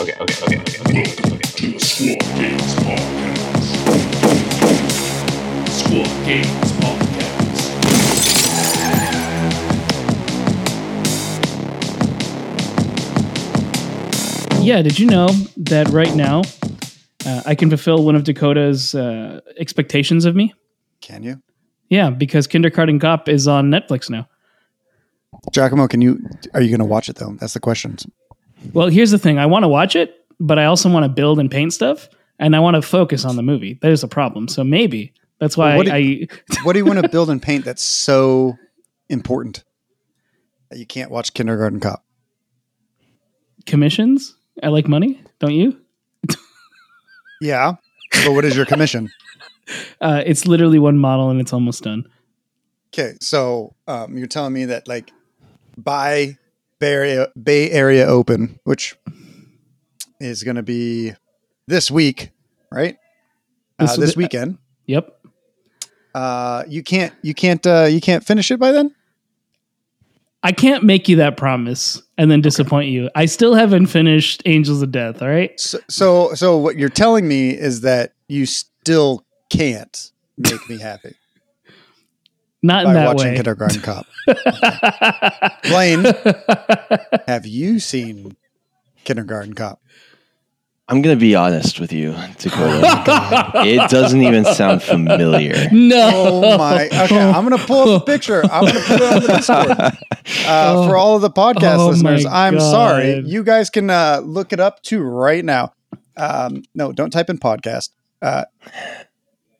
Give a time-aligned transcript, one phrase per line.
[0.00, 1.02] okay, okay, okay, okay, okay,
[1.34, 1.78] okay.
[1.78, 3.68] Squad Games Podcast.
[5.68, 7.20] Squad Games Podcast.
[14.62, 15.28] Yeah, did you know
[15.58, 16.42] that right now
[17.26, 20.54] uh, I can fulfill one of Dakotah's uh, expectations of me?
[21.02, 21.42] Can you?
[21.90, 24.28] Yeah, because Kindergarten Cop is on Netflix now.
[25.52, 26.20] Giacomo, can you
[26.54, 27.36] are you going to watch it though?
[27.38, 27.98] That's the question.
[28.72, 31.38] Well, here's the thing I want to watch it, but I also want to build
[31.38, 33.78] and paint stuff, and I want to focus on the movie.
[33.80, 34.48] There's a problem.
[34.48, 36.26] So maybe that's why Well, what do I.
[36.62, 38.56] What do you want to build and paint that's so
[39.08, 39.64] important
[40.70, 42.04] that you can't watch Kindergarten Cop?
[43.66, 44.36] commissions?
[44.62, 45.78] I like money, don't you?
[47.42, 47.74] Yeah,
[48.24, 49.10] but what is your commission?
[50.00, 52.04] Uh, it's literally one model and it's almost done.
[52.92, 55.10] Okay, so um, you're telling me that like
[55.78, 56.36] by
[56.80, 58.96] Bay Area, Bay Area Open, which
[60.18, 61.12] is going to be
[61.66, 62.30] this week,
[62.72, 62.96] right?
[63.78, 64.58] This uh, this be- weekend.
[64.86, 65.16] Yep.
[66.14, 68.92] Uh, you can't, you can't, uh, you can't finish it by then.
[70.42, 73.10] I can't make you that promise and then disappoint you.
[73.14, 75.58] I still haven't finished Angels of Death, all right?
[75.60, 81.14] So, so, so what you're telling me is that you still can't make me happy
[82.62, 83.36] Not in by that watching way.
[83.36, 84.06] Kindergarten Cop.
[85.64, 86.04] Blayne,
[87.26, 88.36] have you seen
[89.04, 89.80] Kindergarten Cop?
[90.88, 93.64] I'm gonna be honest with you, Dakotah.
[93.64, 95.68] it doesn't even sound familiar.
[95.70, 96.10] no.
[96.12, 96.86] Oh my!
[96.88, 98.42] Okay, I'm gonna pull up a picture.
[98.44, 99.70] I'm gonna put it on the Discord
[100.48, 102.26] uh, for all of the podcast Oh listeners.
[102.26, 103.22] I'm sorry.
[103.24, 105.72] You guys can uh, look it up too right now.
[106.16, 107.90] Um, no, don't type in podcast.
[108.20, 108.44] Uh,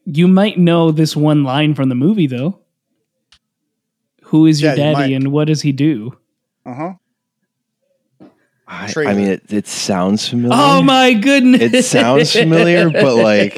[0.05, 2.59] You might know this one line from the movie, though.
[4.31, 5.13] Who is your Yeah, daddy might.
[5.13, 6.17] and what does he do?
[6.67, 6.93] uh huh.
[8.73, 10.57] I, I mean, it, it sounds familiar.
[10.57, 11.61] Oh my goodness!
[11.75, 13.53] It sounds familiar, but, like-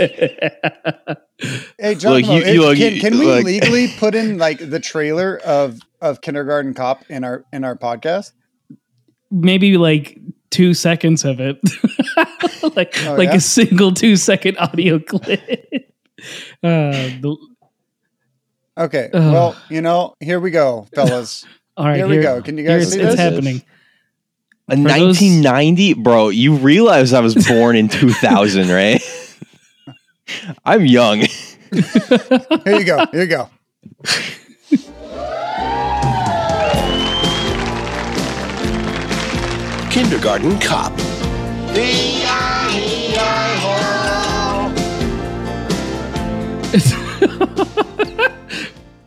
[1.79, 4.81] Hey, Giacomo, you- if- you- can, you- can we like- legally put in like the
[4.81, 8.33] trailer of of Kindergarten Cop in our in our podcast?
[9.31, 10.19] maybe like
[10.51, 11.59] two seconds of it,
[12.77, 13.35] like Oh, like yeah?
[13.37, 15.41] a single two second audio clip.
[16.63, 17.37] Uh, the,
[18.79, 19.11] Okay.
[19.13, 19.33] Ugh.
[19.33, 21.45] Well, you know, here we go, fellas.
[21.77, 22.41] all right, Here we go.
[22.43, 23.21] Can you guys here's- see it's this?
[23.21, 23.63] happening.
[24.69, 26.29] A For those- 1990, bro.
[26.31, 29.03] You realize I was born in 2000, right?
[30.65, 31.19] I'm young.
[31.73, 33.05] Here you go.
[33.13, 33.51] Here you go.
[39.91, 40.93] Kindergarten Cop.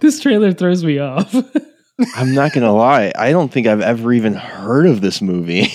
[0.05, 1.33] This trailer throws me off.
[2.16, 3.11] I'm not gonna lie.
[3.17, 5.71] I don't think I've ever even heard of this movie.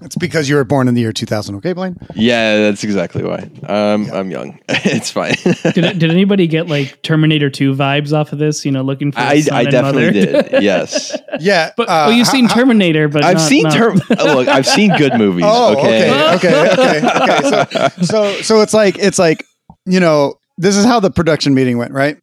[0.00, 1.54] It's because you were born in the year 2000.
[1.56, 1.96] Okay, Blayne.
[2.16, 3.48] yeah, that's exactly why.
[3.68, 4.58] Um, I'm young.
[4.68, 5.34] it's fine.
[5.74, 8.64] did, did anybody get like Terminator 2 vibes off of this?
[8.64, 10.42] You know, looking for a I, son I and definitely mother?
[10.50, 10.62] did.
[10.64, 11.70] Yes, Yeah.
[11.76, 14.00] But uh, oh, you've seen how- Terminator, but I've not- seen not- term.
[14.10, 15.44] look, I've seen good movies.
[15.46, 16.10] Oh, okay.
[16.34, 17.88] okay, okay, okay, okay.
[18.02, 19.44] So, so, so it's like it's like
[19.86, 22.16] you know, this is how the production meeting went, right?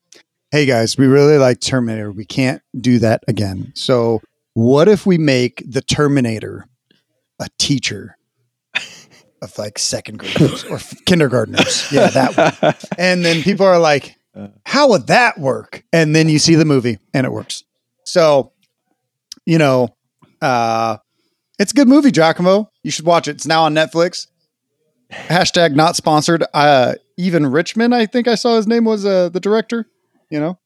[0.51, 2.11] Hey guys, we really like Terminator.
[2.11, 3.71] We can't do that again.
[3.75, 4.19] So,
[4.55, 6.65] what if we make the Terminator
[7.39, 8.17] a teacher
[9.43, 11.91] of like second graders or kindergartners?
[11.91, 12.73] Yeah, that one.
[12.97, 14.15] And then people are like,
[14.65, 17.63] "How would that work?" And then you see the movie, and it works.
[18.05, 18.51] So,
[19.45, 19.95] you know,
[20.41, 20.97] uh,
[21.59, 22.71] it's a good movie, Giacomo.
[22.81, 23.35] You should watch it.
[23.35, 24.25] It's now on Netflix.
[25.11, 26.43] Hashtag not sponsored.
[26.55, 29.85] Uh, Ivan Reitman, I think I saw his name was uh, the director.
[30.29, 30.59] You know,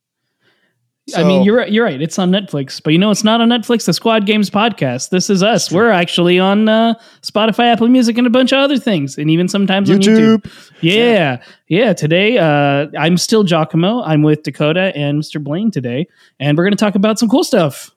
[1.15, 1.69] I mean, you're right.
[1.69, 2.01] You're right.
[2.01, 3.85] It's on Netflix, but you know, it's not on Netflix.
[3.85, 5.09] The Squad Games podcast.
[5.09, 5.69] This is us.
[5.69, 9.49] We're actually on uh, Spotify, Apple Music, and a bunch of other things, and even
[9.49, 10.49] sometimes on YouTube.
[10.79, 11.91] Yeah, yeah.
[11.91, 14.01] Today, uh, I'm still Giacomo.
[14.03, 15.43] I'm with Dakotah and Mr.
[15.43, 16.07] Blayne today,
[16.39, 17.91] and we're going to talk about some cool stuff.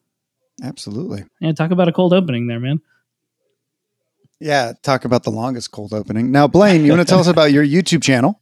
[0.64, 1.24] absolutely.
[1.40, 2.80] And talk about a cold opening there, man.
[4.40, 6.32] Yeah, talk about the longest cold opening.
[6.32, 8.40] Now, Blayne, you want to tell us about your YouTube channel?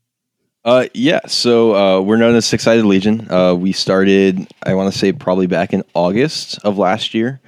[0.65, 1.21] Uh, yeah.
[1.27, 3.31] So uh, we're known as Six Sided Legion.
[3.31, 7.41] Uh, we started, I want to say, probably back in August of last year.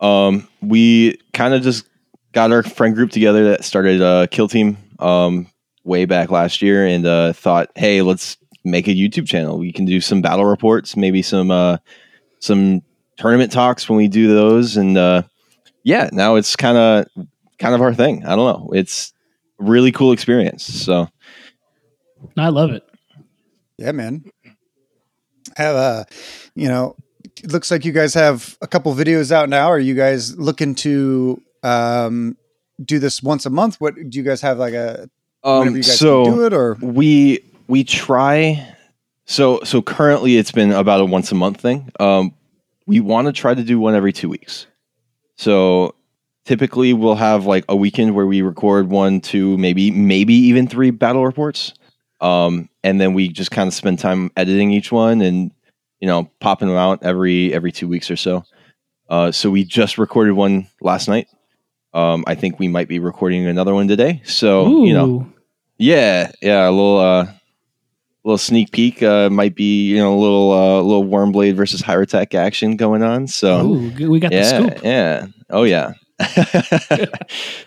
[0.00, 1.86] Um, we kind of just
[2.32, 5.46] got our friend group together that started uh, Kill Team um,
[5.84, 9.58] way back last year, and uh, thought, hey, let's make a YouTube channel.
[9.58, 11.78] We can do some battle reports, maybe some uh,
[12.40, 12.82] some
[13.16, 15.22] tournament talks when we do those, and uh,
[15.82, 17.26] yeah, now it's kind of
[17.58, 18.24] kind of our thing.
[18.24, 18.70] I don't know.
[18.74, 19.14] It's
[19.58, 20.64] really cool experience.
[20.64, 21.08] So.
[22.36, 22.82] I love it.
[23.78, 24.24] Yeah, man.
[25.56, 26.06] Have a,
[26.54, 26.96] you know,
[27.42, 29.68] it looks like you guys have a couple videos out now.
[29.68, 32.36] Are you guys looking to um,
[32.84, 33.80] do this once a month?
[33.80, 35.08] What do you guys have like a
[35.42, 38.66] whenever Um, you guys so do it or we we try.
[39.24, 41.90] So so currently it's been about a once a month thing.
[41.98, 42.34] Um,
[42.86, 44.66] we want to try to do one every two weeks.
[45.36, 45.94] So
[46.44, 50.90] typically we'll have like a weekend where we record one, two, maybe maybe even three
[50.90, 51.72] battle reports.
[52.20, 55.50] Um, and then we just kind of spend time editing each one and
[56.00, 58.44] you know popping them out every every two weeks or so.
[59.08, 61.28] Uh, so we just recorded one last night.
[61.92, 64.22] Um, I think we might be recording another one today.
[64.24, 64.86] So Ooh.
[64.86, 65.26] you know,
[65.78, 67.26] yeah, yeah, a little uh
[68.22, 72.34] little sneak peek uh might be, you know, a little uh little Wyrmblade versus Hierotek
[72.34, 73.26] action going on.
[73.26, 74.84] So Ooh, we got the yeah, scoop.
[74.84, 75.26] yeah.
[75.48, 75.92] Oh yeah.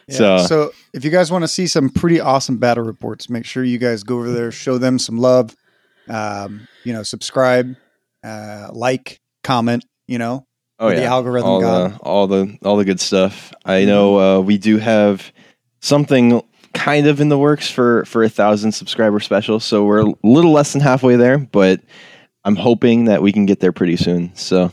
[0.08, 0.18] Yeah.
[0.18, 3.64] So So if you guys want to see some pretty awesome battle reports, make sure
[3.64, 5.56] you guys go over there, show them some love.
[6.10, 7.76] Um, you know, subscribe,
[8.24, 9.86] uh, like, comment.
[10.08, 10.46] You know,
[10.80, 13.54] oh yeah, the algorithm all the all the all the good stuff.
[13.64, 15.32] I know uh we do have
[15.82, 16.42] something
[16.74, 19.62] kind of in the works for for a thousand subscriber special.
[19.62, 21.80] So we're a little less than halfway there, but
[22.44, 24.36] I'm hoping that we can get there pretty soon.
[24.36, 24.72] So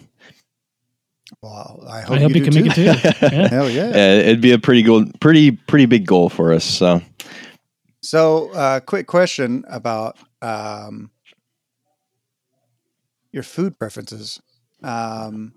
[1.42, 2.84] Well, I hope, I hope you, do can make it too.
[3.36, 3.48] Yeah.
[3.48, 3.90] Hell yeah.
[3.90, 6.64] Yeah, it'd be a pretty goal, pretty pretty big goal for us.
[6.64, 7.00] So
[8.02, 11.10] So, uh, quick question about um,
[13.32, 14.40] your food preferences.
[14.82, 15.52] Um,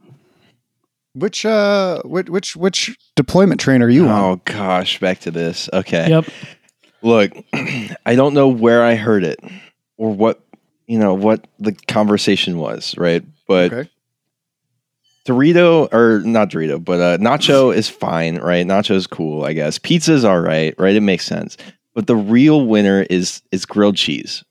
[1.15, 4.21] which uh, which which which deployment train are you on?
[4.21, 5.69] oh gosh, back to this.
[5.71, 6.25] Okay, Yep.
[7.01, 9.39] look, I don't know where I heard it
[9.97, 10.41] or what
[10.87, 13.23] you know what the conversation was, right?
[13.47, 13.89] But Okay.
[15.25, 18.65] Dorito or not Dorito, but uh, Nacho is fine, right?
[18.65, 19.77] Nacho is cool, I guess.
[19.79, 20.95] Pizza's all right, right?
[20.95, 21.55] It makes sense.
[21.93, 24.43] But the real winner is is grilled cheese,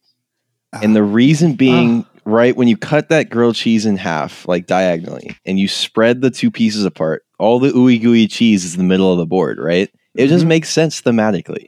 [0.73, 5.37] and the reason being, right when you cut that grilled cheese in half, like diagonally,
[5.45, 8.85] and you spread the two pieces apart, all the ooey gooey cheese is in the
[8.85, 9.91] middle of the board, right?
[10.15, 10.49] It just Mhm.
[10.49, 11.67] makes sense thematically.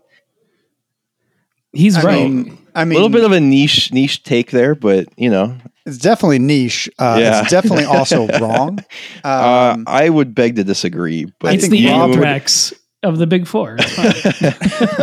[1.72, 2.30] He's I right.
[2.30, 5.56] mean, I A mean, little bit of a niche niche take there, but you know,
[5.86, 6.88] it's definitely niche.
[6.98, 7.40] Uh, Yeah.
[7.42, 8.78] It's definitely also wrong.
[9.24, 11.26] uh, Um, I would beg to disagree.
[11.40, 12.72] But it's the Rob anthrax
[13.02, 13.76] of the big four.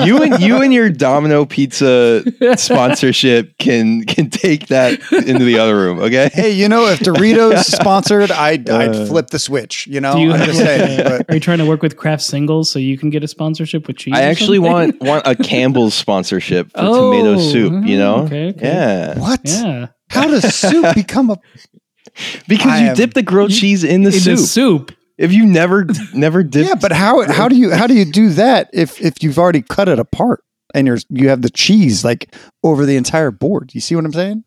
[0.06, 2.24] You and you and your Domino Pizza
[2.58, 6.00] sponsorship can can take that into the other room.
[6.00, 6.30] Okay.
[6.34, 9.86] hey, you know, if Doritos sponsored, I'd, Uh, I'd flip the switch.
[9.88, 11.04] You know, Do you I'm just saying.
[11.04, 13.86] But are you trying to work with Kraft Singles so you can get a sponsorship
[13.88, 14.14] with cheese?
[14.16, 14.72] I actually something?
[15.00, 17.86] want want a Campbell's sponsorship for Oh, tomato soup.
[17.86, 18.16] You know.
[18.24, 18.68] okay, okay.
[18.68, 19.20] Yeah.
[19.20, 19.42] what?
[19.44, 19.88] Yeah.
[20.12, 21.38] How does soup become a?
[22.48, 24.40] Because I you am- dip the grilled cheese in the In soup.
[24.40, 24.92] soup.
[25.18, 28.30] If you never never dip, Yeah, but how how do you how do you do
[28.30, 30.44] that if if you've already cut it apart
[30.74, 33.72] and you're you have the cheese like over the entire board?
[33.76, 34.44] You see what I'm saying?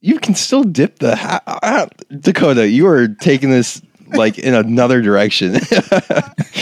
[0.00, 2.70] you can still dip the ha- ah, Dakotah.
[2.70, 3.80] You are taking this
[4.14, 5.56] like in another direction.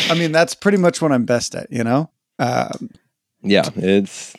[0.09, 1.71] I mean, that's pretty much what I'm best at.
[1.73, 2.09] You know.
[2.39, 2.89] Um,
[3.43, 4.35] yeah, it's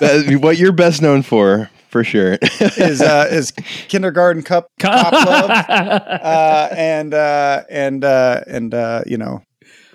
[0.00, 2.38] that- what you're best known for, for sure.
[2.60, 3.52] is uh, is
[3.88, 9.42] kindergarten cup cop love uh, and uh, and uh, and uh, you know.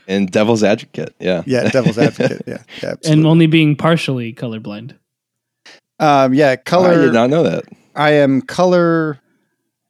[0.08, 1.16] And Devil's Advocate.
[1.20, 4.96] Yeah, yeah devil's advocate yeah, yeah and only being partially colorblind.
[6.00, 7.64] um yeah I did not know that.
[7.96, 9.20] I am color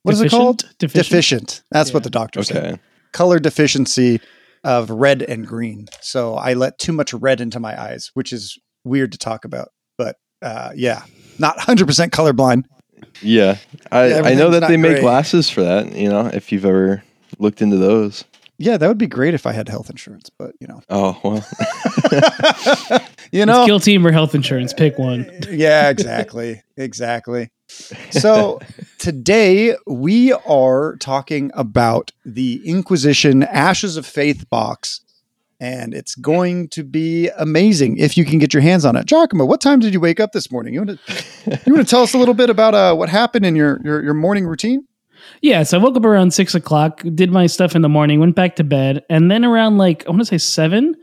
[0.04, 0.60] what is it called?
[0.78, 0.94] Deficient?
[0.94, 1.64] deficient.
[1.72, 2.80] That's what the doctor said.
[3.12, 4.22] Color deficiency
[4.64, 5.88] of red and green.
[6.00, 9.70] So I let too much red into my eyes which is weird to talk about
[9.98, 11.04] but uh, yeah
[11.40, 12.66] not 100% colorblind
[13.22, 13.58] Yeah,
[13.92, 15.02] I, Yeah, I know that not they make great.
[15.02, 15.94] glasses for that.
[15.96, 17.04] You know, if you've ever
[17.40, 18.24] looked into those.
[18.58, 21.46] yeah that would be great if I had health insurance but you know Oh well.
[23.32, 24.74] you It's know Kill team or health insurance.
[24.74, 25.30] Pick one.
[25.50, 26.62] yeah, exactly.
[26.78, 27.50] Exactly.
[28.12, 28.60] So
[29.00, 35.02] today we are talking about the Inquisition Ashes of Faith box,
[35.60, 39.06] and it's going to be amazing if you can get your hands on it.
[39.06, 40.74] Giacomo, what time did you wake up this morning?
[40.74, 43.46] You want to you want to tell us a little bit about uh, what happened
[43.46, 44.86] in your, your your morning routine?
[45.42, 48.36] Yeah, so I woke up around six o'clock, did my stuff in the morning, went
[48.36, 50.96] back to bed, and then around like I want to say seven,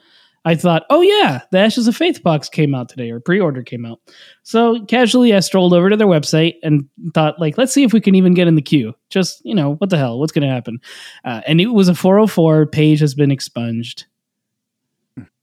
[0.44, 3.85] I thought, oh yeah, the Ashes of Faith box came out today, or pre-order came
[3.85, 4.00] out.
[4.42, 8.00] So casually, I strolled over to their website and thought, like, let's see if we
[8.00, 8.94] can even get in the queue.
[9.11, 10.80] Just you know, what the hell, what's going to happen?
[11.25, 14.06] Uh, and it was a 404 page has been expunged.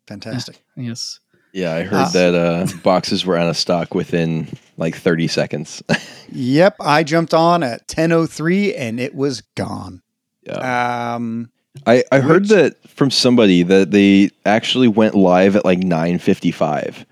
[0.10, 0.60] Fantastic.
[0.76, 1.20] Yes.
[1.54, 2.10] Yeah, I heard Ah.
[2.14, 4.48] that uh, boxes were out of stock within
[4.78, 5.82] like 30 seconds.
[6.32, 10.02] Yep, I jumped on at 10:03 and it was gone.
[10.44, 11.14] yeah.
[11.16, 11.50] Um
[11.88, 17.06] I, I heard which- that from somebody that they actually went live at like 9:55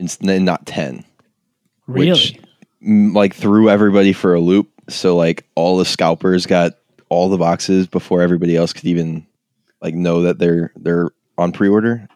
[0.00, 1.04] and and not 10.
[1.86, 2.10] Really?
[2.10, 2.38] Which-
[2.82, 4.68] Like threw everybody for a loop.
[4.88, 6.72] So like all the scalpers got
[7.08, 9.26] all the boxes before everybody else could even
[9.80, 12.08] like know that they're they're on pre-order.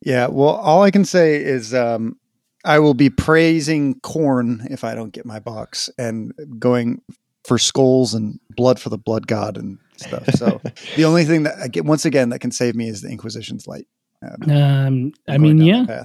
[0.00, 2.16] Yeah, well, all I can say is um,
[2.64, 7.02] I will be praising Khorne if I don't get my box and going
[7.44, 10.26] for skulls and blood for the blood god and stuff.
[10.34, 10.60] So
[10.96, 13.66] the only thing that I get once again that can save me is the Inquisition's
[13.66, 13.86] light.
[14.22, 16.04] Um, Um, I mean, yeah.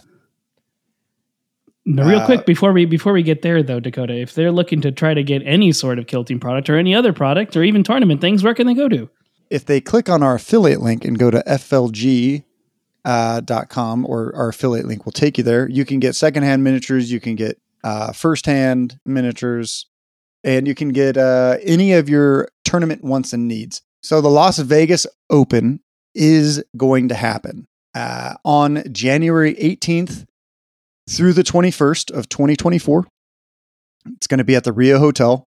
[1.86, 4.80] No, real Uh, quick before we before we get there though, Dakotah, if they're looking
[4.82, 7.64] to try to get any sort of kill team product or any other product or
[7.64, 9.10] even tournament things, where can they go to?
[9.50, 12.44] If they click on our affiliate link and go to FLG
[13.06, 15.70] uh, dot com or our affiliate link will take you there.
[15.70, 19.88] You can get secondhand miniatures, you can get uh, firsthand miniatures,
[20.44, 23.82] and you can get uh, any of your tournament wants and needs.
[24.02, 25.80] So the Las Vegas Open
[26.14, 30.26] is going to happen uh, on January 18th
[31.10, 33.08] through the 21st of 2024.
[34.16, 35.48] It's going to be at the Rio Hotel.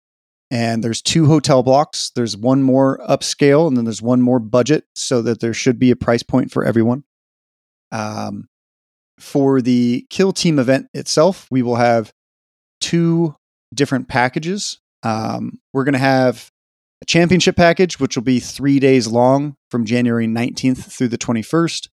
[0.48, 2.10] And there's two hotel blocks.
[2.14, 5.90] There's one more upscale, and then there's one more budget, so that there should be
[5.90, 7.02] a price point for everyone.
[7.92, 8.48] Um,
[9.18, 12.12] for the kill team event itself, we will have
[12.80, 13.34] two
[13.74, 14.78] different packages.
[15.02, 16.50] Um, we're going to have
[17.02, 21.88] a championship package, which will be three days long from January 19th through the 21st.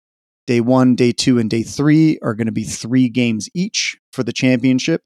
[0.47, 4.23] Day one, day two, and day three are going to be three games each for
[4.23, 5.01] the championship.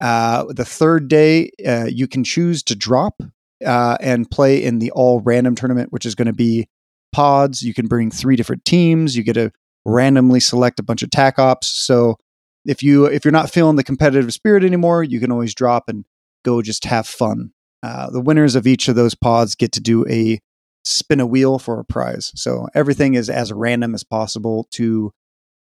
[0.00, 3.22] Uh, the third day, uh, you can choose to drop
[3.64, 6.66] uh, and play in the all random tournament, which is going to be
[7.12, 7.62] pods.
[7.62, 9.16] You can bring three different teams.
[9.16, 9.52] You get to
[9.84, 11.66] randomly select a bunch of tac ops.
[11.68, 12.16] So
[12.64, 16.04] if you if you're not feeling the competitive spirit anymore, you can always drop and
[16.44, 17.52] go just have fun.
[17.82, 20.38] Uh, the winners of each of those pods get to do a
[20.84, 22.32] spin a wheel for a prize.
[22.34, 25.12] So everything is as random as possible to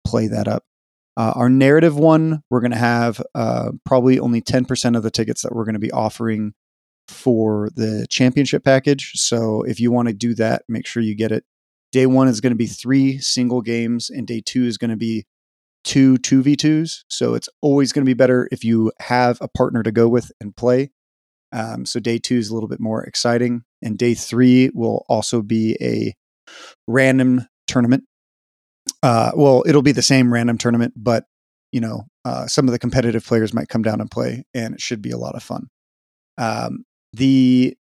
[0.05, 0.63] play that up.
[1.17, 5.41] Uh, our narrative one, we're going to have uh, probably only 10% of the tickets
[5.41, 6.53] that we're going to be offering
[7.07, 9.11] for the championship package.
[9.15, 11.43] So if you want to do that, make sure you get it.
[11.91, 14.97] Day one is going to be three single games, and day two is going to
[14.97, 15.25] be
[15.83, 17.03] two 2v2s.
[17.09, 20.31] So it's always going to be better if you have a partner to go with
[20.39, 20.91] and play.
[21.51, 23.63] Um, so day two is a little bit more exciting.
[23.81, 26.13] And day three will also be a
[26.87, 28.03] random tournament.
[29.03, 31.25] Uh, well, it'll be the same random tournament, but
[31.71, 34.81] you know, uh, some of the competitive players might come down and play, and it
[34.81, 35.67] should be a lot of fun.
[36.37, 36.83] Um,
[37.13, 37.75] the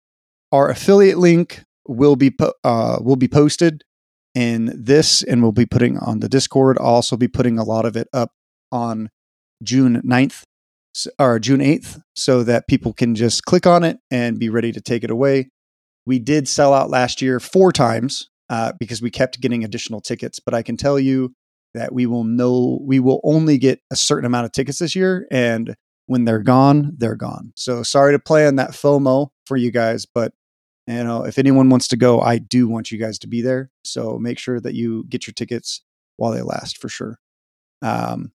[0.51, 3.83] our affiliate link will be po- uh, will be posted
[4.38, 6.77] in this, and we'll be putting on the Discord.
[6.79, 8.34] I'll also be putting a lot of it up
[8.72, 9.10] on
[9.63, 10.44] June 9th
[11.17, 14.79] or June 8th so that people can just click on it and be ready to
[14.79, 15.50] take it away.
[16.06, 20.39] We did sell out last year four times uh, because we kept getting additional tickets,
[20.39, 21.34] but I can tell you
[21.74, 25.25] that we will know we will only get a certain amount of tickets this year
[25.32, 25.74] and
[26.06, 27.53] when they're gone, they're gone.
[27.56, 30.32] So sorry to play on that FOMO for you guys, but
[30.88, 33.70] you know, if anyone wants to go, I do want you guys to be there.
[33.84, 35.82] So make sure that you get your tickets
[36.15, 37.20] while they last for sure.
[37.82, 38.32] Um,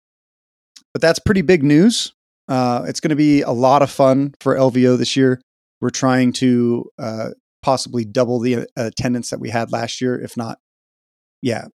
[0.93, 2.13] but that's pretty big news.
[2.47, 5.39] Uh, it's going to be a lot of fun for LVO this year.
[5.81, 7.29] We're trying to uh,
[7.61, 10.57] possibly double the uh, attendance that we had last year, if not,
[11.41, 11.67] yeah,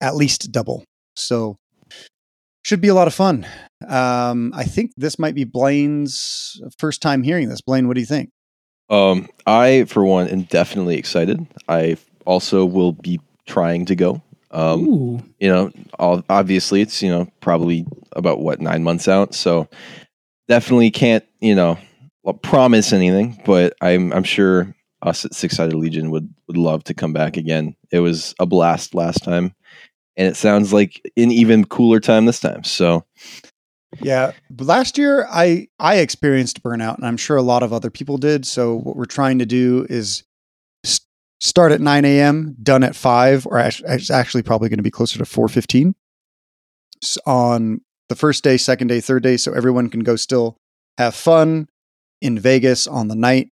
[0.00, 0.84] at least double.
[1.14, 1.56] So
[2.64, 3.46] should be a lot of fun.
[3.86, 7.60] Um, I think this might be Blayne's first time hearing this.
[7.60, 8.30] Blayne, what do you think?
[8.88, 11.46] Um, I, for one, am definitely excited.
[11.68, 14.22] I also will be trying to go.
[14.50, 19.68] Um, you know, obviously it's you know probably about what nine months out, so
[20.48, 21.78] definitely can't you know
[22.42, 26.94] promise anything, but I'm I'm sure us at Six Sided Legion would would love to
[26.94, 27.76] come back again.
[27.90, 29.54] It was a blast last time,
[30.16, 32.64] and it sounds like an even cooler time this time.
[32.64, 33.04] So
[34.00, 38.18] Yeah, last year I I experienced burnout, and I'm sure a lot of other people
[38.18, 38.46] did.
[38.46, 40.22] So what we're trying to do is
[40.84, 41.00] s-
[41.40, 45.18] start at 9 a.m., done at five, or it's actually probably going to be closer
[45.18, 45.94] to 4:15
[47.26, 50.58] on the first day, second day, third day, so everyone can go still
[50.98, 51.68] have fun
[52.20, 53.50] in Vegas on the night.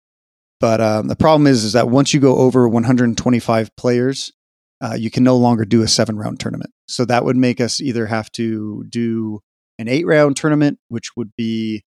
[0.60, 4.32] But um, the problem is, is that once you go over 125 players,
[4.80, 6.72] uh, you can no longer do a seven round tournament.
[6.88, 9.42] So that would make us either have to do
[9.80, 11.84] an eight round tournament, which would be,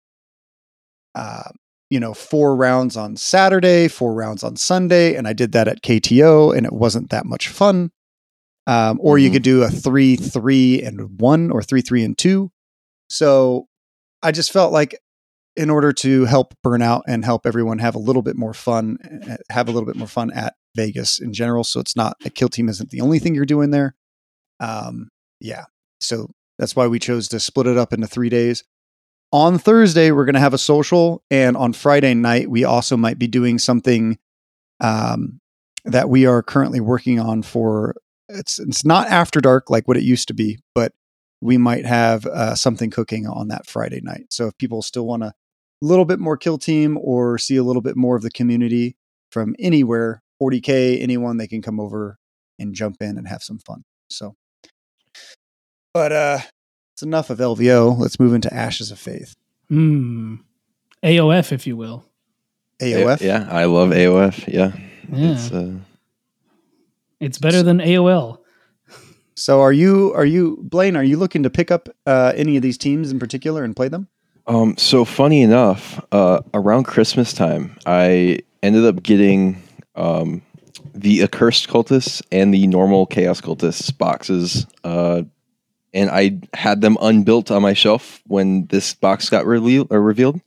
[1.14, 1.50] uh,
[1.90, 5.14] you know, four rounds on Saturday, four rounds on Sunday.
[5.14, 7.90] And I did that at KTO and it wasn't that much fun.
[8.66, 9.32] Um, or you Mhm.
[9.32, 12.50] could do a three, three, and one or three, three, and two.
[13.08, 13.66] So
[14.22, 14.98] I just felt like
[15.56, 18.98] in order to help burn out and help everyone have a little bit more fun,
[19.26, 21.64] eh, have a little bit more fun at Vegas in general.
[21.64, 23.96] So it's not a kill team isn't the only thing you're doing there.
[24.60, 25.08] Um,
[25.40, 25.64] yeah.
[26.00, 28.64] So that's why we chose to split it up into three days.
[29.30, 33.18] On Thursday, we're going to have a social, and on Friday night, we also might
[33.18, 34.18] be doing something
[34.80, 35.40] um,
[35.84, 37.94] that we are currently working on for.
[38.30, 40.92] It's it's not after dark like what it used to be, but
[41.40, 44.26] we might have uh, something cooking on that Friday night.
[44.30, 45.34] So if people still want a
[45.80, 48.96] little bit more kill team or see a little bit more of the community
[49.30, 52.18] from anywhere, 40k, anyone, they can come over
[52.58, 53.84] and jump in and have some fun.
[54.10, 54.36] So,
[55.98, 56.38] but uh,
[56.94, 57.98] it's enough of LVO.
[57.98, 59.34] Let's move into Ashes of Faith.
[59.68, 60.36] Hmm.
[61.02, 62.04] AOF, if you will.
[62.80, 63.20] AOF.
[63.20, 64.46] Yeah, I love AOF.
[64.46, 64.76] Yeah.
[65.12, 65.32] Yeah.
[65.32, 65.72] It's, uh,
[67.18, 68.38] It's better than AOL.
[69.34, 70.96] So are you are you Blayne?
[70.96, 73.86] Are you looking to pick up uh, any of these teams in particular and play
[73.86, 74.08] them?
[74.48, 79.62] Um, so funny enough, uh, around Christmas time, I ended up getting
[79.94, 80.42] um,
[80.92, 85.22] the accursed cultists and the normal chaos cultists boxes, uh,
[85.94, 90.40] and I had them unbuilt on my shelf when this box got rele- or revealed.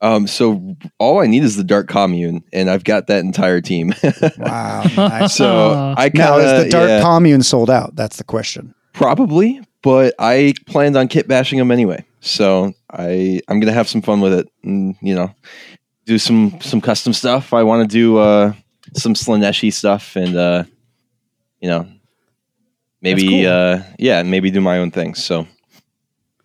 [0.00, 3.94] Um, so all I need is the dark commune, and I've got that entire team.
[4.38, 4.82] Wow.
[4.96, 5.36] Nice.
[5.36, 7.94] so I now kinda, is the dark yeah, commune sold out?
[7.94, 8.74] That's the question.
[8.92, 12.04] probably, but I planned on kit bashing them anyway.
[12.20, 15.32] So I I'm gonna have some fun with it, and you know,
[16.06, 17.52] do some some custom stuff.
[17.52, 18.52] I want to do uh,
[18.94, 20.64] some Slaaneshi stuff, and uh,
[21.60, 21.86] you know,
[23.02, 23.46] maybe cool.
[23.46, 25.14] uh, yeah, maybe do my own thing.
[25.14, 25.46] So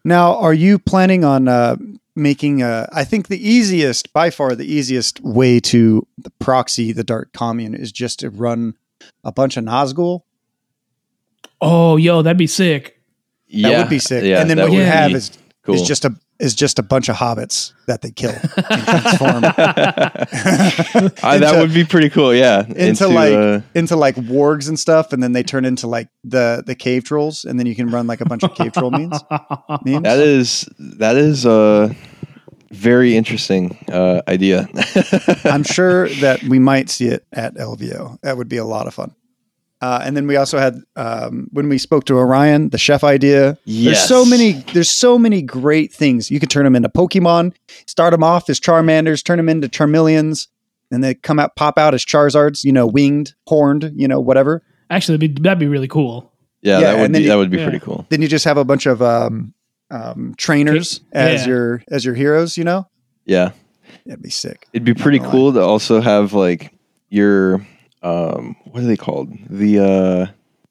[0.03, 1.77] Now, are you planning on uh,
[2.15, 2.63] making?
[2.63, 6.05] Uh, I think the easiest, by far, the easiest way to
[6.39, 8.75] proxy the dark commune is just to run
[9.23, 10.21] a bunch of Nazgul.
[11.61, 13.01] Oh, yo, that'd be sick.
[13.49, 14.23] That yeah, would be sick.
[14.23, 15.75] Yeah, and then what you have be is cool.
[15.75, 19.44] is just a is just a bunch of hobbits that they kill and transform
[21.24, 22.34] Uh, that would be pretty cool.
[22.34, 26.10] Yeah, into, like uh, into like wargs and stuff, and then they turn into like
[26.24, 28.91] the the cave trolls, and then you can run like a bunch of cave troll
[28.91, 29.20] memes.
[29.86, 30.03] memes.
[30.03, 31.96] that is that is a
[32.72, 34.67] very interesting uh, idea.
[35.46, 38.20] I'm sure that we might see it at LVO.
[38.22, 39.15] That would be a lot of fun.
[39.79, 43.57] Uh, and then we also had um, when we spoke to Orion, the chef idea.
[43.65, 44.53] There's so many.
[44.74, 46.32] There's so many great things.
[46.32, 47.54] You could turn them into Pokemon.
[47.86, 50.47] Start them off as Charmanders, turn them into Charmeleons,
[50.89, 52.63] and they come out, pop out as Charizards.
[52.63, 53.91] You know, winged, horned.
[53.95, 54.63] You know, whatever.
[54.89, 56.32] Actually, that'd be, that'd be really cool.
[56.62, 57.63] yeah, Yeah, that would be you- that would be yeah.
[57.65, 58.06] pretty cool.
[58.10, 59.54] Then you just have a bunch of um,
[59.91, 61.19] um, trainers Yeah.
[61.21, 62.58] as your as your heroes.
[62.58, 62.88] You know,
[63.25, 63.51] Yeah.
[64.08, 64.65] that'd be sick.
[64.73, 66.73] It'd be pretty gonna cool to also have like
[67.10, 67.63] your
[68.08, 69.32] um what are they called?
[69.50, 70.26] The uh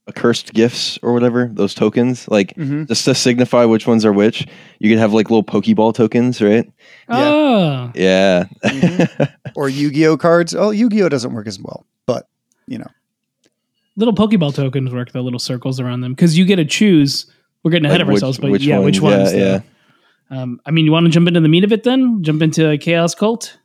[0.08, 2.28] accursed gifts or whatever, those tokens.
[2.28, 2.84] Like Mm-hmm.
[2.84, 4.46] just to signify which ones are which.
[4.78, 6.64] You could have like little Pokeball tokens, right?
[7.08, 7.16] Yeah.
[7.30, 8.44] Oh, Yeah.
[8.64, 9.32] Mhm.
[9.56, 10.54] Or Yu-Gi-Oh cards.
[10.54, 12.28] Oh, Yu-Gi-Oh doesn't work as well, but
[12.66, 12.90] you know.
[13.96, 15.10] little Pokeball tokens work.
[15.12, 17.26] The little circles around them because you get to choose.
[17.62, 19.32] We're getting ahead Like of which- ourselves, but which yeah, which ones?
[19.32, 19.34] ones?
[19.34, 19.60] Yeah.
[20.30, 22.22] Um, I mean, you want to jump into the meat of it then?
[22.22, 23.58] Jump into chaos cult.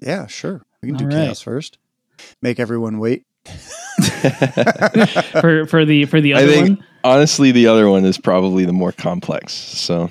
[0.00, 0.62] Yeah, sure.
[0.82, 1.24] We can do All right.
[1.26, 1.78] chaos first.
[2.42, 3.24] Make everyone wait.
[5.40, 6.86] for for the for the I other think one.
[7.04, 9.52] honestly the other one is probably the more complex.
[9.52, 10.10] So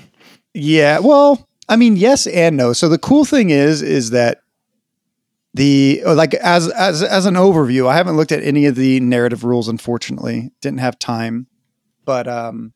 [0.54, 2.74] Yeah, well, I mean, yes and no.
[2.74, 4.42] So the cool thing is, is that
[5.54, 9.00] the oh, like as as as an overview, I haven't looked at any of the
[9.00, 9.68] narrative rules.
[9.68, 11.48] Unfortunately, didn't have time.
[12.06, 12.74] But um,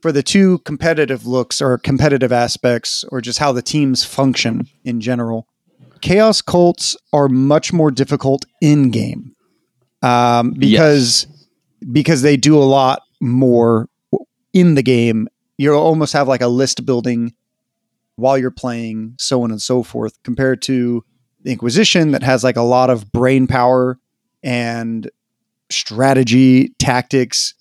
[0.00, 5.00] for the two competitive looks or competitive aspects, or just how the teams function in
[5.00, 5.46] general,
[6.02, 9.34] chaos cults are much more difficult in game
[10.02, 11.26] um, because
[11.90, 13.88] because they do a lot more
[14.52, 15.28] in the game.
[15.56, 17.32] You almost have like a list building
[18.16, 21.04] while you're playing, so on and so forth, compared to
[21.42, 23.98] the Inquisition that has like a lot of brain power
[24.42, 25.10] and
[25.70, 27.54] strategy, tactics,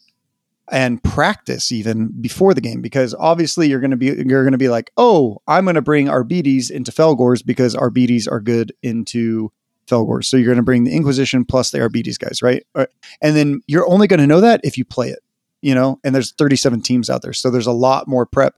[0.72, 2.82] and practice even before the game.
[2.82, 6.92] Because obviously you're gonna be you're gonna be like, oh, I'm gonna bring Arbites into
[6.92, 9.52] Fellgors because Arbites are good into
[9.88, 10.26] Fellgors.
[10.26, 12.66] So you're gonna bring the Inquisition plus the Arbites guys, right?
[12.76, 15.20] And then you're only gonna know that if you play it
[15.62, 17.34] you know, and there's 37 teams out there.
[17.34, 18.56] So there's a lot more prep,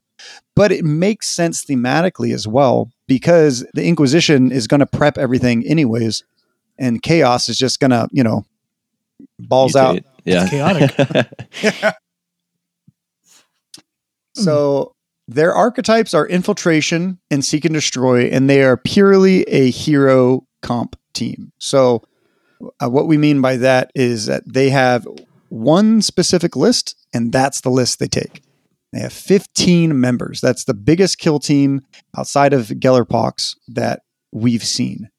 [0.56, 5.66] but it makes sense thematically as well because the Inquisition is going to prep everything
[5.66, 6.24] anyways,
[6.78, 8.44] and Chaos is just going to, you know,
[9.38, 9.96] balls out.
[9.96, 10.04] mutate.
[10.24, 10.48] Yeah.
[10.48, 11.94] chaotic.
[14.42, 14.94] So
[15.28, 20.96] their archetypes are infiltration and seek and destroy, and they are purely a hero comp
[21.12, 21.52] team.
[21.58, 22.02] So
[22.82, 25.06] uh, what we mean by that is that they have
[25.48, 28.42] one specific list, and that's the list they take.
[28.92, 30.40] They have 15 members.
[30.40, 31.82] That's the biggest kill team
[32.16, 35.10] outside of Gellerpox that we've seen.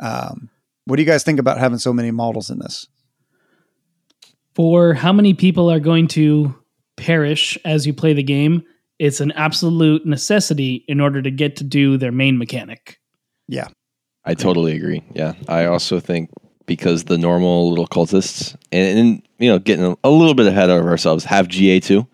[0.00, 0.50] Um,
[0.86, 2.88] what do you guys think about having so many models in this?
[4.54, 6.54] for how many people are going to
[6.96, 8.62] perish as you play the game,
[8.98, 12.98] it's an absolute necessity in order to get to do their main mechanic.
[13.48, 13.68] Yeah.
[14.24, 15.02] I totally agree.
[15.12, 15.34] Yeah.
[15.48, 16.30] I also think
[16.66, 20.70] because the normal little cultists and, and you know, getting a, a little bit ahead
[20.70, 22.06] of ourselves have GA too.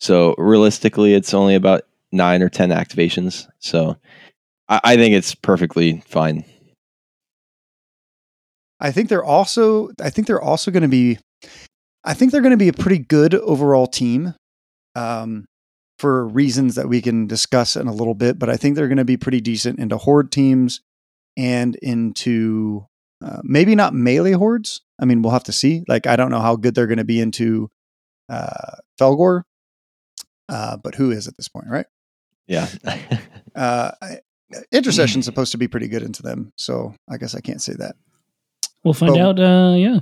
[0.00, 3.46] So realistically, it's only about nine or ten activations.
[3.60, 3.96] So
[4.68, 6.44] I, I think it's perfectly fine.
[8.80, 11.18] I think they're also I think they're also going to be
[12.04, 14.34] I think they're going to be a pretty good overall team
[14.94, 15.46] um,
[15.98, 18.98] for reasons that we can discuss in a little bit, but I think they're going
[18.98, 20.80] to be pretty decent into horde teams
[21.36, 22.86] and into
[23.24, 24.82] uh, maybe not melee hordes.
[25.00, 25.84] I mean, we'll have to see.
[25.86, 27.70] Like I don't know how good they're going to be into
[28.28, 29.42] uh, Fellgor.
[30.48, 31.86] Uh, but who is at this point, right?
[32.46, 32.68] Yeah.
[33.54, 33.90] Uh,
[34.72, 37.96] intercession's supposed to be pretty good into them, so I guess I can't say that.
[38.82, 39.20] We'll find Boom.
[39.20, 39.38] out.
[39.38, 39.98] Uh, yeah.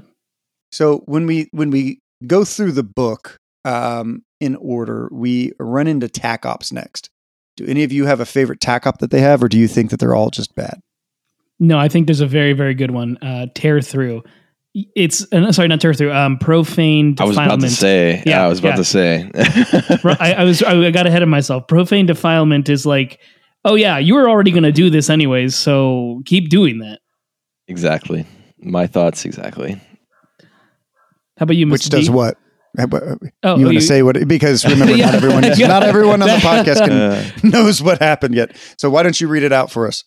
[0.72, 6.08] So when we when we go through the book um, in order, we run into
[6.08, 7.10] tac ops next.
[7.56, 9.68] Do any of you have a favorite tac op that they have, or do you
[9.68, 10.80] think that they're all just bad?
[11.58, 13.18] No, I think there's a very, very good one.
[13.18, 14.22] Uh, tear through.
[14.74, 16.12] It's uh, sorry, not tear through.
[16.12, 18.22] Um, profane I was about to say.
[18.24, 18.76] Yeah, Yeah, I was about yeah.
[18.76, 19.30] to say.
[20.20, 21.66] I, I was I got ahead of myself.
[21.66, 23.20] Profane defilement is like,
[23.64, 27.00] oh yeah, you were already going to do this anyways, so keep doing that.
[27.66, 28.26] exactly.
[28.62, 29.80] My thoughts exactly.
[31.40, 31.70] How about you, Mr.
[31.72, 32.36] Which does what?
[33.42, 34.28] Oh, you want to say what?
[34.28, 35.06] Because remember, Yeah.
[35.06, 35.66] not everyone Yeah.
[35.66, 38.54] not everyone on the podcast can, Uh, knows what happened yet.
[38.78, 40.04] So why don't you read it out for us?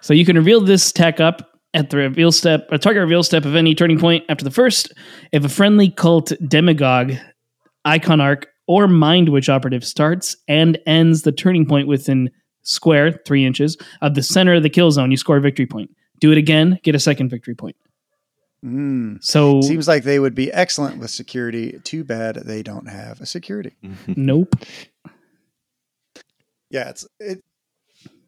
[0.00, 1.42] So you can reveal this tac op
[1.74, 4.92] at the reveal step, a target reveal step of any turning point after the first.
[5.32, 7.14] If a friendly cult demagogue,
[7.86, 12.30] iconarch, or mind witch operative starts and ends the turning point within
[12.62, 15.90] square three inches of the center of the kill zone, you score a victory point.
[16.20, 17.74] Do it again, get a second victory point.
[18.64, 19.22] Mm.
[19.24, 21.80] So Seems like they would be excellent with security.
[21.82, 23.72] Too bad they don't have a security.
[24.06, 24.54] nope.
[26.70, 27.42] Yeah, it's it.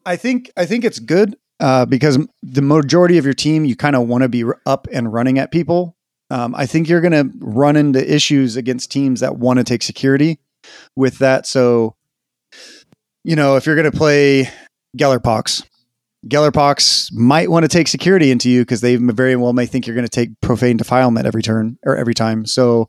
[0.04, 3.94] I think I think it's good uh, because the majority of your team you kind
[3.94, 5.96] of want to be r- up and running at people.
[6.30, 9.82] Um, I think you're going to run into issues against teams that want to take
[9.82, 10.38] security
[10.96, 11.46] with that.
[11.46, 11.94] So,
[13.22, 14.48] you know, if you're going to play
[14.96, 15.62] Gellerpox,
[16.28, 19.96] Gellerpox might want to take security into you because they very well may think you're
[19.96, 22.46] going to take profane defilement every turn or every time.
[22.46, 22.88] So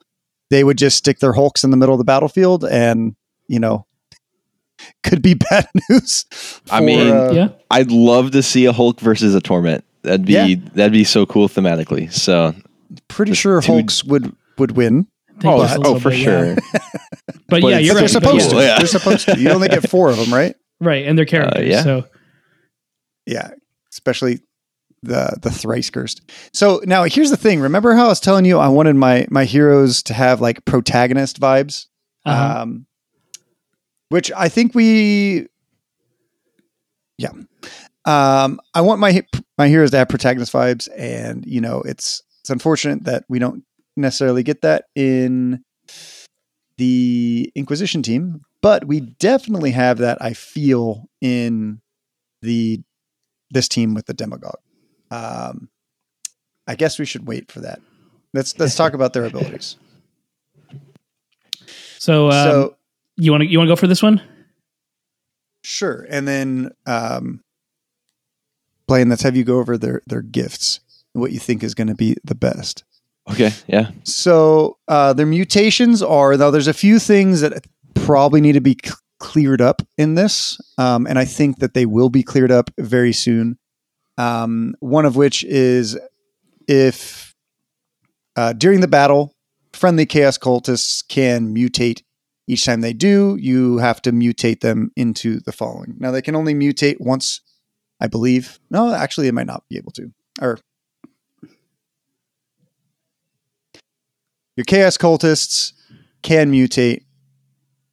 [0.49, 3.15] they would just stick their hulks in the middle of the battlefield and,
[3.47, 3.85] you know,
[5.03, 6.25] could be bad news.
[6.69, 7.47] I mean, uh, yeah.
[7.71, 9.83] I'd love to see a Hulk versus a Torment.
[10.03, 10.55] That'd be Yeah.
[10.75, 12.11] that'd be so cool thematically.
[12.11, 12.53] So
[13.07, 15.07] pretty sure two- Hulks would would win.
[15.43, 16.23] Oh, oh for bit, yeah.
[16.23, 16.55] sure.
[17.49, 18.09] But, But yeah, you're right.
[18.09, 18.57] they're But supposed yeah.
[18.59, 18.65] to.
[18.65, 18.77] Yeah.
[18.77, 19.39] They're supposed to.
[19.39, 20.55] You only get four of them, right?
[20.79, 21.67] Right, and they're characters.
[21.67, 21.83] yeah.
[21.83, 22.05] So
[23.25, 23.51] Yeah,
[23.91, 24.39] especially
[25.03, 26.21] the the thrice cursed.
[26.53, 27.59] So now here's the thing.
[27.59, 31.39] Remember how I was telling you I wanted my my heroes to have like protagonist
[31.39, 31.87] vibes,
[32.25, 32.61] uh-huh.
[32.61, 32.85] um,
[34.09, 35.47] which I think we,
[37.17, 37.31] yeah,
[38.05, 39.23] um, I want my
[39.57, 43.63] my heroes to have protagonist vibes, and you know it's it's unfortunate that we don't
[43.95, 45.63] necessarily get that in
[46.77, 50.17] the Inquisition team, but we definitely have that.
[50.21, 51.81] I feel in
[52.41, 52.81] the
[53.53, 54.59] this team with the demagogue.
[55.11, 55.69] Um,
[56.67, 57.79] I guess we should wait for that.
[58.33, 59.77] Let's let's talk about their abilities.
[61.99, 62.75] so, um, so
[63.15, 64.21] you want to you want to go for this one?
[65.65, 67.41] sure, and then um,
[68.87, 70.81] Blayne, let's have you go over their their gifts
[71.13, 72.83] what you think is going to be the best.
[73.31, 73.91] Okay, yeah.
[74.03, 76.51] So uh, their mutations are though.
[76.51, 78.91] There's a few things that probably need to be c-
[79.23, 83.13] cleared up in this, um, and I think that they will be cleared up very
[83.13, 83.57] soon.
[84.17, 85.97] Um, one of which is
[86.67, 87.33] if
[88.35, 89.33] uh, during the battle,
[89.71, 92.03] friendly chaos cultists can mutate.
[92.47, 95.95] Each time they do, you have to mutate them into the following.
[95.99, 97.39] Now they can only mutate once,
[98.01, 98.59] I believe.
[98.69, 100.11] No, actually, they might not be able to.
[100.41, 100.59] Or
[104.57, 105.71] your chaos cultists
[106.23, 107.05] can mutate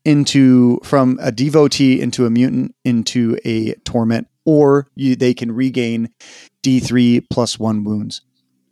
[0.04, 6.08] into from a devotee into a mutant into a torment or you, they can regain
[6.62, 8.22] d3 plus one wounds.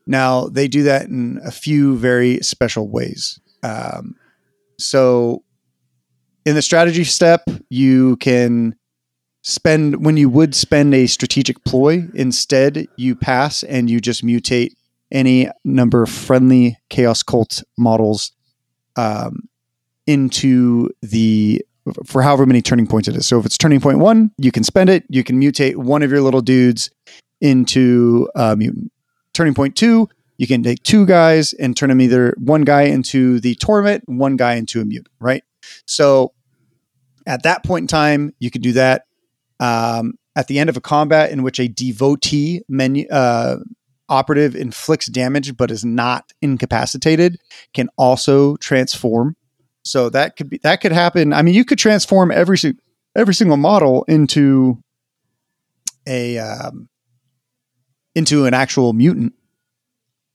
[0.07, 3.39] Now they do that in a few very special ways.
[3.63, 4.15] Um,
[4.79, 5.45] so
[6.47, 8.75] in the strategy step you can
[9.43, 14.73] spend when you would spend a strategic ploy instead you pass and you just mutate
[15.11, 18.33] any number of friendly chaos cult models
[18.97, 19.48] um,
[20.09, 21.63] into the
[22.05, 23.27] for however many turning points it is.
[23.27, 25.05] So if it's turning point one, you can spend it.
[25.09, 26.91] You can mutate one of your little dudes
[27.41, 28.91] into a mutant.
[29.35, 33.39] Turning point two, you can take two guys and turn them either one guy into
[33.41, 35.13] the torment, one guy into a mutant.
[35.21, 35.45] Right.
[35.87, 36.33] So
[37.27, 39.05] at that point in time, you can do that.
[39.61, 43.57] Um, at the end of a combat in which a devotee menu uh,
[44.09, 47.39] operative inflicts damage but is not incapacitated,
[47.75, 49.37] can also transform
[49.89, 51.33] So that could be that could happen.
[51.33, 52.59] I mean, you could transform every
[53.17, 54.83] every single model into
[56.07, 56.89] a um,
[58.15, 59.35] into an actual mutant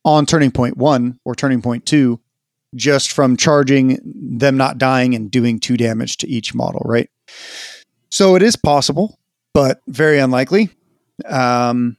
[0.05, 2.19] on turning point one or turning point two,
[2.75, 7.09] just from charging them not dying and doing two damage to each model, right?
[8.11, 9.19] So it is possible,
[9.53, 10.69] but very unlikely.
[11.25, 11.97] Um,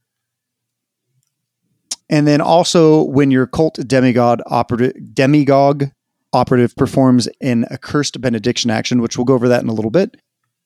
[2.11, 5.15] and then also when your cult demagogue operative
[6.35, 10.17] operative performs an accursed benediction action, which we'll go over that in a little bit,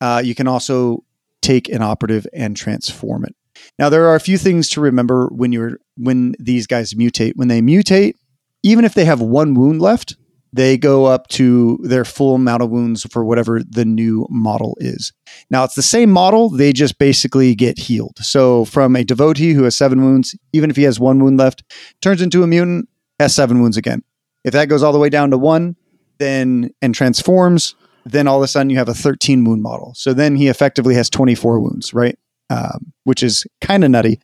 [0.00, 1.04] uh, you can also
[1.42, 3.34] take an operative and transform it.
[3.78, 7.32] Now there are a few things to remember when you're when these guys mutate.
[7.36, 8.14] When they mutate,
[8.62, 10.16] even if they have one wound left,
[10.52, 15.12] they go up to their full amount of wounds for whatever the new model is.
[15.50, 18.16] Now it's the same model, they just basically get healed.
[18.18, 21.62] So from a devotee who has seven wounds, even if he has one wound left,
[22.00, 24.02] turns into a mutant, has seven wounds again.
[24.48, 25.76] If that goes all the way down to one,
[26.18, 29.92] then and transforms, then all of a sudden you have a 13 wound model.
[29.94, 32.18] So then he effectively has 24 wounds, right?
[32.50, 34.20] Um, which is kind of nutty,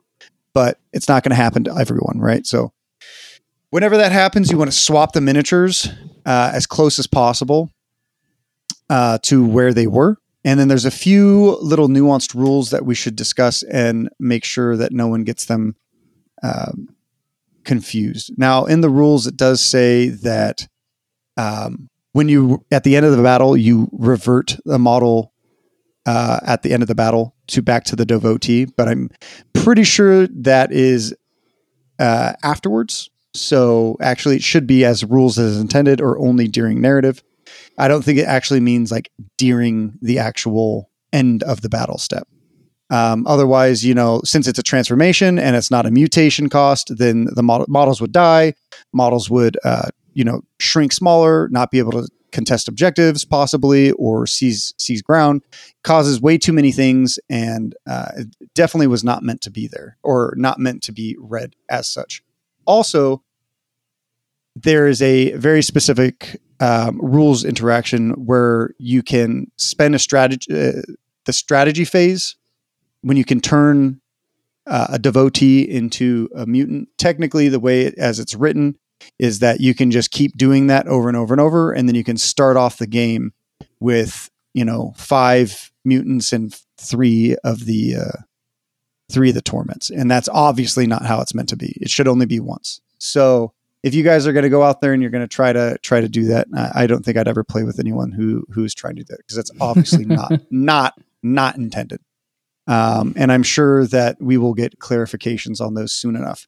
[0.55, 2.47] but it's not going to happen to everyone, right?
[2.47, 2.73] So
[3.71, 5.89] whenever that happens, you want to swap the miniatures
[6.25, 7.71] uh, as close as possible
[8.89, 10.17] uh, to where they were.
[10.45, 14.77] And then there's a few little nuanced rules that we should discuss and make sure
[14.77, 15.77] that no one gets them
[16.43, 16.94] um,
[17.65, 18.33] confused.
[18.37, 20.67] Now, in the rules, it does say that
[21.37, 25.33] um, when you at the end of the battle, you revert the model
[26.07, 28.67] uh, at the end of the battle to back to the devotee.
[28.67, 29.11] But I'm
[29.53, 31.15] pretty sure that is
[31.99, 33.11] uh, afterwards.
[33.35, 37.23] So actually, it should be as rules as intended, or only during narrative.
[37.77, 42.29] I don't think it actually means like during the actual end of the battle step.
[42.91, 47.27] Um, otherwise, you know, since it's a transformation and it's not a mutation cost, then
[47.35, 48.55] the model, models would die.
[48.93, 54.27] Models would, uh, you know, shrink smaller, not be able to contest objectives, possibly, or
[54.27, 55.43] seize seize ground.
[55.83, 59.97] Causes way too many things, and uh, it definitely was not meant to be there,
[60.03, 62.23] or not meant to be read as such.
[62.67, 63.23] Also,
[64.57, 70.83] there is a very specific um, rules interaction where you can spend a strategy, uh,
[71.25, 72.37] the strategy phase,
[73.05, 74.01] when you can turn
[74.67, 76.89] uh, a devotee into a mutant.
[76.99, 78.79] Technically, the way it, as it's written
[79.19, 81.95] is that you can just keep doing that over and over and over, and then
[81.95, 83.33] you can start off the game
[83.81, 88.23] with you know five mutants and three of the uh,
[89.11, 91.77] three of the torments, and that's obviously not how it's meant to be.
[91.81, 92.81] It should only be once.
[92.99, 95.53] So if you guys are going to go out there and you're going to try
[95.53, 98.47] to try to do that, I, I don't think I'd ever play with anyone who
[98.51, 102.01] who's trying to do that because that's obviously not not not intended.
[102.67, 106.47] Um, and I'm sure that we will get clarifications on those soon enough.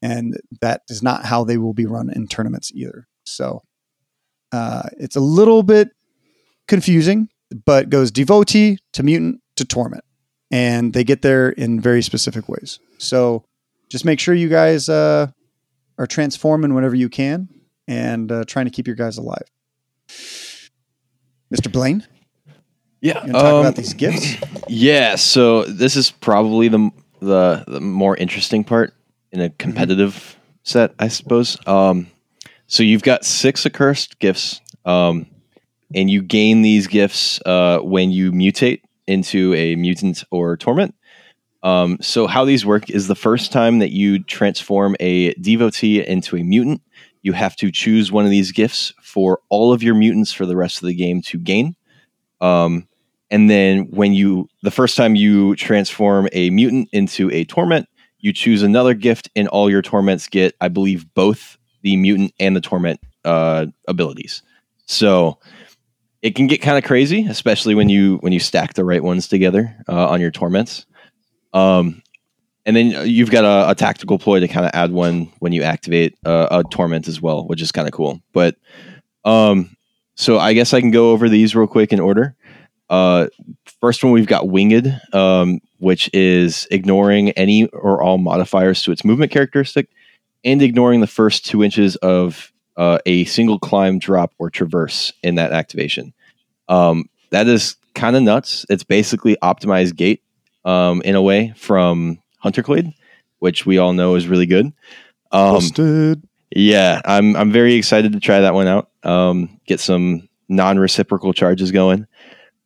[0.00, 3.06] And that is not how they will be run in tournaments either.
[3.24, 3.62] So
[4.52, 5.90] uh, it's a little bit
[6.66, 7.28] confusing,
[7.66, 10.04] but goes devotee to mutant to torment,
[10.50, 12.78] and they get there in very specific ways.
[12.98, 13.44] So
[13.90, 15.28] just make sure you guys uh,
[15.98, 17.48] are transforming whenever you can
[17.86, 19.50] and uh, trying to keep your guys alive.
[21.50, 21.72] Mr.
[21.72, 22.06] Blayne,
[23.00, 23.24] Yeah.
[23.26, 24.36] you talk um, about these gifts?
[24.70, 28.92] Yeah, so this is probably the the, the more interesting part
[29.32, 31.56] in a competitive set, I suppose.
[31.66, 32.08] Um,
[32.66, 35.26] so you've got six accursed gifts, um,
[35.94, 40.94] and you gain these gifts uh, when you mutate into a mutant or torment.
[41.62, 46.36] Um, so how these work is the first time that you transform a devotee into
[46.36, 46.82] a mutant,
[47.22, 50.56] you have to choose one of these gifts for all of your mutants for the
[50.56, 51.74] rest of the game to gain.
[52.40, 52.86] Um,
[53.30, 57.88] and then when you the first time you transform a mutant into a torment,
[58.20, 62.56] you choose another gift, and all your torments get, I believe, both the mutant and
[62.56, 64.42] the torment uh, abilities.
[64.86, 65.38] So
[66.22, 69.28] it can get kind of crazy, especially when you when you stack the right ones
[69.28, 70.86] together uh, on your torments.
[71.52, 72.02] Um,
[72.66, 75.62] and then you've got a, a tactical ploy to kind of add one when you
[75.62, 78.20] activate uh, a torment as well, which is kind of cool.
[78.32, 78.56] But
[79.24, 79.74] um,
[80.18, 82.34] so I guess I can go over these real quick in order.
[82.90, 83.28] Uh,
[83.80, 89.04] first one we've got Winged, um, which is ignoring any or all modifiers to its
[89.04, 89.88] movement characteristic
[90.44, 95.36] and ignoring the first two inches of uh, a single climb, drop, or traverse in
[95.36, 96.12] that activation.
[96.68, 98.66] Um, that is kind of nuts.
[98.68, 100.24] It's basically optimized gate
[100.64, 102.92] um, in a way from Hunterclade,
[103.38, 104.66] which we all know is really good.
[105.30, 106.26] Um, Busted.
[106.50, 108.90] yeah, I'm I'm very excited to try that one out.
[109.08, 112.06] Um, get some non-reciprocal charges going.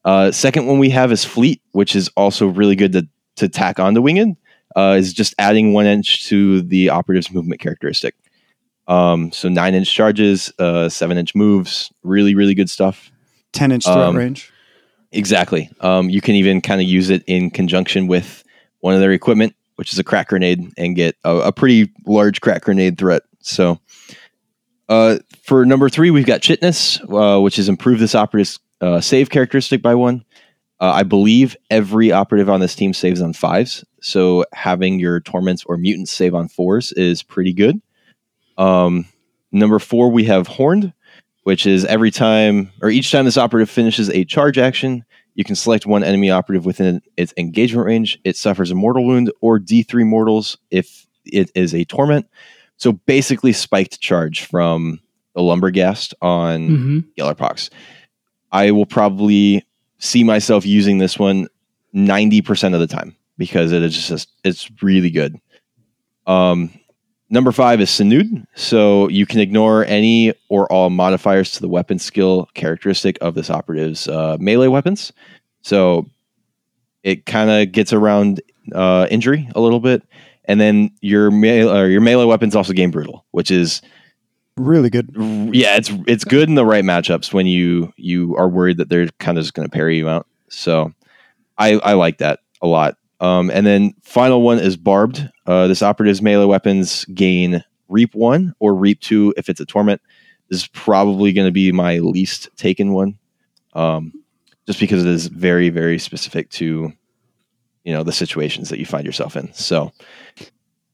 [0.05, 3.79] Uh, second one we have is Fleet, which is also really good to to tack
[3.79, 4.37] onto Winged.
[4.75, 8.15] Uh, is just adding one inch to the operative's movement characteristic.
[8.89, 13.11] Um, so nine inch charges, uh, seven inch moves, really, really good stuff.
[13.53, 14.51] 10 inch threat Um, range.
[15.13, 15.71] Exactly.
[15.81, 18.43] Um, you can even kind of use it in conjunction with
[18.81, 22.41] one of their equipment, which is a crack grenade, and get a, a pretty large
[22.41, 23.23] crack grenade threat.
[23.41, 23.79] So,
[24.93, 29.31] uh, for number three, we've got Chitinous, uh, which is improve this operative's uh, save
[29.31, 30.23] characteristic by one.
[30.81, 35.65] Uh, I believe every operative on this team saves on fives, so having your torments
[35.65, 37.81] or mutants save on fours is pretty good.
[38.59, 39.07] Um,
[39.51, 40.93] number four, we have Horned,
[41.45, 45.57] which is every time or each time this operative finishes a charge action, you can
[45.57, 48.19] select one enemy operative within its engagement range.
[48.25, 52.27] It suffers a mortal wound or D3 mortals if it is a torment.
[52.83, 54.99] So basically, spiked charge from
[55.37, 57.71] the Lumberghast on hmm Gellerpox.
[58.51, 59.65] I will probably
[59.99, 61.47] see myself using this one
[61.95, 65.37] 90% of the time because it is just it's really good.
[66.27, 66.73] Um
[67.31, 72.01] number 5 is Sanud, so you can ignore any or all modifiers to the weapon
[72.01, 75.13] skill characteristic of this operative's uh, melee weapons.
[75.61, 76.11] So
[77.05, 78.43] it kind of gets around
[78.75, 80.03] uh, injury a little bit
[80.53, 83.81] and then your melee, or your melee weapons also gain brutal, which is
[84.59, 85.09] Really good.
[85.17, 89.09] yeah, it's it's good in the right matchups when you you are worried that they're
[89.19, 90.27] kind of just going to parry you out.
[90.51, 90.93] So
[91.57, 92.99] I I like that a lot.
[93.19, 95.27] Um, and then final one is barbed.
[95.47, 100.03] Uh, this operative's melee weapons gain reap one or reap two if it's a torment.
[100.51, 103.17] This is probably going to be my least taken one,
[103.73, 104.13] um,
[104.67, 106.93] just because it is very very specific to
[107.85, 109.53] you know the situations that you find yourself in.
[109.53, 109.93] So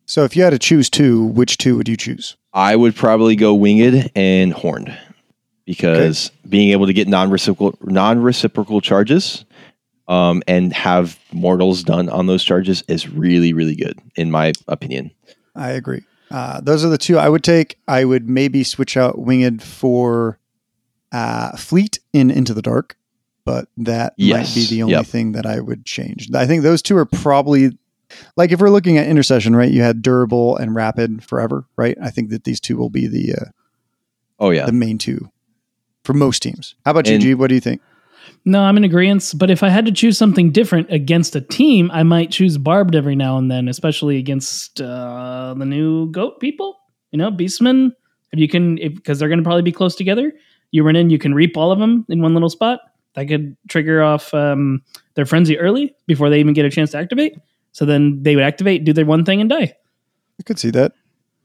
[0.07, 2.37] So if you had to choose two, which two would you choose?
[2.53, 4.97] I would probably go winged and horned
[5.67, 9.45] because being able to get non-reciprocal non-reciprocal charges
[10.09, 15.11] um, and have mortals done on those charges is really really good in my opinion.
[15.55, 16.05] I agree.
[16.31, 17.79] Uh, those are the two I would take.
[17.89, 20.39] I would maybe switch out Winged for
[21.11, 22.97] uh, Fleet in Into the Dark,
[23.49, 24.55] but that Yes.
[24.55, 25.07] might be the only Yep.
[25.07, 26.29] thing that I would change.
[26.35, 27.71] I think those two are probably
[28.37, 29.71] like if we're looking at intercession, right?
[29.71, 31.97] You had durable and rapid forever, right?
[32.03, 33.45] I think that these two will be the uh,
[34.41, 35.31] Oh yeah, the main two
[36.05, 36.75] for most teams.
[36.85, 37.35] How about And- you, G?
[37.35, 37.81] What do you think?
[38.45, 39.33] No, I'm in agreement.
[39.37, 42.95] But if I had to choose something different against a team, I might choose barbed
[42.95, 46.77] every now and then, especially against uh, the new goat people.
[47.11, 47.93] You know, beastmen.
[48.33, 50.33] If you can, because they're going to probably be close together.
[50.71, 52.81] You run in, you can reap all of them in one little spot.
[53.19, 54.83] That could trigger off um,
[55.15, 57.37] their frenzy early before they even get a chance to activate.
[57.73, 59.75] So then they would activate, do their one thing, and die.
[60.41, 60.93] I could see that.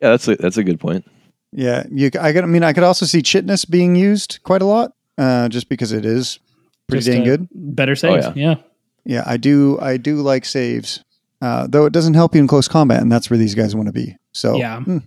[0.01, 1.05] yeah, that's a, that's a good point.
[1.51, 2.11] Yeah, you.
[2.19, 2.43] I could.
[2.43, 5.91] I mean, I could also see Chitinous being used quite a lot, uh, just because
[5.91, 6.39] it is
[6.87, 7.47] pretty Just, dang good.
[7.51, 8.25] Better saves.
[8.27, 8.33] yeah.
[8.35, 8.55] yeah.
[9.05, 9.79] Yeah, I do.
[9.81, 11.03] I do like saves,
[11.41, 13.87] uh, though it doesn't help you in close combat, and that's where these guys want
[13.87, 14.15] to be.
[14.31, 14.81] So Yeah.
[14.81, 14.99] hmm.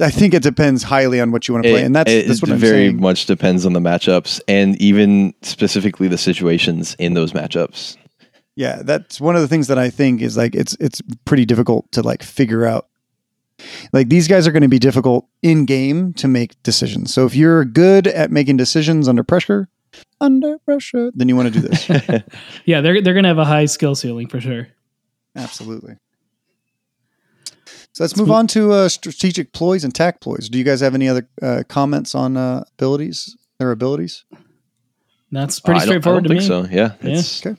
[0.00, 2.26] I think it depends highly on what you want to play, It- and that's it,
[2.28, 3.00] that's what it I'm very saying.
[3.00, 7.96] much depends on the matchups and even specifically the situations in those matchups.
[8.56, 11.90] Yeah, that's one of the things that I think is like it's it's pretty difficult
[11.92, 12.88] to like figure out.
[13.92, 17.14] Like these guys are going to be difficult in game to make decisions.
[17.14, 19.68] So if you're good at making decisions under pressure,
[20.20, 21.88] under pressure, then you want to do this.
[22.64, 24.68] Yeah, they're, they're going to have a high skill ceiling for sure.
[25.36, 25.96] Absolutely.
[27.94, 30.48] So let's move on to uh, strategic ploys and tack ploys.
[30.48, 33.36] Do you guys have any other uh, comments on uh, abilities?
[33.58, 34.24] Their abilities.
[35.30, 36.68] That's pretty I don't- straightforward I don't to think me.
[36.70, 36.76] so.
[36.76, 37.18] Yeah, Yeah.
[37.18, 37.56] it's Okay.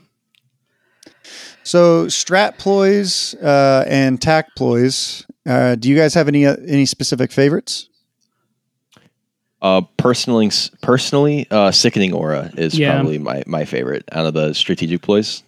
[1.64, 5.26] So strat ploys uh, and tack ploys.
[5.48, 7.88] Uh, do you guys have any uh, any specific favorites?
[9.62, 12.94] Uh, personally, personally, uh, sickening aura is Yeah.
[12.96, 15.44] probably my, my favorite out of the strategic ploys.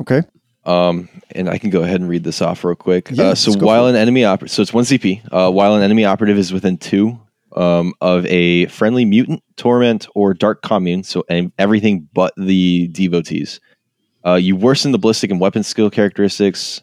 [0.00, 0.22] Okay.
[0.68, 3.08] Um, and I can go ahead and read this off real quick.
[3.10, 5.22] Yeah, uh, so while an enemy operative, so it's one CP.
[5.32, 7.18] Uh, while an enemy operative is within two
[7.56, 13.60] um, of a friendly mutant, torment, or dark commune, so and everything but the devotees,
[14.26, 16.82] uh, you worsen the ballistic and weapon skill characteristics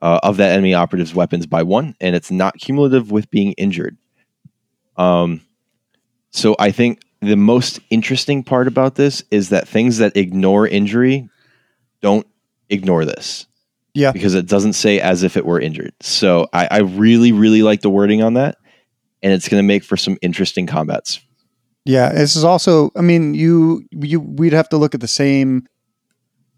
[0.00, 3.96] uh, of that enemy operative's weapons by one, and it's not cumulative with being injured.
[4.96, 5.40] Um,
[6.30, 11.28] so I think the most interesting part about this is that things that ignore injury
[12.00, 12.26] don't
[12.70, 13.46] ignore this.
[13.94, 14.10] Yeah.
[14.12, 15.92] Because it doesn't say as if it were injured.
[16.00, 18.56] So I, I really, really like the wording on that.
[19.22, 21.20] And it's going to make for some interesting combats.
[21.86, 22.90] Yeah, this is also.
[22.96, 25.66] I mean, you you we'd have to look at the same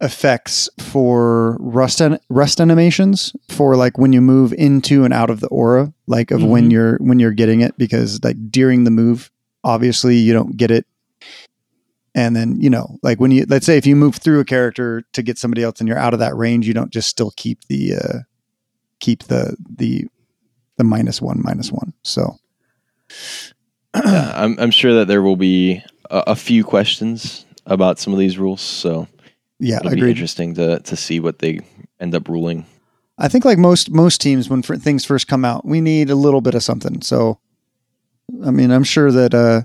[0.01, 5.41] effects for rust an, rust animations for like when you move into and out of
[5.41, 6.73] the aura, like of when Mhm.
[6.73, 9.31] you're when you're getting it, because like during the move,
[9.65, 10.87] obviously you don't get it.
[12.17, 15.05] And then you know, like when you let's say if you move through a character
[15.13, 17.65] to get somebody else and you're out of that range, you don't just still keep
[17.69, 18.19] the uh
[18.99, 20.07] keep the the
[20.79, 21.93] the minus one minus one.
[22.03, 22.39] So
[23.95, 28.19] Yeah, I'm, I'm sure that there will be a, a few questions about some of
[28.19, 28.61] these rules.
[28.61, 29.09] So
[29.59, 31.61] yeah, it'll be interesting to, to see what they
[32.01, 32.67] end up ruling.
[33.19, 36.15] I think like most most teams when fr- things first come out, we need a
[36.15, 37.01] little bit of something.
[37.01, 37.41] So,
[38.45, 39.63] I mean, I'm sure that uh,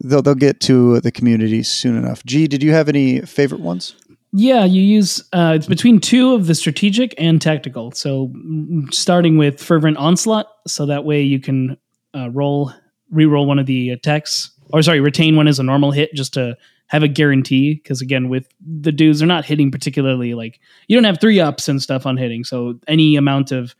[0.00, 2.24] they'll they'll get to the community soon enough.
[2.24, 3.96] G, did you have any favorite ones?
[4.32, 7.92] Yeah, you use uh, it's between two of the strategic and tactical.
[7.92, 11.76] So mm, starting with fervent onslaught, so that way you can
[12.14, 12.72] uh, roll
[13.10, 16.56] re-roll one of the attacks, or sorry, retain one as a normal hit just to
[16.88, 17.74] have a guarantee.
[17.74, 21.68] Because again, with the dudes, they're not hitting particularly like you don't have three ups
[21.68, 22.44] and stuff on hitting.
[22.44, 23.74] So any amount of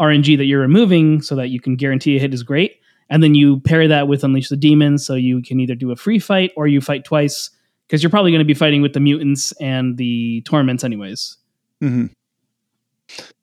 [0.00, 2.79] RNG that you're removing, so that you can guarantee a hit, is great.
[3.10, 5.96] And then you pair that with Unleash the Demons, so you can either do a
[5.96, 7.50] free fight or you fight twice
[7.86, 11.36] because you're probably going to be fighting with the mutants and the torments anyways.
[11.82, 12.06] Mm-hmm.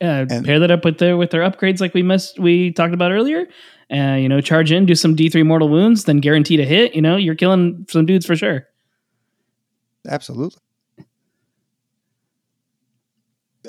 [0.01, 2.93] Uh, And- pair that up with their with their upgrades like we missed we talked
[2.93, 3.45] about earlier.
[3.91, 6.95] Uh, you know, charge in, do some D three mortal wounds, then guaranteed a hit.
[6.95, 8.67] You know, you're killing some dudes for sure.
[10.07, 10.59] Absolutely.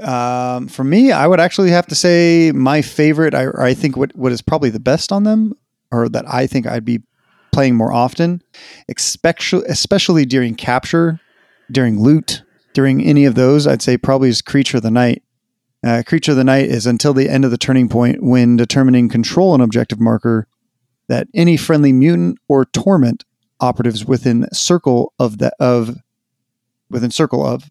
[0.00, 3.34] Um, for me, I would actually have to say my favorite.
[3.34, 5.54] I, I think what what is probably the best on them,
[5.90, 7.00] or that I think I'd be
[7.52, 8.42] playing more often,
[8.88, 11.20] especially especially during capture,
[11.70, 12.42] during loot,
[12.74, 13.66] during any of those.
[13.66, 15.22] I'd say probably is Creature of the Night.
[15.84, 19.08] Uh, Creature of the Night is until the end of the turning point when determining
[19.08, 20.46] control an objective marker
[21.08, 23.24] that any friendly mutant or torment
[23.60, 25.96] operatives within circle of the of
[26.90, 27.70] within circle of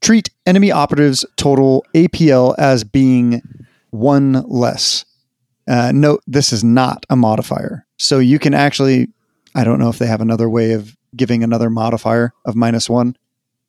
[0.00, 3.40] treat enemy operatives total APL as being
[3.90, 5.04] one less.
[5.66, 9.08] Uh, note this is not a modifier, so you can actually.
[9.54, 13.16] I don't know if they have another way of giving another modifier of minus one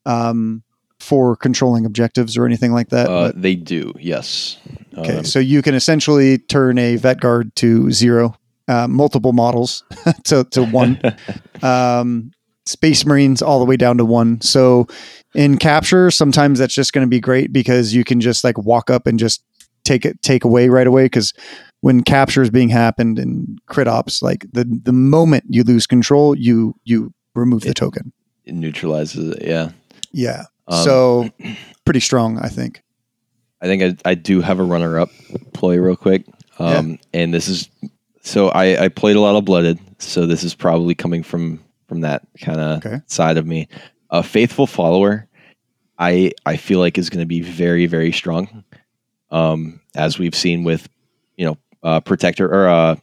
[0.06, 0.64] um,
[1.00, 3.08] for controlling objectives or anything like that.
[3.08, 4.58] Uh, but- they do, yes.
[4.98, 8.36] Okay, Um, so you can essentially turn a vet guard to zero,
[8.68, 9.84] uh, multiple models
[10.24, 11.00] to, to one,
[11.62, 12.32] um,
[12.66, 14.42] space marines all the way down to one.
[14.42, 14.88] So
[15.36, 18.90] in capture, sometimes that's just going to be great because you can just like walk
[18.90, 19.44] up and just
[19.84, 21.06] take it take away right away.
[21.06, 21.34] Because
[21.86, 26.36] when capture is being happened in crit ops, like the the moment you lose control,
[26.36, 28.12] you you remove the It- token.
[28.44, 29.44] it neutralizes it.
[29.46, 29.70] Yeah.
[30.12, 31.30] Yeah, Um, so
[31.86, 32.82] pretty strong, I think.
[33.62, 35.10] I think I, I do have a runner up
[35.54, 36.24] ploy real quick.
[36.58, 37.70] Um, And this is
[38.22, 42.02] so I, I played a lot of Blooded, so this is probably coming from from
[42.02, 43.02] that kind of Okay.
[43.08, 43.68] side of me.
[44.10, 45.28] A faithful follower,
[46.00, 48.64] I I feel like is going to be very very strong,
[49.30, 50.88] um, as we've seen with
[51.38, 52.96] you know uh, protector or uh,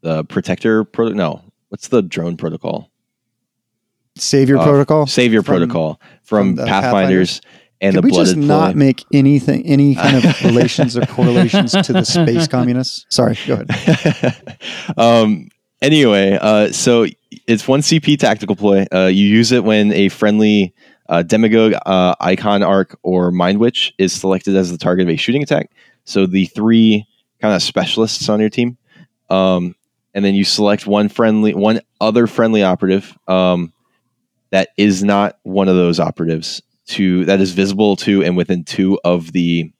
[0.00, 1.08] the protector pro.
[1.10, 2.90] No, what's the drone protocol?
[4.16, 5.06] Savior Uh, protocol.
[5.06, 7.40] Savior From- protocol from from, the Pathfinders,
[7.80, 8.78] and Could the we just not ploy.
[8.78, 13.06] make anything, any kind of relations or correlations to the space communists?
[13.08, 14.56] Sorry, go ahead.
[14.96, 15.48] um,
[15.82, 17.06] anyway, uh, so
[17.46, 18.86] it's one CP tactical ploy.
[18.92, 20.74] Uh, you use it when a friendly
[21.08, 25.42] uh, demagogue, uh, iconarch, or mind witch is selected as the target of a shooting
[25.42, 25.70] attack.
[26.04, 27.06] So the three
[27.40, 28.76] kind of specialists on your team,
[29.28, 29.74] um,
[30.14, 33.72] and then you select one friendly, one other friendly operative um,
[34.50, 38.98] that is not one of those operatives to that is visible to and within two
[39.04, 39.72] of the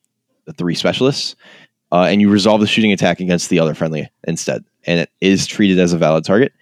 [0.44, 1.34] the three specialists
[1.92, 5.46] uh, and you resolve the shooting attack against the other friendly instead, and it is
[5.46, 6.52] treated as a valid target.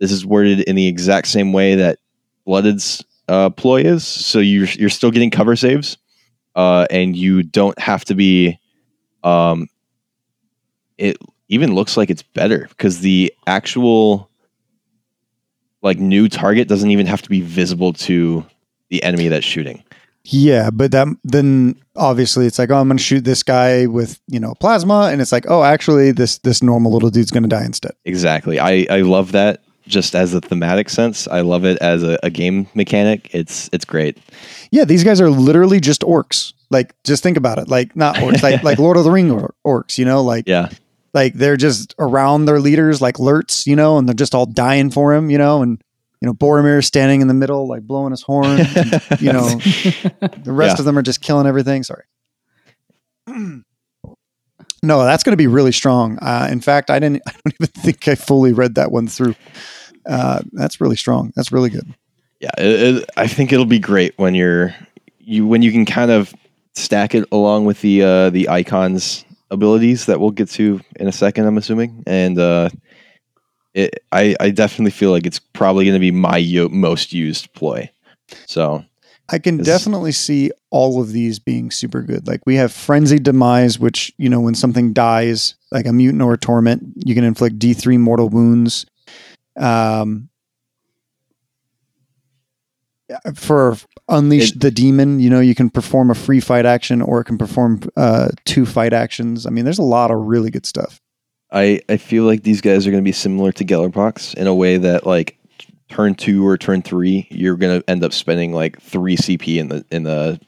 [0.00, 1.98] This is worded in the exact same way that
[2.44, 5.96] Blooded's uh, ploy is, so you're you're still getting cover saves,
[6.54, 8.58] uh, and you don't have to be.
[9.24, 9.68] Um,
[10.98, 11.16] it
[11.48, 14.28] even looks like it's better because the actual
[15.82, 18.44] like new target doesn't even have to be visible to
[18.88, 19.82] the enemy that's shooting.
[20.24, 24.20] Yeah, but that then obviously it's like, oh, I'm going to shoot this guy with
[24.26, 27.48] you know plasma, and it's like, oh, actually, this this normal little dude's going to
[27.48, 27.92] die instead.
[28.04, 28.58] Exactly.
[28.58, 31.28] I, I love that just as a thematic sense.
[31.28, 33.32] I love it as a, a game mechanic.
[33.32, 34.18] It's it's great.
[34.72, 36.54] Yeah, these guys are literally just orcs.
[36.70, 37.68] Like, just think about it.
[37.68, 39.96] Like, not orcs, like like Lord of the Ring or- orcs.
[39.96, 40.70] You know, like Yeah.
[41.16, 44.90] Like they're just around their leaders like Lurtz, you know, and they're just all dying
[44.90, 45.82] for him, you know, and
[46.20, 50.52] you know Boromir standing in the middle like blowing his horn, and, you know, the
[50.52, 50.80] rest Yeah.
[50.80, 51.82] of them are just killing everything.
[51.82, 52.04] Sorry.
[54.82, 56.18] No, that's going to be really strong.
[56.20, 57.22] Uh, in fact, I didn't.
[57.26, 59.34] I don't even think I fully read that one through.
[60.08, 61.32] Uh, that's really strong.
[61.34, 61.92] That's really good.
[62.40, 62.50] Yeah.
[62.58, 64.74] It, it, I think it'll be great when you're
[65.18, 66.32] you when you can kind of
[66.74, 71.12] stack it along with the uh, the icons abilities that we'll get to in a
[71.12, 71.46] second.
[71.46, 72.70] I'm assuming, and uh,
[73.74, 77.52] it, I I definitely feel like it's probably going to be my yo- most used
[77.54, 77.90] ploy.
[78.46, 78.84] So
[79.28, 82.26] I can definitely see all of these being super good.
[82.26, 86.34] Like we have frenzied demise, which you know when something dies, like a mutant or
[86.34, 88.86] a torment, you can inflict D three mortal wounds.
[89.56, 90.28] Um,
[93.34, 93.76] for
[94.08, 97.24] unleash It- the demon, you know you can perform a free fight action or it
[97.24, 99.46] can perform uh, two fight actions.
[99.46, 101.00] I mean, there's a lot of really good stuff.
[101.52, 104.54] I, I feel like these guys are going to be similar to Gellerpox in a
[104.54, 105.38] way that like
[105.88, 109.68] turn two or turn three, you're going to end up spending like three CP in
[109.68, 110.40] the in the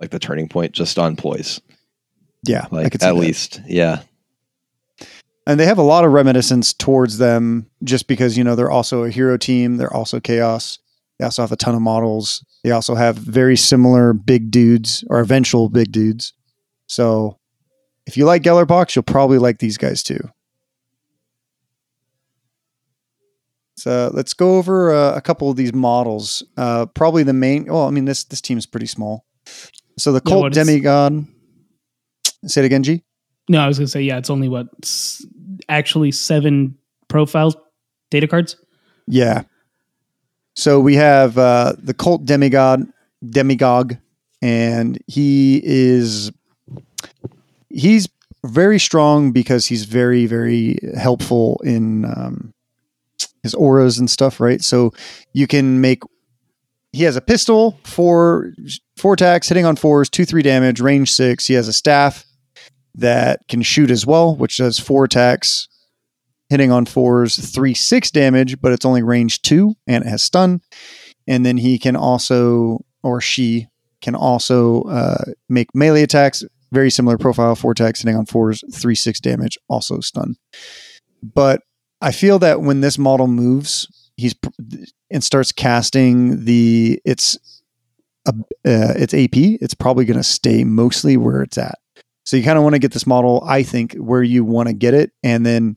[0.00, 1.60] like the turning point just on ploys.
[2.44, 3.16] Yeah, I Like at that.
[3.16, 4.02] least, yeah.
[5.46, 9.02] and they have a lot of reminiscence towards them just because you know they're also
[9.04, 10.78] a hero team they're also chaos
[11.18, 15.20] they also have a ton of models they also have very similar big dudes or
[15.20, 16.32] eventual big dudes
[16.86, 17.38] so
[18.06, 20.20] if you like Gellerpox, you'll probably like these guys too
[23.76, 27.86] so let's go over uh, a couple of these models uh, probably the main well
[27.86, 29.24] i mean this this team's pretty small
[29.98, 31.26] so the Yeah, what is- demigod
[32.46, 33.02] say it again g
[33.48, 34.18] No, I was gonna say yeah.
[34.18, 35.24] It's only what s-
[35.68, 36.76] actually seven
[37.08, 37.54] profile
[38.10, 38.56] data cards.
[39.08, 39.42] Yeah.
[40.56, 42.86] So we have uh, the cult demigod,
[43.28, 43.96] demagogue,
[44.40, 46.32] and he is
[47.68, 48.08] he's
[48.44, 52.54] very strong because he's very very helpful in um,
[53.42, 54.62] his auras and stuff, right?
[54.62, 54.92] So
[55.32, 56.02] you can make.
[56.92, 58.52] He has a pistol, four
[58.96, 61.46] four attacks, hitting on fours, two three damage, range six.
[61.46, 62.24] He has a staff
[62.94, 65.68] that can shoot as well, which does four attacks,
[66.48, 70.60] hitting on fours, three six damage, but it's only range two and it has stun.
[71.26, 73.66] And then he can also, or she
[74.00, 78.94] can also uh, make melee attacks, very similar profile, four attacks, hitting on fours, three
[78.94, 80.36] six damage, also stun.
[81.22, 81.62] But
[82.00, 84.34] I feel that when this model moves, he's
[85.10, 87.38] and starts casting the it's
[88.26, 88.32] uh,
[88.64, 91.78] it's AP, it's probably going to stay mostly where it's at.
[92.24, 94.74] So you kind of want to get this model, I think, where you want to
[94.74, 95.76] get it, and then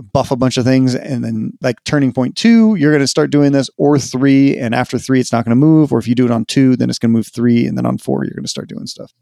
[0.00, 3.30] buff a bunch of things, and then like turning point two, you're going to start
[3.30, 6.14] doing this, or three, and after three, it's not going to move, or if you
[6.14, 8.34] do it on two, then it's going to move three, and then on four, you're
[8.34, 9.12] going to start doing stuff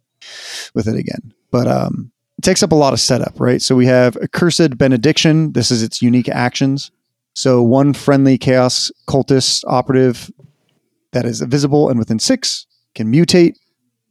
[0.74, 1.33] with it again.
[1.51, 3.61] But um, it takes up a lot of setup, right?
[3.61, 5.53] So we have accursed benediction.
[5.53, 6.91] This is its unique actions.
[7.35, 10.31] So one friendly chaos cultist operative
[11.12, 13.55] that is visible and within six can mutate,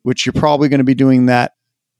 [0.03, 1.53] which you're probably going to be doing that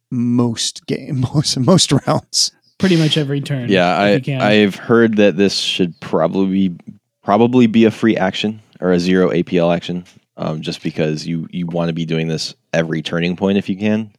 [0.09, 2.51] most game most most rounds.
[2.80, 3.69] Pretty much every turn.
[3.69, 4.41] Yeah, I you can.
[4.41, 6.78] I've heard that this should probably be,
[7.23, 10.05] probably be a free action or a zero APL action,
[10.38, 13.78] um, just because you you want to be doing this every turning point if you
[13.78, 14.11] can,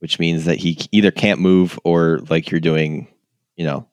[0.00, 3.06] which means that he either can't move or like you're doing,
[3.56, 3.86] you know,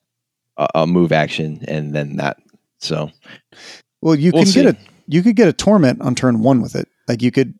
[0.58, 2.38] a, a move action and then that.
[2.80, 3.12] So
[4.02, 4.64] Well, you We'll can see.
[4.64, 6.88] get a you could get a torment on turn one with it.
[7.08, 7.54] Like you could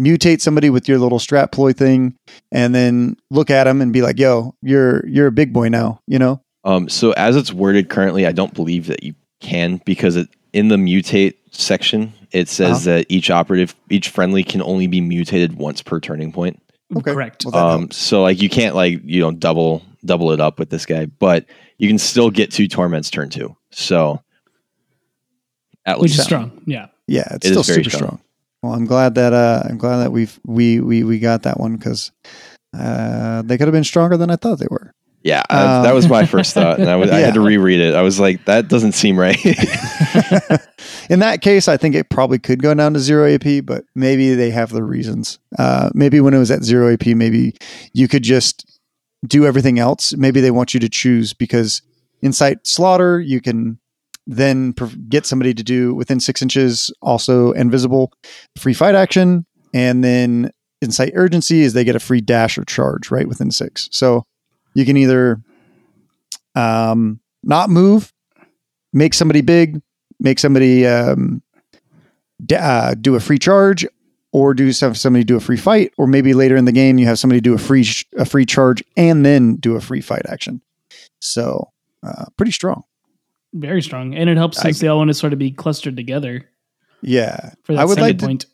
[0.00, 2.14] mutate somebody with your little strat ploy thing,
[2.52, 6.00] and then look at them and be like, "Yo, you're you're a big boy now,"
[6.06, 6.40] you know.
[6.64, 10.68] Um, so as it's worded currently, I don't believe that you can because it, in
[10.68, 12.96] the mutate section it says Uh-huh.
[12.98, 16.60] that each operative, each friendly can only be mutated once per turning point.
[16.94, 17.12] Okay.
[17.14, 17.44] Correct.
[17.46, 20.84] Well, Um, so like you can't like you know double double it up with this
[20.84, 21.46] guy, but
[21.78, 23.56] you can still get two torments turn two.
[23.70, 24.20] So
[25.86, 26.62] at Which is strong.
[26.66, 26.86] Yeah.
[27.06, 28.08] Yeah, it's It still is very super strong.
[28.08, 28.20] strong.
[28.62, 31.76] Well, I'm glad that uh, I'm glad that we've we we we got that one
[31.76, 32.10] because
[32.76, 34.92] uh, they could have been stronger than I thought they were.
[35.22, 37.80] Yeah, I- Um, that was my first thought, and I, was, I had to reread
[37.80, 37.94] it.
[37.94, 39.36] I was like, that doesn't seem right.
[41.10, 44.34] In that case, I think it probably could go down to zero AP, but maybe
[44.34, 45.38] they have the reasons.
[45.58, 47.54] Uh, maybe when it was at zero AP, maybe
[47.94, 48.78] you could just
[49.26, 50.14] do everything else.
[50.14, 51.82] Maybe they want you to choose because
[52.22, 53.78] Incite Slaughter, you can
[54.28, 54.74] then
[55.08, 58.12] get somebody to do within six inches, also invisible,
[58.58, 60.52] free fight action, and then
[60.82, 63.88] incite Urgency is they get a free dash or charge right within six.
[63.90, 64.24] So
[64.74, 65.40] you can either
[66.54, 68.12] um, not move,
[68.92, 69.80] make somebody big,
[70.20, 71.42] make somebody um,
[72.44, 73.86] d- uh, do a free charge,
[74.30, 77.06] or do some somebody do a free fight, or maybe later in the game you
[77.06, 80.26] have somebody do a free sh- a free charge and then do a free fight
[80.28, 80.60] action.
[81.20, 81.70] So
[82.06, 82.84] uh, pretty strong.
[83.54, 84.14] Very strong.
[84.14, 86.48] And it helps I- since they all want to sort of be clustered together
[87.02, 88.26] Yeah, for that I would second like to.
[88.26, 88.46] point.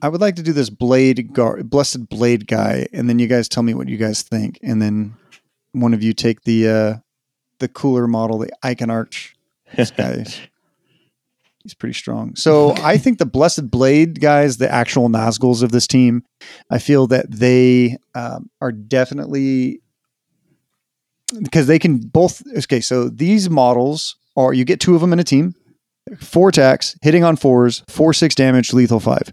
[0.00, 3.48] I would like to do this blade guard, blessed blade guy, and then you guys
[3.48, 5.14] tell me what you guys think, and then
[5.72, 6.94] one of you take the uh,
[7.60, 9.30] the cooler model, the Iconarch.
[9.76, 10.24] This guy,
[11.62, 12.34] he's pretty strong.
[12.34, 16.24] So I think the blessed blade guys, the actual Nazguls of this team,
[16.68, 19.82] I feel that they um, are definitely
[21.42, 22.42] because they can both.
[22.56, 25.54] Okay, so these models are you get two of them in a team,
[26.18, 29.32] four attacks, hitting on fours, four six damage, lethal five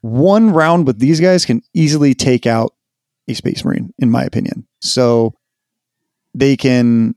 [0.00, 2.74] one round with these guys can easily take out
[3.28, 4.66] a Space Marine, in my opinion.
[4.80, 5.34] So
[6.34, 7.14] they can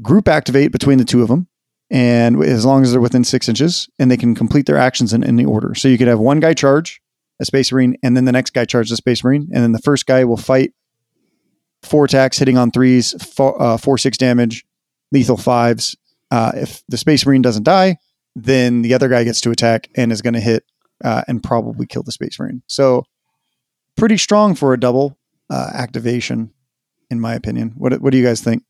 [0.00, 1.48] group activate between the two of them,
[1.90, 5.24] and as long as they're within six inches, and they can complete their actions in
[5.24, 5.74] any order.
[5.74, 7.00] So you could have one guy charge
[7.40, 9.80] a Space Marine, and then the next guy charges a Space Marine, and then the
[9.80, 10.72] first guy will fight
[11.82, 14.64] four attacks, hitting on threes, four, uh, four six damage,
[15.12, 15.96] lethal fives.
[16.30, 17.98] Uh, if the Space Marine doesn't die,
[18.34, 20.64] then the other guy gets to attack and is going to hit
[21.04, 22.62] uh, and probably kill the Space Marine.
[22.66, 23.04] So
[23.96, 25.18] pretty strong for a double
[25.50, 26.52] uh, activation,
[27.10, 27.74] in my opinion.
[27.76, 28.64] What What do you guys think?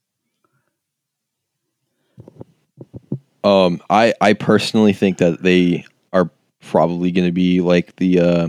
[3.44, 6.30] Um, I I personally think that they are
[6.60, 8.20] probably going to be like the.
[8.20, 8.48] Uh,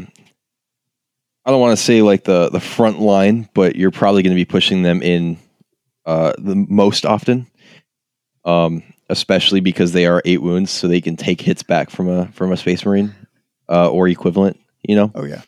[1.46, 4.40] I don't want to say like the the front line, but you're probably going to
[4.40, 5.38] be pushing them in
[6.06, 7.48] uh, the most often.
[8.46, 12.28] Um, especially because they are eight wounds, so they can take hits back from a
[12.34, 13.14] from a space marine
[13.70, 14.60] uh, or equivalent.
[14.84, 15.42] You know, Oh yeah,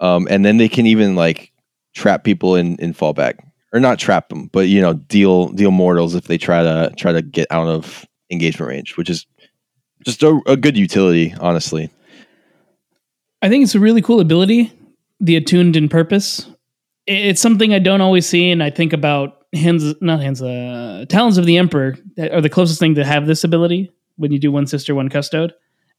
[0.00, 1.52] um, and then they can even like
[1.94, 3.38] trap people in in fallback
[3.72, 7.12] or not trap them, but you know deal deal mortals if they try to try
[7.12, 9.26] to get out of engagement range, which is
[10.04, 11.90] just a, a good utility, honestly.
[13.40, 14.72] I think it's a really cool ability,
[15.20, 16.46] the attuned in purpose.
[17.06, 21.38] It's something I don't always see, and I think about hands, not hands, uh, talons
[21.38, 24.66] of the emperor are the closest thing to have this ability when you do one
[24.66, 25.52] sister, one custode.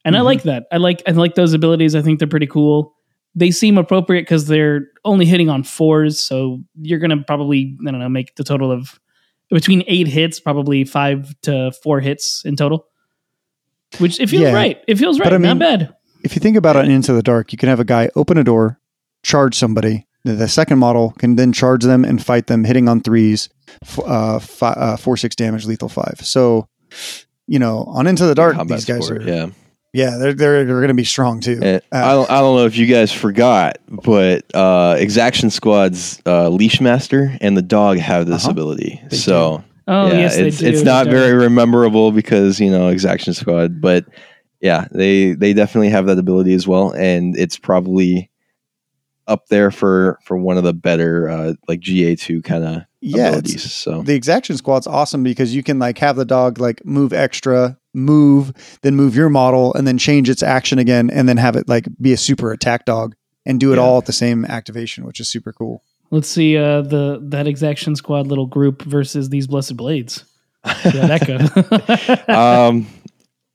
[0.04, 0.24] And I Mhm.
[0.24, 0.66] like that.
[0.72, 1.94] I like I like those abilities.
[1.94, 2.94] I think they're pretty cool.
[3.34, 8.00] They seem appropriate because they're only hitting on fours, so you're gonna probably I don't
[8.00, 8.98] know make the total of
[9.50, 12.86] between eight hits, probably five to four hits in total.
[13.98, 14.52] Which it feels Yeah.
[14.54, 14.78] right.
[14.88, 15.26] It feels right.
[15.26, 15.94] But I mean- not bad.
[16.24, 18.44] if you think about it, into the dark, you can have a guy open a
[18.44, 18.80] door,
[19.22, 20.06] charge somebody.
[20.24, 23.48] The the second model can then charge them and fight them, hitting on threes,
[24.04, 26.20] uh, fi- uh, four six damage, lethal five.
[26.22, 26.66] So,
[27.46, 29.46] you know, on into the dark, Combat these guys support, are yeah.
[29.92, 31.60] yeah, they're they're, they're going to be strong too.
[31.62, 36.48] Uh, I don't I don't know if you guys forgot, but uh, Exaction Squad's uh,
[36.48, 38.52] Leash Master and the dog have this Uh-huh.
[38.52, 39.02] ability.
[39.10, 40.66] They so Oh yeah, yes, they it's do.
[40.66, 41.10] it's not do.
[41.10, 44.06] very memorable because you know Exaction Squad, but
[44.62, 48.30] yeah, they they definitely have that ability as well, and it's probably
[49.26, 53.28] up there for for one of the better uh, like GA two kind of yeah,
[53.28, 53.72] abilities.
[53.72, 57.78] So the exaction squad's awesome because you can like have the dog like move extra,
[57.92, 58.52] move,
[58.82, 61.86] then move your model, and then change its action again, and then have it like
[62.00, 63.14] be a super attack dog
[63.46, 63.82] and do it Yeah.
[63.82, 65.82] all at the same activation, which is super cool.
[66.10, 70.24] Let's see uh, the that exaction squad little group versus these blessed blades.
[70.82, 72.68] See how that go.
[72.68, 72.86] um,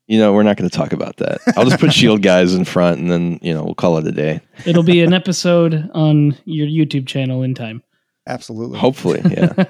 [0.10, 1.39] you know we're not going to talk about that.
[1.55, 4.12] I'll just put shield guys in front, and then you know we'll call it a
[4.12, 4.41] day.
[4.66, 7.84] It'll be an episode on your YouTube channel in time.
[8.28, 8.80] Absolutely.
[8.80, 9.53] Hopefully, yeah.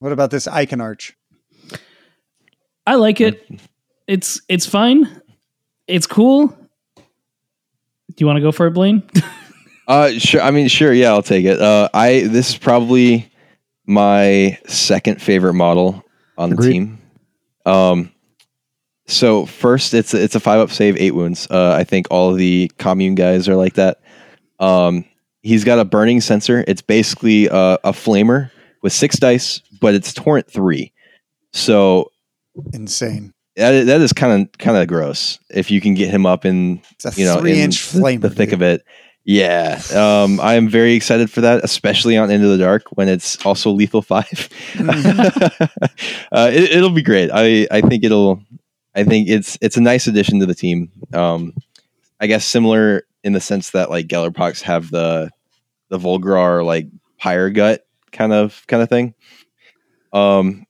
[0.00, 1.12] What about this iconarch?
[2.86, 3.46] I like it.
[4.08, 5.20] It's it's fine.
[5.86, 6.48] It's cool.
[6.96, 7.02] Do
[8.16, 9.08] you want to go for it, Blayne?
[9.88, 10.40] Uh, sure.
[10.40, 10.92] I mean, sure.
[10.92, 11.60] Yeah, I'll take it.
[11.60, 13.28] Uh, I this is probably
[13.86, 16.04] my second favorite model
[16.38, 16.72] on the Agreed.
[16.72, 16.98] team.
[17.66, 18.12] Um,
[19.10, 21.46] so first, it's a, it's a five up save, eight wounds.
[21.50, 24.00] Uh, I think all of the commune guys are like that.
[24.58, 25.04] Um,
[25.42, 26.64] he's got a burning censer.
[26.66, 28.50] It's basically a, a flamer
[28.82, 30.92] with six dice, but it's torrent three.
[31.52, 32.12] So
[32.72, 33.34] Insane.
[33.56, 35.38] that is, that is kind of kind of gross.
[35.50, 38.20] If you can get him up in It's a you know, three in inch flame.
[38.20, 38.84] the thick of it.
[39.24, 43.44] Yeah, um, I am very excited for that, especially on Into the Dark when it's
[43.44, 44.48] also lethal 5
[46.32, 47.30] uh, it, it'll be great.
[47.32, 48.42] I I think it'll.
[48.94, 50.90] I think it's it's a nice addition to the team.
[51.12, 51.54] Um,
[52.20, 55.30] I guess similar in the sense that like Gellerpox have the
[55.88, 56.88] the Vulgrar like
[57.18, 59.14] pyre gut kind of kind of thing.
[60.12, 60.66] Um,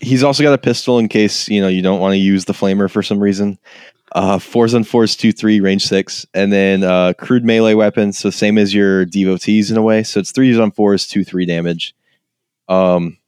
[0.00, 2.52] he's also got a pistol in case you know you don't want to use the
[2.52, 3.58] flamer for some reason.
[4.12, 8.18] Uh, fours on fours, two three, range six, and then uh, crude melee weapons.
[8.18, 10.02] So same as your devotees in a way.
[10.02, 11.94] So it's threes on fours, two three damage.
[12.68, 13.18] Um,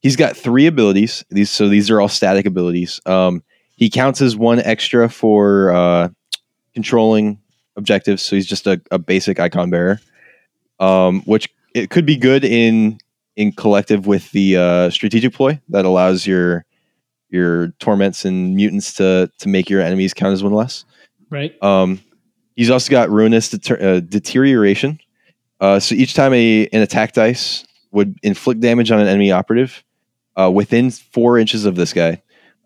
[0.00, 1.24] he's got three abilities.
[1.30, 3.00] These so these are all static abilities.
[3.06, 3.42] Um,
[3.78, 6.08] he counts as one extra for uh,
[6.74, 7.38] controlling
[7.76, 8.24] objectives.
[8.24, 10.00] So he's just a, a basic icon bearer,
[10.80, 12.98] um, which it could be good in
[13.36, 16.64] in collective with the uh, strategic ploy that allows your
[17.30, 20.84] your torments and mutants to to make your enemies count as one less.
[21.30, 21.54] right.
[21.62, 22.00] Um,
[22.56, 24.98] he's also got ruinous deter- uh, deterioration.
[25.60, 29.84] Uh, so each time a an attack dice would inflict damage on an enemy operative
[30.36, 32.20] uh, within four inches of this guy,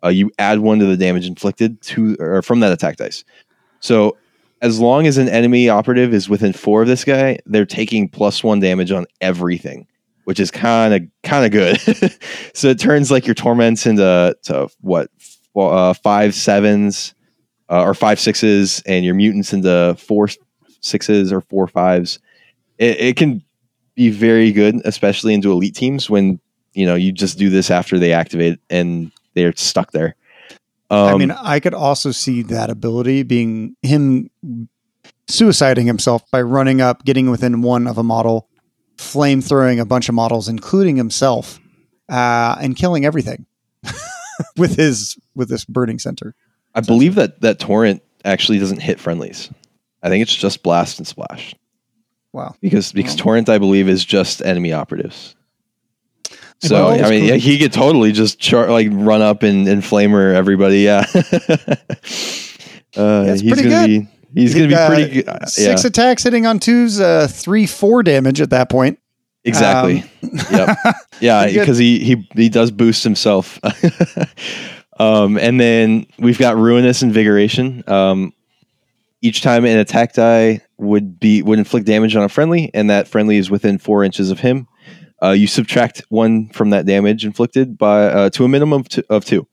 [0.04, 3.24] uh, you add one to the damage inflicted to or from that attack dice.
[3.80, 4.16] So
[4.62, 8.44] as long as an enemy operative is within four of this guy, they're taking plus
[8.44, 9.86] one damage on everything,
[10.24, 11.80] which is kind of kind of good.
[12.54, 15.10] so it turns like your torments into to what
[15.56, 17.14] uh, five sevens
[17.68, 20.28] uh, or five sixes, and your mutants into four
[20.80, 22.18] sixes or four fives.
[22.78, 23.42] It, it can
[23.94, 26.40] be very good, especially into elite teams when
[26.72, 30.16] you know you just do this after they activate and they're stuck there.
[30.90, 34.30] Um, I mean, I could also see that ability being him
[35.26, 38.48] suiciding himself by running up, getting within one of a model,
[38.98, 41.58] flame throwing a bunch of models, including himself,
[42.10, 43.46] uh, and killing everything
[44.56, 46.34] with his with this burning censer.
[46.74, 49.50] I believe that that torrent actually doesn't hit friendlies.
[50.02, 51.54] I think it's just blast and splash
[52.32, 52.54] Wow.
[52.60, 55.36] because because torrent I believe is just enemy operatives.
[56.62, 60.32] So I mean, yeah, he could totally just char- like run up and, and flamer
[60.32, 60.80] everybody.
[60.82, 61.04] Yeah,
[62.96, 64.08] uh, That's he's pretty gonna good.
[64.34, 65.28] be he's gonna be pretty good.
[65.28, 68.98] Uh, Six yeah, attacks hitting on twos, uh, three four damage at that point.
[69.44, 70.04] exactly.
[70.22, 70.78] Um, yep.
[71.20, 73.58] Yeah, because he he he does boost himself.
[75.00, 77.82] um, and then we've got ruinous invigoration.
[77.88, 78.32] Um,
[79.20, 83.08] each time an attack die would be would inflict damage on a friendly, and that
[83.08, 84.68] friendly is within four inches of him.
[85.22, 89.02] Uh, you subtract one from that damage inflicted by uh, to a minimum of two,
[89.08, 89.46] of two.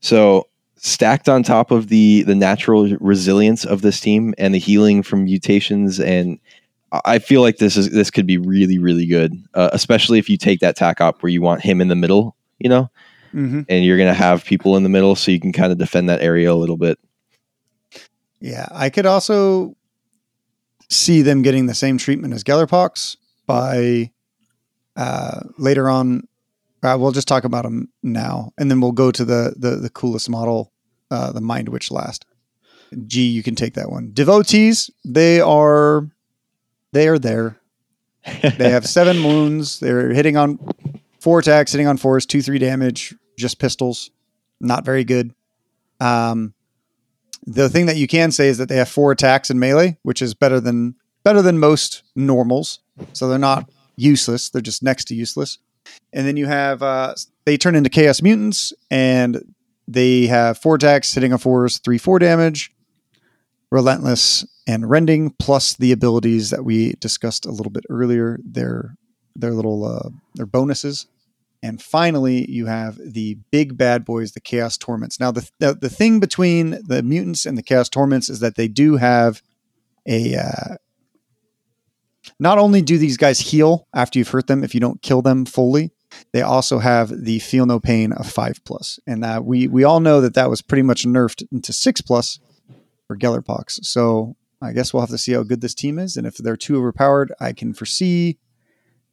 [0.00, 5.02] So stacked on top of the the natural resilience of this team and the healing
[5.02, 6.38] from mutations and
[7.04, 10.36] I- feel like this is this could be really really good, uh, especially if you
[10.36, 12.90] take that tac op where you want him in the middle, you know,
[13.32, 13.64] mhm.
[13.68, 16.20] and you're gonna have people in the middle, so you can kind of defend that
[16.20, 16.98] area a little bit.
[18.40, 19.74] Yeah, I could also
[20.90, 23.16] see them getting the same treatment as Gellerpox
[23.46, 24.10] by
[24.96, 26.26] uh, later on.
[26.82, 29.90] Uh, we'll just talk about them now, and then we'll go to the the, the
[29.90, 30.72] coolest model,
[31.10, 32.26] uh, the Mind Witch last.
[33.06, 34.10] G, you can take that one.
[34.12, 36.06] Devotees, they are
[36.92, 37.60] they are there.
[38.56, 39.80] They have seven wounds.
[39.80, 40.58] They're hitting on
[41.20, 44.10] four attacks, hitting on fours, two three damage, just pistols.
[44.60, 45.34] Not very good.
[46.00, 46.54] Um,
[47.46, 50.22] the thing that you can say is that they have four attacks in melee, which
[50.22, 52.80] is better than better than most normals.
[53.12, 55.58] So they're not useless; they're just next to useless.
[56.12, 57.14] And then you have uh,
[57.44, 59.54] they turn into chaos mutants, and
[59.86, 62.72] they have four attacks, hitting on fours, three four damage,
[63.70, 68.38] relentless and rending, plus the abilities that we discussed a little bit earlier.
[68.44, 68.96] Their
[69.36, 71.06] their little uh, their bonuses.
[71.62, 75.18] And finally, you have the big bad boys, the Chaos Torments.
[75.18, 78.68] Now, the, the the thing between the mutants and the Chaos Torments is that they
[78.68, 79.42] do have
[80.06, 80.36] a.
[80.36, 80.74] Uh,
[82.38, 85.44] not only do these guys heal after you've hurt them if you don't kill them
[85.44, 85.90] fully,
[86.32, 90.00] they also have the feel no pain of five plus, and uh, we we all
[90.00, 92.38] know that that was pretty much nerfed into six plus
[93.06, 93.84] for Gellerpox.
[93.84, 96.56] So I guess we'll have to see how good this team is, and if they're
[96.56, 98.38] too overpowered, I can foresee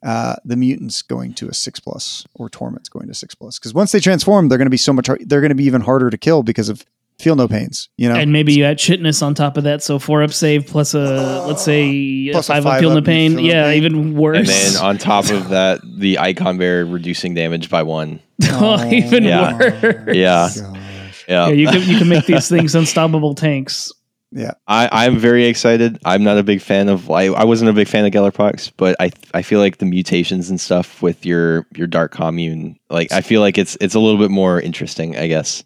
[0.04, 3.74] uh, the mutants going to a six plus or torments going to six plus because
[3.74, 5.08] once they transform, they're going to be so much.
[5.08, 6.86] They're going to be even harder to kill because of
[7.22, 7.90] feel no pains.
[7.98, 9.82] You know, And maybe you add chitinous on top of that.
[9.84, 13.02] So four up save plus a let's say Plus a five, five up feel no
[13.02, 13.36] pain.
[13.38, 13.78] feel Yeah, pain.
[13.84, 14.38] even worse.
[14.40, 18.20] And then on top of that, the icon bear reducing damage by one.
[18.54, 19.58] Oh, even Yeah.
[19.58, 19.84] worse.
[19.84, 20.50] Oh, yeah.
[20.50, 21.26] Gosh.
[21.30, 23.92] Yeah, Yeah, you can you can make these things unstoppable tanks.
[24.34, 24.52] Yeah.
[24.66, 26.00] I, I'm very excited.
[26.06, 27.12] I'm not a big fan of.
[27.12, 30.50] I, I wasn't a big fan of Gellerpox, but I I feel like the mutations
[30.50, 34.18] and stuff with your your dark commune, like I feel like it's it's a little
[34.20, 35.64] bit more interesting, I guess,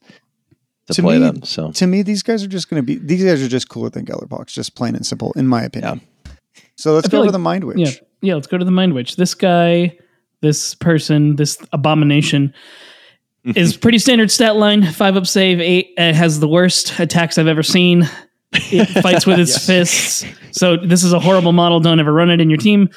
[0.88, 1.44] to, To play me- them.
[1.44, 2.96] So To me, these guys are just going to be.
[2.96, 6.02] These guys are just cooler than Gellerpox, just plain and simple, in my opinion.
[6.78, 7.78] So let's I go feel over like- the Mind Witch.
[7.80, 7.90] Yeah,
[8.22, 8.36] yeah.
[8.36, 9.16] Let's go to the Mind Witch.
[9.16, 9.98] This guy,
[10.42, 12.54] this person, this abomination
[13.56, 14.84] is pretty standard stat line.
[14.84, 18.08] Five up save, eight uh, has the worst attacks I've ever seen.
[18.54, 20.24] It fights with its Yes.
[20.24, 20.26] fists.
[20.52, 21.80] So this is a horrible model.
[21.82, 22.90] Don't ever run it in your team.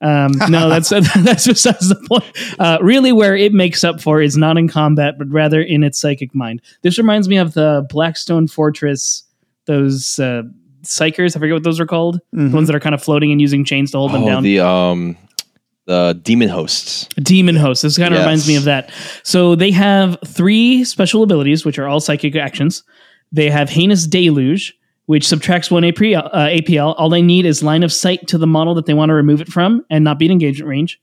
[0.00, 2.24] Um, no, that's that's besides the point.
[2.58, 5.98] Uh, really, where it makes up for is not in combat, but rather in its
[5.98, 6.60] psychic mind.
[6.82, 9.24] This reminds me of the Blackstone Fortress.
[9.66, 10.42] Those uh,
[10.82, 12.20] psykers, I forget what those are called.
[12.34, 12.50] Mhm.
[12.50, 14.42] The ones that are kind of floating and using chains to hold them oh, down.
[14.42, 15.16] the um
[15.86, 17.08] the demon hosts.
[17.16, 17.82] Demon hosts.
[17.82, 18.24] This kind of Yes.
[18.26, 18.90] reminds me of that.
[19.22, 22.82] So they have three special abilities, which are all psychic actions.
[23.32, 24.72] They have Heinous Deluge,
[25.06, 26.28] which subtracts one APL.
[26.32, 26.94] Uh, APL.
[26.98, 29.40] All they need is line of sight to the model that they want to remove
[29.40, 31.00] it from and not be in engagement range,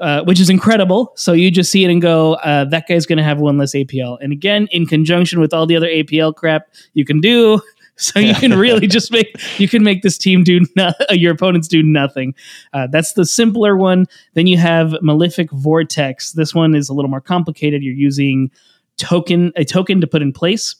[0.00, 1.12] uh, which is incredible.
[1.16, 3.74] So you just see it and go, uh, that guy's going to have one less
[3.74, 4.18] APL.
[4.20, 7.60] And again, in conjunction with all the other APL crap you can do.
[8.00, 11.68] So you can really just make you can make this team do no, your opponents
[11.68, 12.34] do nothing.
[12.72, 14.06] Uh, that's the simpler one.
[14.32, 16.32] Then you have Malefic Vortex.
[16.32, 17.82] This one is a little more complicated.
[17.82, 18.50] You're using
[18.96, 20.76] token a token to put in place.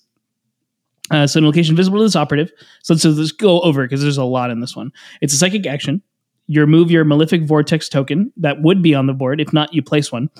[1.10, 2.52] Uh, so an location visible to this operative.
[2.82, 4.92] So let's just go over because there's a lot in this one.
[5.20, 6.02] It's a psychic action.
[6.46, 9.40] You remove your Malefic Vortex token that would be on the board.
[9.40, 10.30] If not, you place one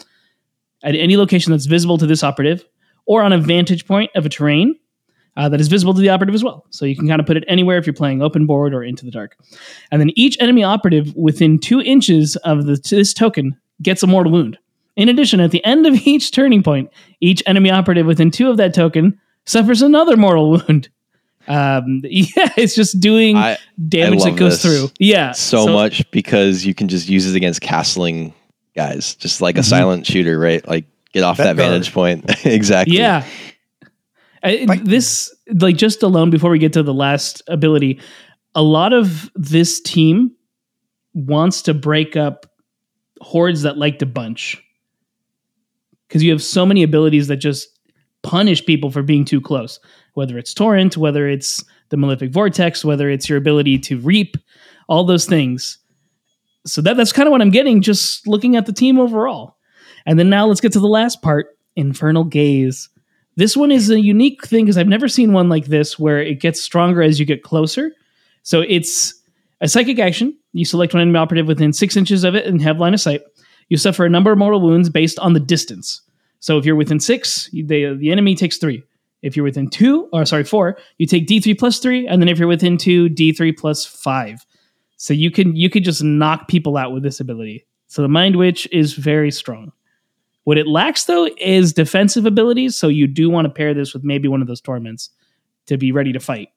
[0.83, 2.65] at any location that's visible to this operative
[3.07, 4.77] or on a vantage point of a terrain.
[5.37, 6.67] uh, that is visible to the operative as well.
[6.71, 9.05] So you can kind of put it anywhere if you're playing open board or into
[9.05, 9.37] the dark.
[9.91, 14.33] And then each enemy operative within two inches of the, this token gets a mortal
[14.33, 14.59] wound.
[14.97, 16.91] In addition, at the end of each turning point,
[17.21, 20.89] each enemy operative within two of that token suffers another mortal wound.
[21.49, 23.57] Um, yeah, it's just doing I,
[23.89, 24.91] damage I that goes this through.
[25.01, 28.35] Yeah, so, much because you can just use it against castling
[28.77, 29.65] guys, just like a Mhm.
[29.65, 30.65] silent shooter, right?
[30.69, 32.25] Like get off that, That vantage point.
[32.47, 32.99] exactly.
[32.99, 33.25] Yeah.
[34.45, 37.99] I- Like- this like just alone before we get to the last ability,
[38.55, 40.33] a lot of this team
[41.15, 42.47] wants to break up
[43.23, 44.63] hordes that like to bunch.
[46.11, 47.69] Cuz you have so many abilities that just
[48.23, 49.81] punish people for being too close.
[50.15, 54.37] Whether it's torrent, whether it's the malefic vortex, whether it's your ability to reap,
[54.89, 55.79] all those things.
[56.67, 59.57] So that that's kind of what I'm getting just looking at the team overall.
[60.07, 62.89] And then now let's get to the last part, Infernal Gaze.
[63.37, 66.41] This one is a unique thing because I've never seen one like this where it
[66.41, 67.93] gets stronger as you get closer.
[68.43, 69.15] So it's
[69.61, 70.37] a psychic action.
[70.53, 73.23] You select one enemy operative within six inches of it and have line of sight.
[73.69, 76.03] You suffer a number of mortal wounds based on the distance.
[76.41, 78.83] So if you're within six, the, the enemy takes three.
[79.23, 82.39] If you're within two, or sorry, four, you take D3 plus three, and then if
[82.39, 84.45] you're within two, D3 plus five.
[84.97, 87.67] So you can you can just knock people out with this ability.
[87.87, 89.73] So the Mind Witch is very strong.
[90.45, 94.05] What it lacks though is defensive abilities, so you do want to pair this with
[94.05, 95.11] maybe one of those torments
[95.67, 96.49] to be ready to fight.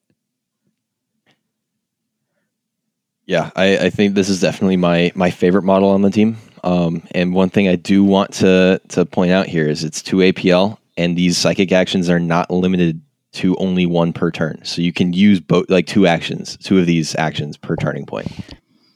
[3.26, 6.38] Yeah, I, I think this is definitely my my favorite model on the team.
[6.64, 10.18] Um, and one thing I do want to to point out here is it's two
[10.18, 13.02] APL, and these psychic actions are not limited
[13.34, 14.60] to only one per turn.
[14.64, 18.32] So you can use both, like two actions, two of these actions per turning point,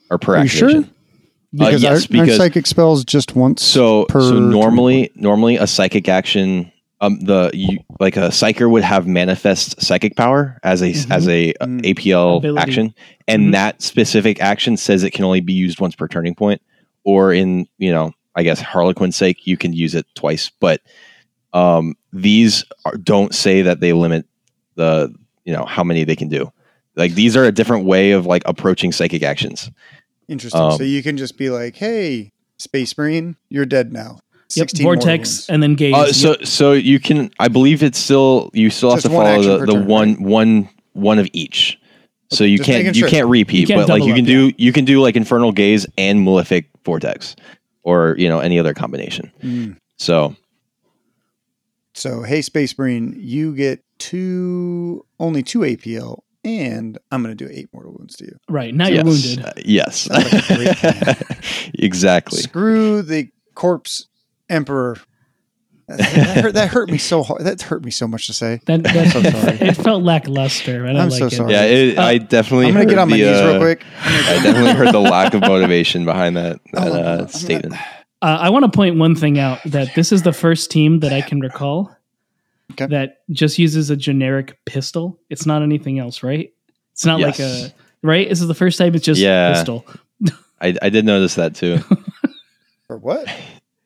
[0.09, 0.67] or per Are you sure?
[0.67, 0.89] activation.
[0.93, 0.93] Uh,
[1.65, 3.63] Because yes, our, our because psychic spells just once.
[3.63, 8.69] so per so turn normally normally a psychic action um the you like a psyker
[8.69, 11.11] would have manifest psychic power as a Mhm.
[11.11, 11.81] as a uh, Mm.
[11.85, 12.61] APL Ability.
[12.61, 12.93] action
[13.29, 13.51] and Mhm.
[13.53, 16.61] that specific action says it can only be used once per turning point
[17.07, 20.81] or in you know I guess Harlequin's sake you can use it twice but
[21.53, 24.25] um these are, don't say that they limit
[24.75, 25.13] the
[25.45, 26.51] you know how many they can do
[26.95, 29.71] like these are a different way of like approaching psychic actions
[30.27, 30.61] Interesting.
[30.61, 34.19] um, so you can just be like, "Hey, Space Marine, you're dead now."
[34.55, 35.93] Yep, vortex and then gaze.
[35.93, 39.59] Uh, so so you can I believe it's still you still have to follow the,
[39.59, 40.21] per the turn, one right?
[40.21, 41.79] one one of each.
[42.29, 43.09] So you just can't making you sure.
[43.09, 45.15] can't repeat, You can't but like double you can up, do you can do like
[45.15, 47.35] Infernal Gaze and Malefic Vortex,
[47.83, 49.31] or you know any other combination.
[49.41, 49.77] Mm.
[49.97, 50.35] So
[51.93, 57.51] So, hey, Space Marine, you get two, only two APL, and I'm going to do
[57.51, 58.37] eight mortal wounds to you.
[58.49, 59.45] right now yes, you're wounded.
[59.45, 61.15] uh, yes, Sounds like a great plan.
[61.79, 62.39] exactly.
[62.41, 64.07] Screw the corpse
[64.49, 64.97] emperor.
[65.87, 67.45] That, that hurt, that hurt me so hard.
[67.45, 68.59] That hurt me so much to say.
[68.65, 69.57] That, that so sorry.
[69.69, 70.85] it felt lackluster.
[70.85, 71.31] I don't I'm like so it.
[71.31, 71.53] sorry.
[71.53, 72.67] Yeah, it, Uh, I definitely.
[72.67, 73.83] I'm going to get on my the, knees uh, real quick.
[74.01, 77.75] I definitely heard the lack of motivation behind that, that Oh, uh, statement.
[78.21, 81.13] Uh, I want to point one thing out that this is the first team that
[81.13, 81.95] I can recall
[82.73, 82.87] Okay.
[82.87, 85.17] that just uses a generic pistol.
[85.29, 86.51] It's not anything else, right?
[86.91, 88.27] It's not like a right.
[88.27, 89.53] This is the first time it's just Yeah.
[89.53, 89.85] pistol.
[90.61, 91.77] I, I did notice that too.
[92.87, 93.29] For what?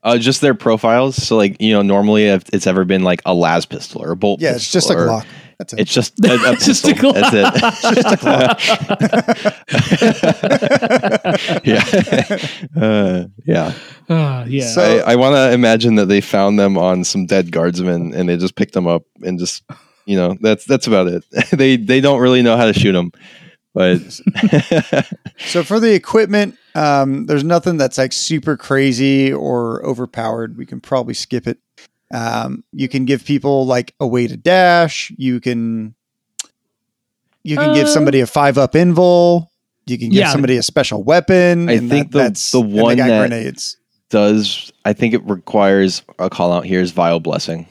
[0.04, 1.16] Uh, just their profiles.
[1.16, 4.16] So, like, you know, normally if it's ever been like a las pistol or a
[4.16, 4.41] bolt.
[4.41, 5.26] Yeah, it's just a pistol Glock.
[5.60, 5.80] That's it.
[5.82, 7.12] It's just a, a It's just pistol.
[7.12, 7.32] a Glock.
[7.32, 8.32] That's
[11.62, 11.62] it.
[11.66, 12.82] yeah.
[12.82, 13.74] Uh, yeah.
[14.10, 14.66] Ah, yeah.
[14.68, 18.28] So- I, I want to imagine that they found them on some dead guardsmen and
[18.28, 19.64] they just picked them up and just,
[20.06, 21.24] you know, that's that's about it.
[21.52, 23.12] they they don't really know how to shoot them,
[23.74, 23.99] but
[25.39, 30.57] So for the equipment, um, there's nothing that's like super crazy or overpowered.
[30.57, 31.57] We can probably skip it.
[32.13, 35.11] Um, you can give people like a way to dash.
[35.17, 35.95] You can
[37.43, 39.47] you can give Uh, somebody a five up invul.
[39.88, 40.32] You can give Yeah.
[40.32, 41.69] somebody a special weapon.
[41.69, 43.78] I and think the- that's the one got that- grenades.
[44.09, 47.65] does I think it requires a call out here is vile blessing.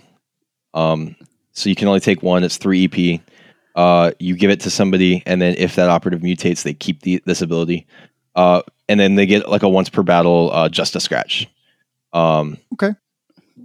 [0.74, 1.14] Um,
[1.52, 2.42] so you can only take one.
[2.44, 3.20] It's three EP.
[3.76, 7.22] Uh, you give it to somebody, and then if that operative mutates, they keep the,
[7.26, 7.86] this ability.
[8.34, 11.48] Uh, and then they get like a once per battle, uh, just a scratch.
[12.12, 12.90] Um, Okay.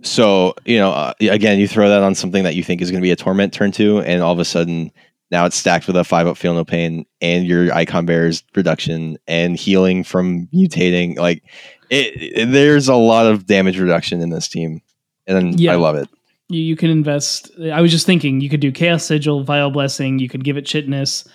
[0.02, 3.02] So you know, uh, again, you throw that on something that you think is going
[3.02, 4.92] to be a torment turn two, and all of a sudden
[5.32, 9.18] now it's stacked with a five up feel no pain, and your icon bears reduction
[9.28, 11.18] and healing from mutating.
[11.18, 11.44] Like
[11.90, 14.82] it, it- there's a lot of damage reduction in this team,
[15.26, 15.72] and Yeah.
[15.74, 16.08] I love it.
[16.50, 17.52] You, you can invest.
[17.60, 20.20] I was just thinking you could do Chaos Sigil, Vile Blessing.
[20.20, 21.28] You could give it Chitinous.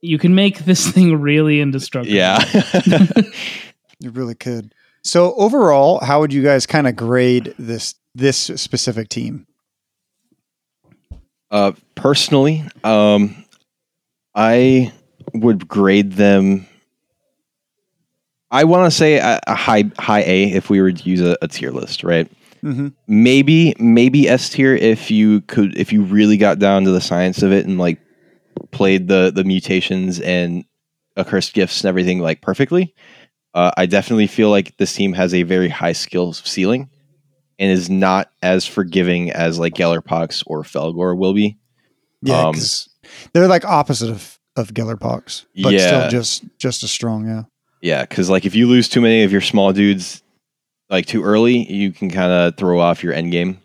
[0.00, 2.16] You can make this thing really indestructible.
[2.16, 2.42] Yeah.
[4.00, 4.74] You really could.
[5.02, 9.46] So overall, how would you guys kind of grade this this specific team?
[11.50, 13.44] Uh, personally, um,
[14.34, 14.92] I
[15.34, 16.66] would grade them.
[18.50, 21.36] I want to say a, a high high A if we were to use a,
[21.42, 22.30] a tier list, right?
[22.68, 22.92] Mhm.
[23.06, 27.42] Maybe maybe S tier if you could if you really got down to the science
[27.42, 27.98] of it and like
[28.72, 30.64] played the the mutations and
[31.16, 32.94] accursed gifts and everything like perfectly.
[33.54, 36.90] Uh, I definitely feel like this team has a very high skill ceiling
[37.58, 41.56] and is not as forgiving as like Gellerpox or Fellgor will be.
[42.22, 42.54] Yeah, Um,
[43.32, 45.86] they're like opposite of of Gellerpox, but Yeah.
[45.86, 47.26] still just just as strong.
[47.26, 47.42] Yeah.
[47.80, 50.22] Yeah, because like if you lose too many of your small dudes
[50.90, 53.58] like too early, you can kind of throw off your end game.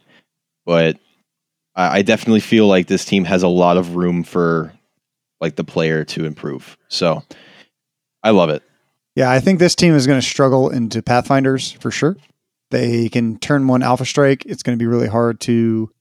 [0.66, 0.98] But
[1.76, 4.74] I, I definitely feel like this team has a lot of room for
[5.42, 6.78] like the player to improve.
[6.88, 7.24] So
[8.24, 8.64] I love it.
[9.16, 12.18] Yeah, I think this team is going to struggle into Pathfinders for sure.
[12.72, 14.46] They can turn one Alpha Strike.
[14.46, 15.92] It's going to be really hard to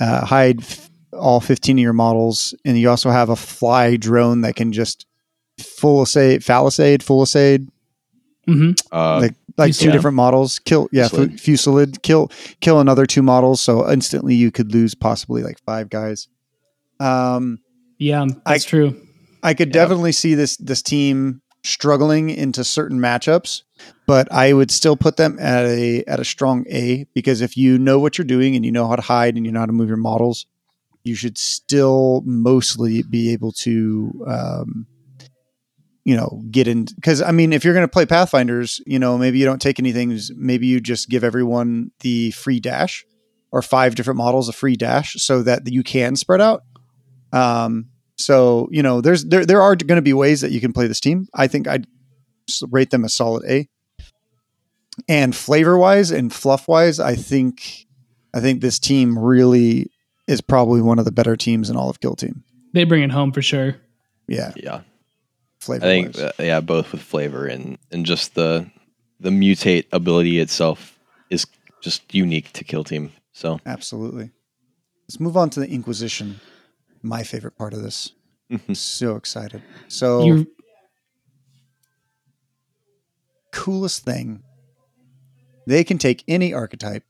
[0.00, 2.54] uh, hide f- all 15 of your models.
[2.64, 5.06] And you also have a fly drone that can just
[5.58, 7.68] full assaid, phallisade, full assaid,
[8.46, 9.92] hmm Uh, like like two Fusilid.
[9.92, 10.58] different models.
[10.60, 12.02] Kill, yeah, fu- Fusilid.
[12.02, 12.30] Kill,
[12.60, 13.60] kill another two models.
[13.60, 16.28] So instantly you could lose possibly like five guys.
[17.00, 17.58] Um,
[17.98, 18.96] Yeah, that's I- true.
[19.42, 19.72] I could Yeah.
[19.82, 23.62] definitely see this this team struggling into certain matchups,
[24.06, 27.78] but I would still put them at a at a strong A because if you
[27.78, 29.72] know what you're doing and you know how to hide and you know how to
[29.72, 30.46] move your models,
[31.04, 34.86] you should still mostly be able to um,
[36.04, 39.16] you know get in because I mean if you're going to play Pathfinders, you know
[39.18, 43.04] maybe you don't take anything, maybe you just give everyone the free dash
[43.52, 46.62] or five different models a free dash so that you can spread out.
[47.32, 50.72] Um, so you know, there's there there are going to be ways that you can
[50.72, 51.28] play this team.
[51.34, 51.86] I think I'd
[52.70, 53.68] rate them a solid A.
[55.08, 57.86] And flavor wise and fluff wise, I think
[58.34, 59.90] I think this team really
[60.28, 62.44] is probably one of the better teams in all of Kill Team.
[62.72, 63.76] They bring it home for sure.
[64.28, 64.82] Yeah, yeah,
[65.70, 68.70] I think uh, yeah, both with flavor and and just the
[69.20, 70.98] the mutate ability itself
[71.30, 71.46] is
[71.80, 73.12] just unique to Kill Team.
[73.32, 74.30] So absolutely.
[75.04, 76.40] Let's move on to the Inquisition.
[77.02, 78.12] My favorite part of this.
[78.72, 79.62] so excited.
[79.88, 80.44] So You're
[83.52, 84.42] coolest thing.
[85.66, 87.04] They can take any archetype.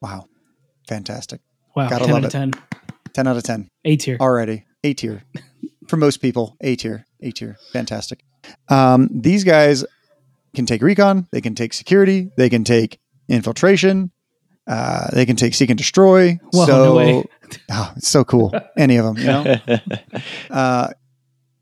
[0.00, 0.28] Wow.
[0.88, 1.40] Fantastic.
[1.76, 2.52] wow, Gotta ten love out of it.
[2.52, 2.52] ten.
[3.14, 4.16] 10 out of 10 A tier.
[4.20, 4.64] already.
[4.84, 5.22] A tier.
[5.88, 7.04] For most people, A tier.
[7.22, 7.56] A tier.
[7.72, 8.24] Fantastic.
[8.68, 9.84] Um, these guys
[10.54, 12.98] can take recon, they can take security, they can take
[13.28, 14.10] infiltration,
[14.66, 16.38] uh, they can take seek and destroy.
[16.52, 17.24] Whoa, so, no.
[17.70, 18.52] Oh, it's so cool.
[18.76, 19.56] Any of them, you know?
[20.50, 20.88] uh,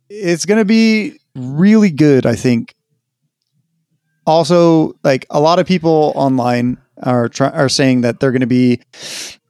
[0.09, 2.75] it's going to be really good, I think.
[4.27, 8.47] Also, like a lot of people online are try- are saying that they're going to
[8.47, 8.81] be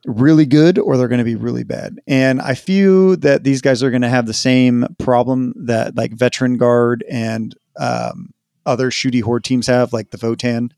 [0.05, 3.83] really good or they're going to be really bad, and I feel that these guys
[3.83, 8.31] are going to have the same problem that like Veteran Guard and um,
[8.65, 10.71] other shooty horde teams have, like the Votan,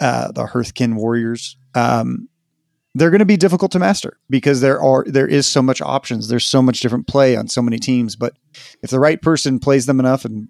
[0.00, 1.56] uh, the Hearthkin Warriors.
[1.74, 2.28] Um,
[2.94, 6.28] they're going to be difficult to master because there are there is so much options.
[6.28, 8.16] There's so much different play on so many teams.
[8.16, 8.34] But
[8.82, 10.48] if the right person plays them enough and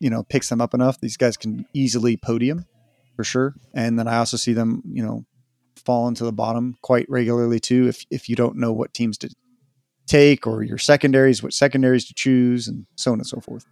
[0.00, 2.66] you know picks them up enough, these guys can easily podium
[3.14, 3.54] for sure.
[3.72, 5.24] And then I also see them you know
[5.86, 7.88] fall into the bottom quite regularly too.
[7.88, 9.30] If if you don't know what teams to
[10.06, 13.64] take or your secondaries, what secondaries to choose, and so on and so forth.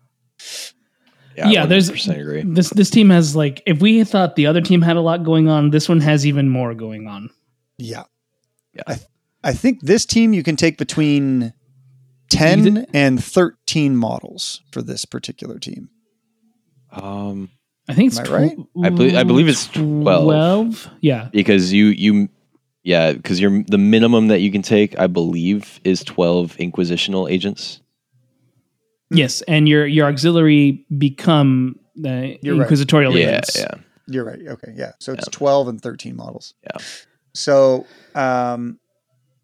[1.37, 2.43] yeah, Yeah, there's- 100% agree.
[2.47, 5.49] This this team has like if we thought the other team had a lot going
[5.49, 7.29] on, this one has even more going on.
[7.79, 8.05] Yeah.
[8.73, 8.83] Yeah.
[8.87, 8.97] I,
[9.43, 11.53] I think this team you can take between
[12.31, 15.91] 10 You and 13 models for this particular team.
[16.91, 17.51] Um,
[17.89, 18.57] I think it's Am I right?
[18.85, 20.24] I believe- I believe it's 12.
[20.24, 20.91] 12.
[21.01, 21.28] Yeah.
[21.32, 22.28] because you you
[22.82, 27.80] yeah because you're the minimum that you can take i believe is 12 inquisitional agents
[29.11, 32.62] Yes, and your your auxiliary become the You're right.
[32.62, 33.57] inquisitorial yeah agents.
[33.59, 33.74] yeah
[34.09, 34.41] You're right.
[34.47, 34.72] Okay.
[34.74, 34.93] Yeah.
[34.99, 35.39] So it's Yeah.
[35.39, 36.55] 12 and 13 models.
[36.64, 36.78] Yeah.
[37.32, 38.78] So, um,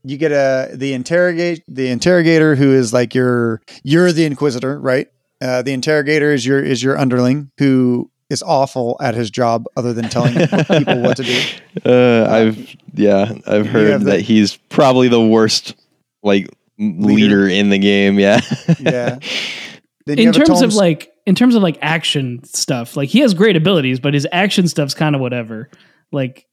[0.02, 5.08] you get a the interrogate the interrogator who is like your you're the inquisitor right
[5.42, 9.92] uh, the interrogator is your is your underling who is awful at his job other
[9.92, 11.42] than telling people what to do
[11.84, 15.74] uh, i've yeah i've heard have the- that he's probably the worst
[16.22, 17.12] like Leader?
[17.12, 18.40] leader, in the game yeah
[18.78, 19.18] yeah
[20.06, 23.54] then In terms of like in terms of like action stuff, like he has great
[23.54, 25.70] abilities, but his action stuff's kind of whatever.
[26.10, 26.46] Like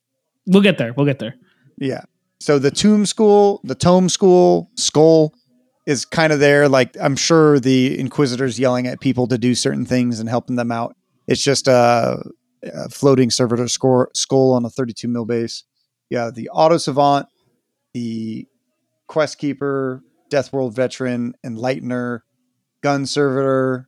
[0.46, 0.94] we'll get there.
[0.94, 1.36] We'll get there.
[1.78, 2.02] Yeah.
[2.40, 5.34] So the Tomb School, the Tome School, Skull
[5.88, 6.68] is kind of there.
[6.70, 10.72] Like I'm sure the Inquisitors yelling at people to do certain things and helping them
[10.72, 10.96] out.
[11.28, 12.24] It's just a,
[12.64, 15.64] a floating servitor score skull on a 32 mil base.
[16.10, 17.28] Yeah, the Auto Savant,
[17.94, 18.48] the
[19.08, 22.22] Quest Keeper, Death World Veteran, Enlightener,
[22.82, 23.88] Gun Servitor,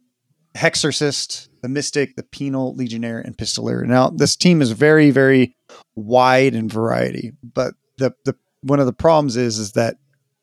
[0.55, 3.85] Hexorcist, the Mystic, the Penal Legionnaire, and Pistolier.
[3.85, 5.55] Now, this team is very, very
[5.95, 9.97] wide in variety, but the the one of the problems is is that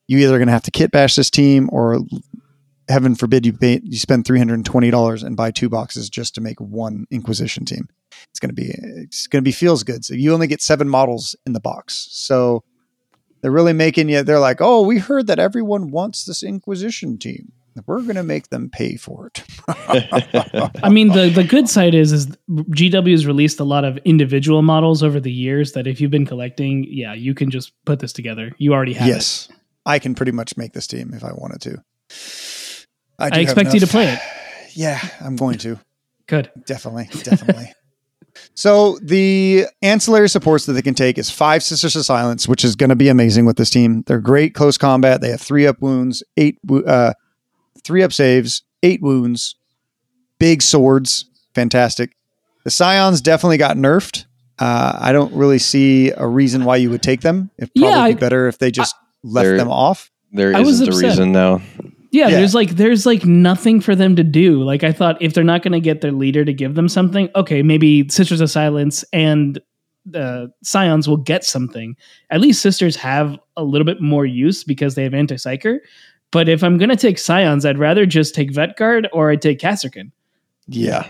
[0.07, 1.99] you either going to have to kit bash this team or
[2.89, 7.07] heaven forbid you pay, you spend $320 and buy two boxes just to make one
[7.11, 7.89] inquisition team.
[8.30, 8.72] It's going to be
[9.03, 10.05] it's going to be feels good.
[10.05, 12.09] So you only get seven models in the box.
[12.11, 12.62] So
[13.41, 17.53] they're really making you they're like oh we heard that everyone wants this inquisition team.
[17.84, 19.45] We're going to make them pay for it.
[20.82, 24.62] I mean, the the good side is is GW has released a lot of individual
[24.62, 28.14] models over the years that if you've been collecting, yeah, you can just put this
[28.14, 28.53] together.
[28.57, 29.11] You already have it.
[29.11, 29.49] yes.
[29.84, 31.84] I can pretty much make this team if i wanted to
[33.18, 34.18] I do have expect you to play it.
[34.74, 35.78] yeah i'm going to
[36.28, 36.50] Good.
[36.66, 37.72] Definitely, definitely.
[38.54, 42.74] so the ancillary supports that they can take is five Sisters of Silence, which is
[42.74, 44.02] going to be amazing with this team.
[44.08, 45.20] They're great close combat.
[45.20, 47.12] They have three up wounds, eight uh,
[47.84, 49.54] three up saves, eight wounds,
[50.40, 52.16] big swords, fantastic.
[52.64, 54.24] The Scions definitely got nerfed.
[54.58, 57.50] Uh, I don't really see a reason why you would take them.
[57.56, 60.10] It'd probably Yeah, I- be better if they just left them off.
[60.32, 61.08] There I was isn't a upset.
[61.10, 61.62] reason now.
[62.16, 62.38] Yeah, Yeah.
[62.38, 64.62] there's like there's like nothing for them to do.
[64.62, 67.28] Like I thought if they're not going to get their leader to give them something,
[67.36, 69.60] okay, maybe Sisters of Silence and
[70.14, 71.94] uh, Scions will get something.
[72.30, 75.78] At least Sisters have a little bit more use because they have anti-psyker.
[76.30, 79.58] But if I'm going to take Scions, I'd rather just take Vetguard or I'd take
[79.58, 80.10] Kasrkin.
[80.68, 81.06] Yeah.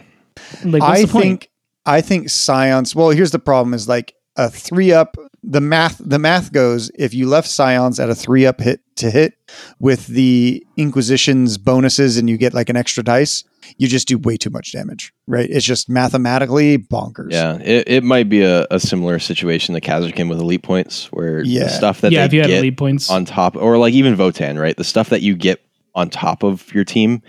[0.64, 1.50] Like I think
[1.86, 2.94] I think Scions.
[2.96, 5.16] Well, here's the problem: is like a three up.
[5.48, 9.10] The math the math goes if you left Scions at a three up hit to
[9.10, 9.34] hit
[9.78, 13.44] with the Inquisition's bonuses, and you get like an extra dice,
[13.78, 15.12] you just do way too much damage.
[15.28, 15.48] Right?
[15.48, 17.30] It's just mathematically bonkers.
[17.32, 17.58] Yeah.
[17.58, 21.64] It, it might be a, a similar situation to Kasrkin with elite points where Yeah.
[21.64, 23.08] the stuff that yeah, they if you had elite points.
[23.10, 24.76] on top or like even Votan, right?
[24.76, 25.60] The stuff that you get
[25.94, 27.22] on top of your team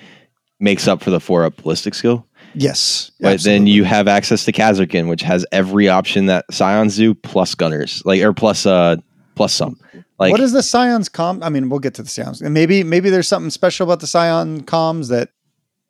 [0.60, 2.27] makes up for the four up ballistic skill.
[2.60, 3.12] Yes.
[3.20, 7.56] But then you have access to Kasrkin, which has every option that Scions do plus
[7.56, 8.02] gunners.
[8.06, 8.98] Like or plus uh
[9.36, 9.80] plus some.
[10.20, 11.44] Like what is the Scions com?
[11.44, 12.42] I mean, we'll get to the Scions.
[12.42, 15.30] And maybe maybe there's something special about the Scion comms that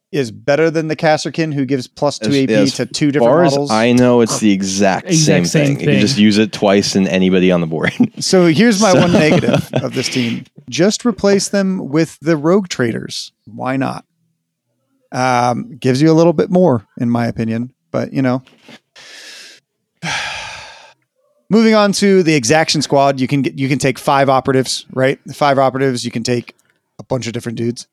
[0.09, 3.30] is better than the Kasrkin, who gives plus two As- AP as to two different
[3.30, 3.70] far models.
[3.70, 5.80] as I know, it's the exact, Exact same, same thing.
[5.86, 7.91] You can just use it twice and anybody on the board.
[8.22, 10.45] So here's my So- one negative of this team.
[10.70, 13.34] Just replace them with the rogue traders.
[13.45, 14.05] Why not?
[15.12, 17.74] Um, gives you a little bit more, in my opinion.
[17.91, 18.43] But you know.
[21.49, 25.18] Moving on to the exaction squad, you can get you can take five operatives, right?
[25.34, 26.53] Five operatives, you can take
[26.99, 27.88] a bunch of different dudes,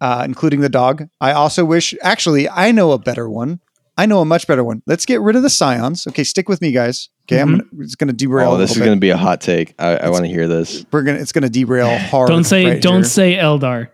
[0.00, 1.08] uh, including the dog.
[1.20, 3.60] I also wish actually I know a better one.
[3.98, 4.82] I know a much better one.
[4.86, 6.06] Let's get rid of the scions.
[6.06, 7.08] Okay, stick with me, guys.
[7.24, 8.52] Okay, I'm gonna, it's gonna derail.
[8.52, 9.74] oh, a this is little gonna be a hot take.
[9.78, 10.86] I, I want to hear this.
[10.92, 12.28] we're gonna it's gonna derail hard.
[12.28, 13.04] don't say right don't here.
[13.04, 13.88] say Eldar.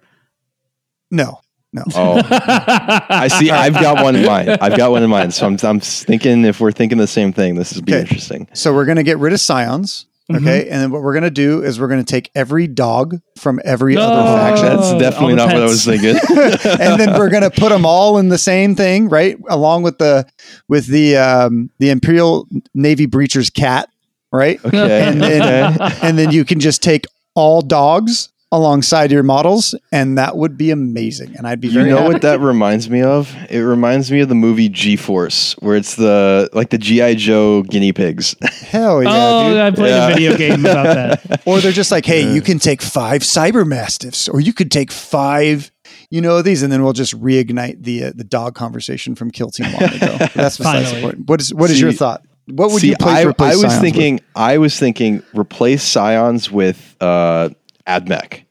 [1.10, 1.40] no,
[1.72, 1.82] no.
[1.94, 3.50] Oh, I see.
[3.50, 4.50] I've got one in mind.
[4.60, 5.34] I've got one in mind.
[5.34, 8.00] So I'm, I'm thinking if we're thinking the same thing, this is be Okay.
[8.02, 8.48] interesting.
[8.54, 10.06] So we're gonna get rid of scions.
[10.30, 10.44] Mm-hmm.
[10.44, 13.94] Okay, and then what we're gonna do is we're gonna take every dog from every
[13.94, 14.00] No.
[14.02, 16.16] other faction, That's definitely the not what I was thinking.
[16.80, 19.36] and then we're gonna put them all in the same thing, right?
[19.48, 20.26] Along with the
[20.68, 23.88] with the um, the Imperial Navy Breacher's cat,
[24.32, 24.58] right?
[24.64, 25.06] okay.
[25.08, 25.98] And then okay.
[26.02, 27.04] and then you can just take
[27.36, 31.36] all dogs alongside your models, and that would be amazing.
[31.36, 32.12] And I'd be You very know happy.
[32.14, 33.34] what that reminds me of?
[33.50, 37.62] It reminds me of the movie G Force, where it's the like the GI Joe
[37.62, 38.34] guinea pigs.
[38.42, 39.58] Hell yeah, oh, dude.
[39.60, 40.08] I played Yeah.
[40.08, 40.84] a video game about
[41.28, 41.42] that.
[41.46, 44.90] Or they're just like, hey, you can take five cyber mastiffs, or you could take
[44.90, 45.70] five,
[46.10, 49.50] you know, these, and then we'll just reignite the uh, the dog conversation from Kill
[49.50, 50.16] Team long ago.
[50.18, 51.02] But that's besides the Finally.
[51.02, 51.28] point.
[51.28, 52.22] What is what is See- your thought?
[52.48, 53.80] What would See, you place I, replace I was Scions with?
[53.82, 57.48] thinking, I was thinking, replace Scions with uh,
[57.88, 58.44] Admech,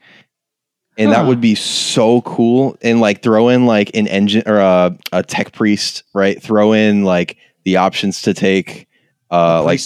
[0.97, 2.77] and that would be so cool.
[2.81, 6.41] And like throw in like an engine or a, a tech priest, right?
[6.41, 8.87] Throw in like the options to take
[9.31, 9.81] uh, like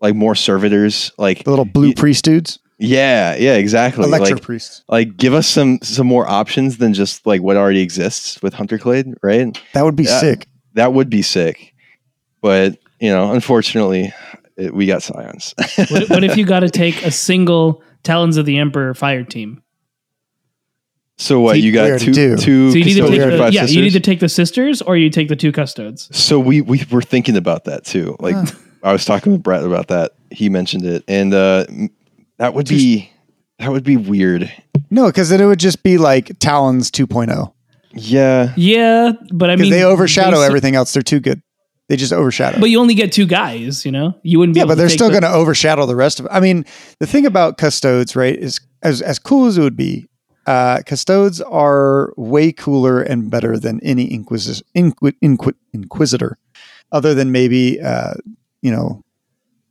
[0.00, 4.04] like more servitors, like the little blue y- priest dudes, yeah, yeah, exactly.
[4.04, 4.84] electro like priests.
[4.88, 8.78] like give us some some more options than just like what already exists with Hunter
[8.78, 9.58] Clade, right?
[9.72, 10.20] That would be Yeah.
[10.20, 10.46] sick.
[10.74, 11.72] That would be sick,
[12.42, 14.12] but you know, unfortunately,
[14.56, 15.54] it, we got Scions.
[15.90, 19.62] What, what if you got to take a single Talons of the Emperor fire team?
[21.18, 21.60] So what?
[21.60, 22.36] You got already two, do.
[22.36, 22.70] two.
[22.72, 24.02] So you need to take the, five yeah, you need to sisters?
[24.02, 26.08] take the sisters or you take the two custodes.
[26.16, 28.16] So we we were thinking about that too.
[28.20, 28.46] Like Huh.
[28.82, 30.12] I was talking with Brett about that.
[30.30, 31.64] He mentioned it, and uh,
[32.38, 33.10] that would be
[33.60, 34.52] that would be weird.
[34.90, 37.52] No, because then it would just be like Talons 2.0
[37.92, 40.92] Yeah, Yeah, but I mean they overshadow s- everything else.
[40.92, 41.40] They're too good.
[41.88, 42.58] They just overshadow.
[42.60, 44.18] But you only get two guys, you know.
[44.22, 44.58] You wouldn't be.
[44.58, 46.26] yeah, able but they're take still going to overshadow the rest of.
[46.30, 46.64] I mean,
[46.98, 50.06] the thing about custodes, right, is as as cool as it would be,
[50.46, 56.38] uh, custodes are way cooler and better than any inquisitor, inqui, inqui, inquisitor,
[56.92, 58.14] other than maybe uh,
[58.62, 59.02] you know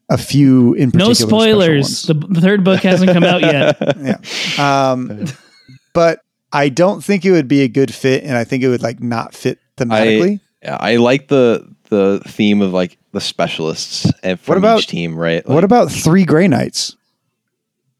[0.10, 2.04] a few in No particular special spoilers.
[2.04, 3.78] The, the third book hasn't come out yet.
[3.98, 4.92] yeah.
[4.92, 5.26] Um,
[5.94, 6.20] but
[6.52, 9.02] I don't think it would be a good fit, and I think it would like
[9.02, 10.40] not fit thematically.
[10.62, 15.16] Yeah, I like the the theme of like the specialists and from about- each team,
[15.16, 15.48] right?
[15.48, 16.96] what about three Grey Knights?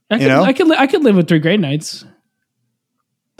[0.10, 0.44] I could, You know?
[0.44, 2.06] I could, li- I could live with three Grey Knights.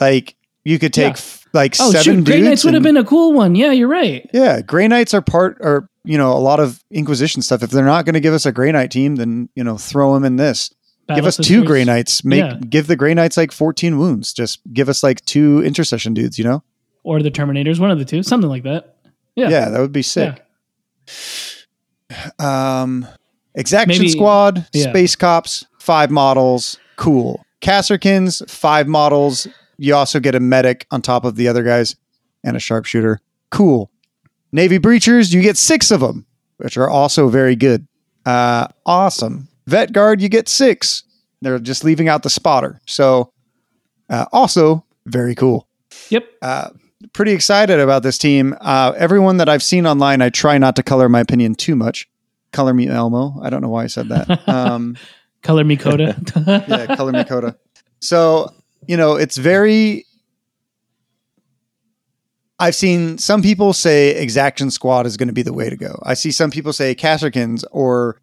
[0.00, 1.18] Like you could take Yeah.
[1.18, 3.54] f- like Oh seven shoot, Grey Knights would have been a cool one.
[3.54, 4.28] Yeah, you're right.
[4.32, 7.62] Yeah, Grey Knights are part, or you know, a lot of Inquisition stuff.
[7.62, 10.14] If they're not going to give us a Grey Knight team, then you know, throw
[10.14, 10.68] them in this.
[11.08, 12.24] give Battle us two Grey Knights.
[12.24, 12.58] Make Yeah.
[12.68, 14.32] give the Grey Knights like fourteen wounds.
[14.32, 16.38] Just give us like two intercession dudes.
[16.38, 16.62] You know?
[17.06, 18.96] or the Terminators, one of the two, something like that.
[19.36, 20.42] Yeah, Yeah, that would be sick.
[22.38, 23.06] Um,
[23.54, 24.88] Exaction Maybe- Squad, yeah.
[24.90, 27.44] Space Cops, five models, cool.
[27.60, 29.46] Kasrkins, five models.
[29.78, 31.96] You also get a medic on top of the other guys
[32.42, 33.20] and a sharpshooter.
[33.50, 33.90] Cool.
[34.52, 36.26] Navy Breachers, you get six of them,
[36.58, 37.86] which are also very good.
[38.24, 39.48] Uh, awesome.
[39.66, 41.02] Vet Guard, you get six.
[41.42, 42.80] They're just leaving out the spotter.
[42.86, 43.32] So,
[44.10, 45.66] uh, also very cool
[46.10, 46.24] Yep.
[46.42, 46.68] uh,
[47.12, 48.56] pretty excited about this team.
[48.60, 52.08] Uh, everyone that I've seen online, I try not to color my opinion too much.
[52.52, 53.40] Color me Elmo.
[53.42, 54.48] I don't know why I said that.
[54.48, 54.96] Um,
[55.42, 56.16] Color me Coda.
[56.68, 57.56] yeah, color me Coda.
[58.00, 58.48] So,
[58.86, 60.06] you know, it's very.
[62.58, 65.98] I've seen some people say Exaction Squad is going to be the way to go.
[66.04, 68.20] I see some people say Kasrkins or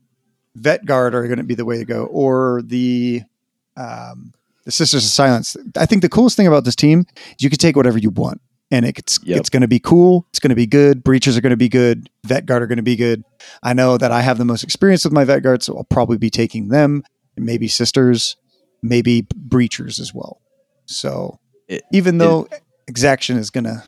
[0.55, 3.23] Vet Guard are going to be the way to go, or the
[3.75, 4.33] um,
[4.63, 5.57] the Sisters of Silence.
[5.77, 8.41] I think the coolest thing about this team is you can take whatever you want,
[8.71, 9.39] and it's Yep.
[9.39, 10.25] it's going to be cool.
[10.29, 11.03] It's going to be good.
[11.03, 12.09] Breachers are going to be good.
[12.25, 13.23] Vet Guard are going to be good.
[13.63, 16.17] I know that I have the most experience with my Vet Guard, so I'll probably
[16.17, 17.03] be taking them.
[17.35, 18.37] And maybe Sisters,
[18.81, 20.39] maybe Breachers as well.
[20.85, 22.47] So It- even though
[22.87, 23.83] Exaction is going to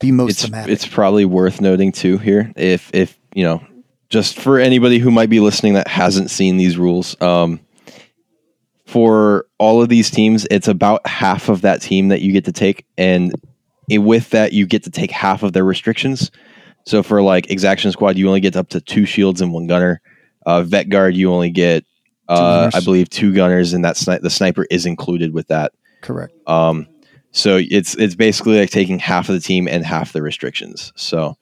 [0.00, 3.64] be most it's thematic, it's probably worth noting too here if if you know
[4.10, 7.60] just for anybody who might be listening that hasn't seen these rules um
[8.86, 12.52] for all of these teams it's about half of that team that you get to
[12.52, 13.34] take and
[13.88, 16.30] it, with that you get to take half of their restrictions.
[16.86, 20.00] So for like exaction squad you only get up to two shields and one gunner.
[20.44, 21.84] Uh vet guard you only get
[22.28, 26.32] uh i believe two gunners and that sni- the sniper is included with that correct.
[26.48, 26.86] um,
[27.32, 30.92] so it's it's basically like taking half of the team and half the restrictions.
[30.96, 31.36] So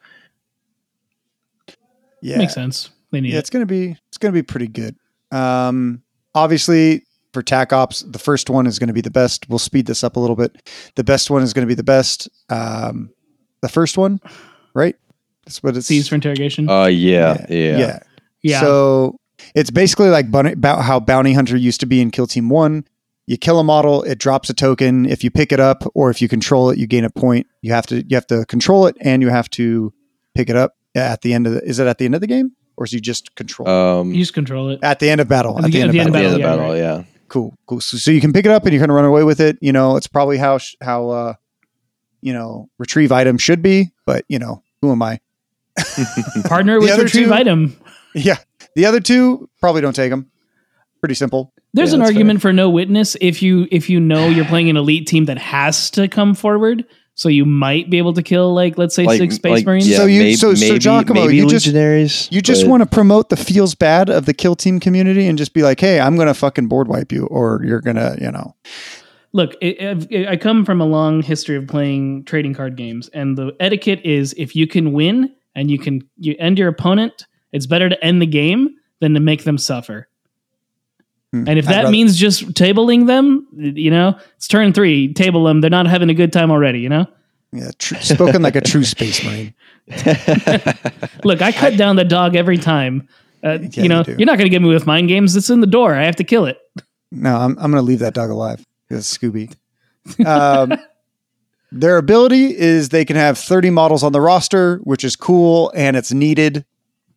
[2.21, 2.91] Yeah, Makes sense.
[3.11, 3.41] They need yeah, it.
[3.41, 4.97] it's gonna be it's gonna be pretty good.
[5.31, 6.03] Um,
[6.35, 9.49] obviously for TAC Ops, the first one is gonna be the best.
[9.49, 10.69] We'll speed this up a little bit.
[10.97, 12.29] The best one is gonna be the best.
[12.51, 13.11] Um,
[13.61, 14.21] the first one,
[14.75, 14.97] right?
[15.45, 15.87] That's what it's.
[15.87, 16.69] Seized for interrogation.
[16.69, 17.77] uh yeah, yeah.
[17.79, 17.99] yeah.
[18.43, 18.61] yeah.
[18.61, 19.21] So
[19.55, 22.85] it's basically like bun- about how Bounty Hunter used to be in Kill Team One.
[23.27, 25.07] You kill a model, it drops a token.
[25.07, 27.47] If you pick it up or if you control it, you gain a point.
[27.63, 29.93] You have to you have to control it and you have to
[30.35, 31.63] pick it up at the end of the.
[31.65, 33.73] Is it at the end of the game or is you just control it?
[33.73, 34.81] Um you just control it.
[34.83, 35.59] at the end of battle?
[35.59, 36.17] At At the- the end of the battle.
[36.17, 37.05] at the end of the battle, battle, yeah, yeah.
[37.29, 37.81] Cool, cool.
[37.81, 39.57] So, so you can pick it up and you're going to run away with it.
[39.63, 41.35] You know, it's probably how sh- how uh,
[42.21, 43.91] you know retrieve item should be.
[44.05, 45.21] But you know, who am I?
[46.45, 47.77] Partner The with other retrieve two- item.
[48.15, 48.37] Yeah,
[48.77, 50.31] the other two probably don't take them.
[51.01, 51.53] Pretty simple.
[51.75, 54.71] There's Yeah, an that's argument for no witness if you if you know you're playing
[54.71, 56.85] an elite team that has to come forward.
[57.17, 59.89] So you might be able to kill like let's say Like, six space like, marines.
[59.89, 61.67] yeah, So you- maybe, so- so maybe, Giacomo, maybe you just-
[62.33, 65.37] You just but- want to promote the feels bad of the kill team community and
[65.39, 68.17] just be like, hey, I'm going to fucking board wipe you, or you're going to,
[68.21, 68.57] you know.
[69.33, 73.37] Look, it, I've- I come from a long history of playing trading card games, and
[73.39, 77.67] the etiquette is if you can win and you can you end your opponent, it's
[77.67, 78.71] better to end the game
[79.01, 80.09] than to make them suffer.
[81.35, 81.49] Hmm.
[81.49, 85.43] And if I'd that rather- means just tabling them, you know, it's turn three, table
[85.45, 85.61] them.
[85.61, 87.07] They're not having a good time already, you know.
[87.53, 89.55] Yeah, tr- spoken like a true space marine.
[91.25, 93.09] Look, I cut down the dog every time.
[93.43, 95.35] Uh, Yeah, you know, you you're not going to get me with mind games.
[95.37, 95.95] It's in the door.
[95.95, 96.59] I have to kill it.
[97.13, 98.65] No, I'm, I'm going to leave that dog alive.
[98.91, 99.53] It's Scooby.
[100.27, 100.75] Um,
[101.73, 105.97] their ability is they can have 30 models on the roster, which is cool and
[105.97, 106.65] it's needed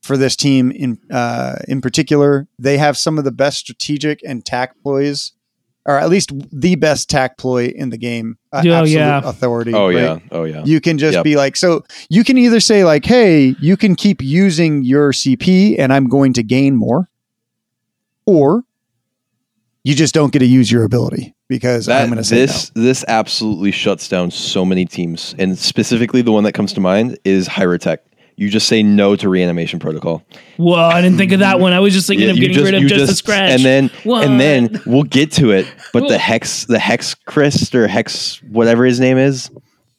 [0.08, 2.48] for this team in uh, in particular.
[2.58, 5.34] They have some of the best strategic and tack ploys,
[5.86, 8.38] or at least the best tack ploy in the game.
[8.52, 9.22] Uh, Oh, absolute yeah.
[9.24, 9.74] authority.
[9.74, 9.96] oh right?
[9.96, 10.64] yeah, oh yeah.
[10.66, 11.24] You can just Yep.
[11.24, 15.76] be like, so you can either say like, hey, you can keep using your CP
[15.78, 17.10] and I'm going to gain more,
[18.26, 18.64] or
[19.84, 23.06] you just don't get to use your ability because I'm going to say this this
[23.08, 27.48] absolutely shuts down so many teams, and specifically the one that comes to mind is
[27.48, 28.00] Hierotek
[28.38, 30.24] you just say no to reanimation protocol.
[30.58, 31.74] Whoa, I didn't think of that one.
[31.74, 33.50] I was just thinking Yeah, of you getting rid of you just, the scratch.
[33.52, 34.24] and then What?
[34.26, 35.66] and then we'll get to it.
[35.92, 39.50] But the hex, the hex Chris or hex whatever his name is,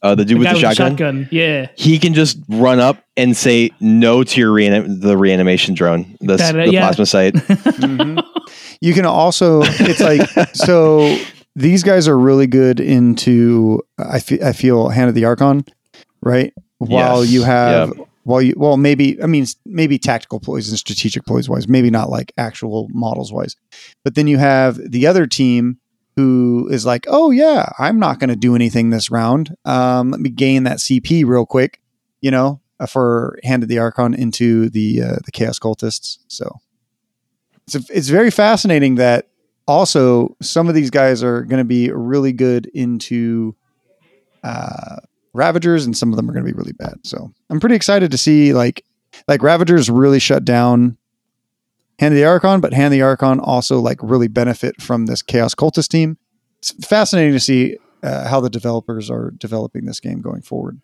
[0.03, 1.29] uh, the dude the with the with shotgun, the shotgun.
[1.33, 1.67] Yeah.
[1.75, 6.37] he can just run up and say no to your reanim- the reanimation drone, the,
[6.37, 6.89] That, uh, the yeah.
[6.89, 7.33] Plasmacyte.
[7.79, 8.23] Mhm.
[8.81, 11.19] You can also, it's like, so
[11.57, 15.65] these guys are really good into, I, fe- I feel, Hand of the Archon,
[16.23, 16.55] right?
[16.79, 17.33] While Yes.
[17.33, 18.08] you have, Yep.
[18.29, 22.11] While you, well, maybe, I mean, maybe tactical ploys and strategic ploys wise, maybe not
[22.11, 23.57] like actual models wise.
[24.05, 25.79] But then you have the other team
[26.15, 29.57] who is like, oh, yeah, I'm not going to do anything this round.
[29.65, 31.81] Um, let me gain that CP real quick,
[32.21, 36.19] you know, uh, for Hand of the Archon into the, uh, the Chaos Cultists.
[36.29, 36.55] So
[37.67, 39.29] it's, it's very fascinating that
[39.67, 43.57] also some of these guys are going to be really good into
[44.45, 44.97] uh,
[45.39, 46.99] Ravagers, and some of them are going to be really bad.
[47.05, 48.85] So I'm pretty excited to see like
[49.27, 50.99] like Ravagers really shut down
[51.99, 55.23] Hand of the Archon, but Hand of the Archon also like really benefit from this
[55.23, 56.19] Chaos Cultist team.
[56.59, 60.81] It's fascinating to see uh, how the developers are developing this game going forward.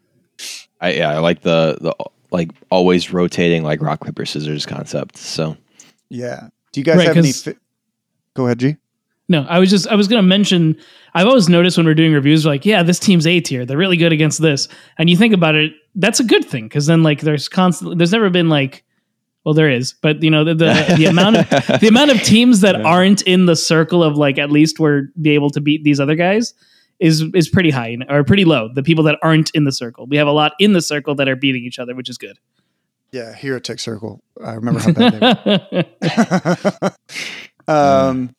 [0.81, 1.94] I yeah, I like the the
[2.31, 5.16] like always rotating like rock paper scissors concept.
[5.16, 5.56] So
[6.09, 6.48] Yeah.
[6.72, 7.32] Do you guys Right, have any?
[7.32, 7.55] Fi-
[8.35, 8.76] Go ahead, G.
[9.28, 10.76] No, I was just I was gonna mention
[11.14, 13.64] I've always noticed when we're doing reviews, like, yeah, this team's A tier.
[13.64, 14.68] They're really good against this.
[14.98, 18.12] And you think about it, that's a good thing, because then like there's constantly there's
[18.12, 18.84] never been like
[19.44, 21.48] well, there is, but you know, the the, the amount of
[21.80, 22.82] the amount of teams that Yeah.
[22.84, 26.14] aren't in the circle of like at least we're be able to beat these other
[26.14, 26.55] guys
[26.98, 28.68] is is pretty high or pretty low.
[28.72, 30.06] The people that aren't in the circle.
[30.06, 32.38] We have a lot in the circle that are beating each other, which is good.
[33.12, 34.22] Yeah, Hierotek Circle.
[34.44, 35.84] I remember how bad they
[36.82, 36.92] were.
[37.68, 38.34] um,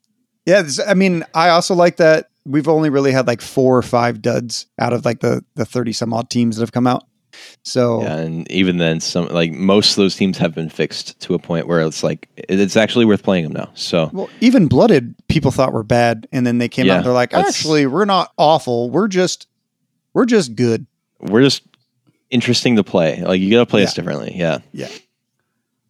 [0.45, 3.81] yeah, this- I mean, I also like that we've only really had like four or
[3.81, 7.05] five duds out of like the the thirty some odd teams that have come out.
[7.63, 11.33] So yeah, and even then, some like most of those teams have been fixed to
[11.33, 13.71] a point where it's like it's actually worth playing them now.
[13.73, 16.87] So well, even blooded people thought were bad, and then they came out.
[16.87, 18.89] Yeah, and They're like, actually, we're not awful.
[18.89, 19.47] We're just
[20.13, 20.85] we're just good.
[21.19, 21.63] we're just
[22.29, 23.21] interesting to play.
[23.21, 24.33] Like you got to play us differently.
[24.35, 24.59] Yeah.
[24.71, 24.87] Yeah,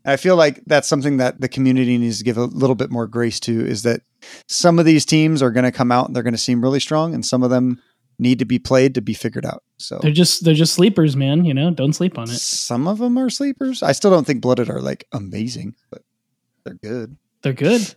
[0.05, 3.07] I feel like that's something that the community needs to give a little bit more
[3.07, 4.01] grace to is that
[4.47, 6.79] some of these teams are going to come out and they're going to seem really
[6.79, 7.81] strong, and some of them
[8.17, 9.63] need to be played to be figured out.
[9.77, 11.45] So they're just they're just sleepers, man.
[11.45, 12.39] You know, don't sleep on it.
[12.39, 13.83] some of them are sleepers.
[13.83, 16.03] I still don't think blooded are like amazing, but
[16.63, 17.17] they're good.
[17.41, 17.95] They're good.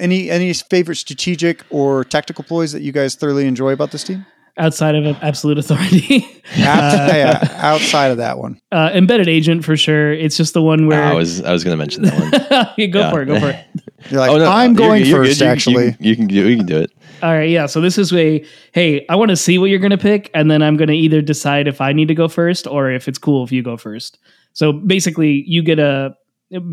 [0.00, 4.26] Any any favorite strategic or tactical ploys that you guys thoroughly enjoy about this team?
[4.58, 6.16] Outside of absolute authority,
[6.58, 8.60] Out- yeah, outside of that one.
[8.72, 10.12] uh, embedded agent for sure.
[10.12, 12.66] It's just the one where I was I was going to mention that one.
[12.76, 13.10] you go Yeah.
[13.10, 13.26] for it.
[13.26, 13.64] Go for it.
[14.10, 15.28] You're like, Oh, no, I'm you're- going you're good.
[15.28, 15.40] first.
[15.40, 16.90] You- you- actually, you, can do you can do it.
[17.22, 17.66] All right, yeah.
[17.66, 20.62] So this is a hey, I want to see what you're gonna pick, and then
[20.62, 23.52] I'm gonna either decide if I need to go first or if it's cool if
[23.52, 24.18] you go first.
[24.54, 26.14] So basically, you get a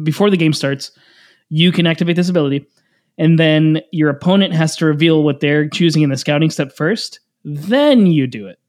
[0.03, 0.91] before the game starts,
[1.49, 2.66] you can activate this ability,
[3.18, 7.20] and then your opponent has to reveal what they're choosing in the scouting step first.
[7.46, 8.60] Then you do it,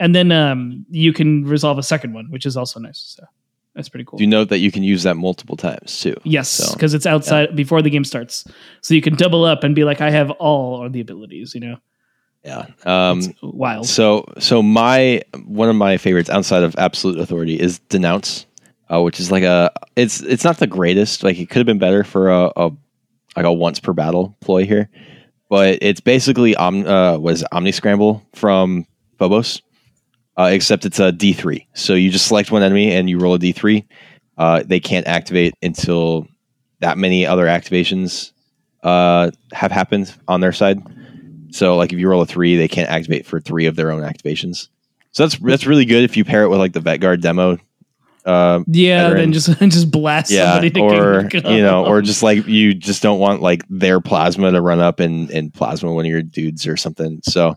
[0.00, 3.14] and then um, you can resolve a second one, which is also nice.
[3.16, 3.24] So
[3.74, 4.16] that's pretty cool.
[4.16, 6.14] Do you note that you can use that multiple times too?
[6.24, 8.44] Yes, So, because it's outside before the game starts,
[8.80, 11.60] so you can double up and be like, "I have all of the abilities." You
[11.60, 11.76] know,
[12.44, 12.66] yeah.
[12.84, 13.86] Um, it's wild.
[13.86, 18.46] So so my one of my favorites outside of absolute authority is denounce,
[18.92, 21.22] uh, which is like a it's it's not the greatest.
[21.22, 22.70] Like it could have been better for a, a
[23.36, 24.90] like a once per battle ploy here,
[25.52, 28.86] but it's basically uh, was Omni Scramble from
[29.18, 29.60] Phobos,
[30.38, 31.68] uh, except it's a D three.
[31.74, 33.86] So you just select one enemy and you roll a D three.
[34.38, 36.26] Uh, they can't activate until
[36.80, 38.32] that many other activations
[38.82, 40.80] uh, have happened on their side.
[41.50, 44.00] So like if you roll a three, they can't activate for three of their own
[44.00, 44.68] activations.
[45.10, 47.58] So that's that's really good if you pair it with like the Vet Guard demo.
[48.24, 49.18] Uh, Yeah, veteran.
[49.20, 53.02] then just just blast yeah, somebody to or you know, or just like you just
[53.02, 56.66] don't want like their plasma to run up and and plasma one of your dudes
[56.66, 57.20] or something.
[57.24, 57.54] So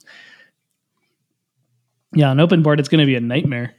[2.13, 3.73] yeah, on open board it's going to be a nightmare.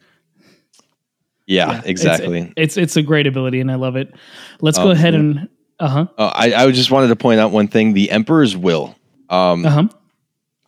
[1.46, 2.52] yeah, Yeah, exactly.
[2.56, 4.12] It's, it's a great ability and I love it.
[4.60, 5.48] Let's go Um, ahead and
[5.78, 8.94] uh huh Uh, I I just wanted to point out one thing: the Emperor's Will.
[9.28, 9.88] Um, uh huh.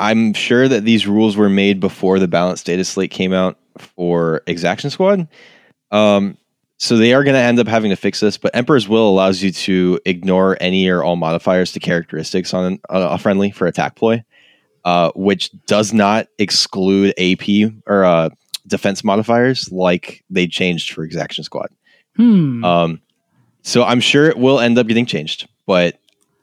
[0.00, 4.42] I'm sure that these rules were made before the balanced data slate came out for
[4.46, 5.26] Exaction Squad.
[5.90, 6.36] Um,
[6.78, 9.42] so they are going to end up having to fix this, but Emperor's Will allows
[9.42, 13.96] you to ignore any or all modifiers to characteristics on a, a friendly for attack
[13.96, 14.22] ploy,
[14.84, 18.30] uh, which does not exclude AP or uh,
[18.66, 21.70] defense modifiers like they changed for Exaction Squad.
[22.14, 22.64] Hmm.
[22.64, 23.00] Um,
[23.62, 25.98] so I'm sure it will end up getting changed, but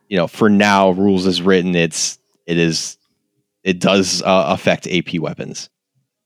[0.10, 2.98] you know, for now, rules as written, it's it is
[3.64, 5.70] it does uh, affect AP weapons.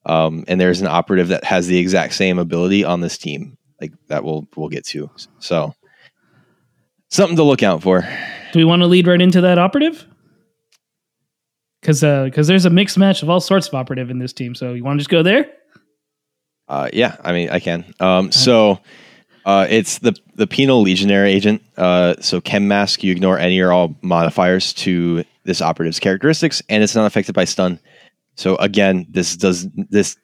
[0.06, 3.92] Um, and there's an operative that has the exact same ability on this team, like
[4.08, 5.12] that we'll we'll get to.
[5.40, 5.74] So
[7.10, 8.08] something to look out for.
[8.54, 10.06] Do we want to lead right into that operative?
[11.82, 14.56] Because uh because there's a mixed match of all sorts of operative in this team.
[14.56, 15.52] So you want to just go there?
[16.68, 17.94] Uh, yeah, I mean, I can.
[18.00, 18.80] Um, so
[19.46, 21.64] uh, it's the the penal legionary agent.
[21.76, 26.84] Uh, so chem mask, you ignore any or all modifiers to this operative's characteristics, and
[26.84, 27.80] it's not affected by stun.
[28.40, 30.16] So again, this does this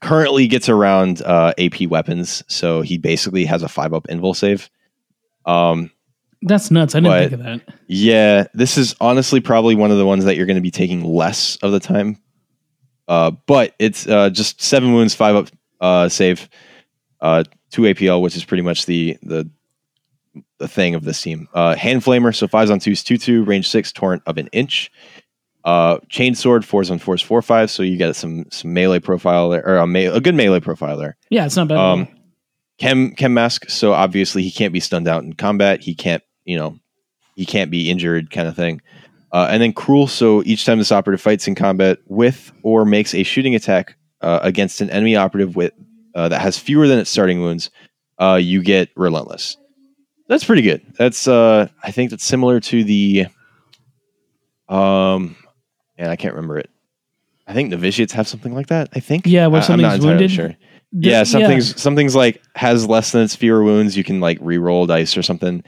[0.00, 2.42] currently gets around uh, AP weapons.
[2.48, 4.68] So he basically has a five up invul save.
[5.46, 5.92] Um,
[6.42, 6.96] That's nuts.
[6.96, 7.74] I didn't think of that.
[7.86, 11.04] yeah, this is honestly probably one of the ones that you're going to be taking
[11.04, 12.18] less of the time.
[13.06, 15.48] Uh, but it's uh, just seven wounds, five up
[15.80, 16.48] uh, save,
[17.20, 19.48] uh, two APL, which is pretty much the the
[20.58, 21.48] the thing of this team.
[21.54, 24.90] Uh, hand flamer, so fives on twos, two two, range six, torrent of an inch.
[25.64, 27.70] Uh, chain sword, fours on fours, four five.
[27.70, 30.96] So you get some some melee profile there, or a, me- a good melee profile
[30.96, 31.16] there.
[31.30, 31.78] Yeah, it's not bad.
[31.78, 32.08] Um.
[32.76, 33.70] Chem Chem Mask.
[33.70, 35.80] So obviously he can't be stunned out in combat.
[35.80, 36.76] He can't, you know,
[37.36, 38.82] he can't be injured, kind of thing.
[39.32, 40.08] Uh, and then Cruel.
[40.08, 44.40] So each time this operative fights in combat with or makes a shooting attack uh,
[44.42, 45.72] against an enemy operative with
[46.16, 47.70] uh, that has fewer than its starting wounds,
[48.18, 49.56] uh, you get Relentless.
[50.28, 50.82] That's pretty good.
[50.98, 53.26] That's uh, I think that's similar to the,
[54.68, 55.36] um,
[55.96, 56.70] and I can't remember it.
[57.46, 58.88] I think novitiates have something like that.
[58.94, 59.26] I think.
[59.26, 60.30] Yeah, where I- something's wounded.
[60.30, 60.48] Sure.
[60.48, 60.58] Th-
[60.92, 63.96] Yeah, something's something's like has less than its fewer wounds.
[63.96, 65.62] You can like re-roll dice or something.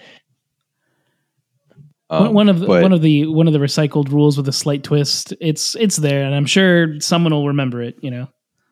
[2.08, 4.46] One- Um, one of the, but- one of the one of the recycled rules with
[4.48, 5.34] a slight twist.
[5.40, 7.96] It's it's there, and I'm sure someone will remember it.
[8.00, 8.28] You know,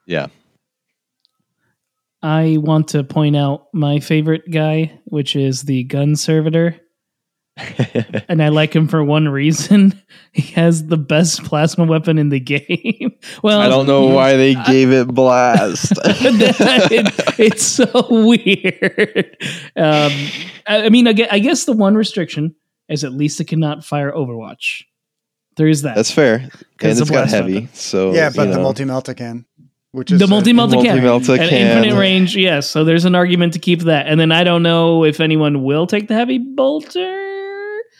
[0.06, 0.28] yeah,
[2.22, 6.76] I want to point out my favorite guy, which is the gun servitor,
[8.28, 10.00] and I like him for one reason.
[10.34, 13.12] He has the best plasma weapon in the game.
[13.44, 15.92] well, I don't know why they gave it blast.
[16.04, 19.36] It- it's so weird.
[19.76, 20.10] Um,
[20.66, 22.56] I, I mean, I guess, I guess the one restriction
[22.88, 24.82] is at least it cannot fire Overwatch.
[25.56, 25.94] There is that.
[25.94, 27.54] That's fair, and Because it's of got heavy.
[27.54, 27.68] weapon.
[27.74, 28.62] So yeah, but the know.
[28.62, 29.46] multi melta can,
[29.92, 31.76] which is the multi melta can, Multi-melta at can.
[31.78, 32.36] infinite range.
[32.36, 34.08] Yes, so there's an argument to keep that.
[34.08, 37.20] And then I don't know if anyone will take the heavy bolter.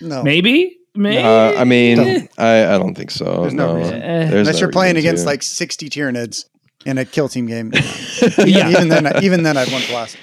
[0.01, 0.23] No.
[0.23, 1.23] Maybe, maybe.
[1.23, 2.31] Uh, I mean, Don't.
[2.39, 3.43] I, I don't think so.
[3.43, 3.77] There's no no.
[3.79, 4.03] reason.
[4.03, 5.29] Eh, There's Unless no you're playing reason against to.
[5.31, 6.45] like 60 Tyranids
[6.87, 7.73] in a kill team game.
[8.39, 8.71] Yeah.
[8.71, 10.17] even then, even then, I'd want blast.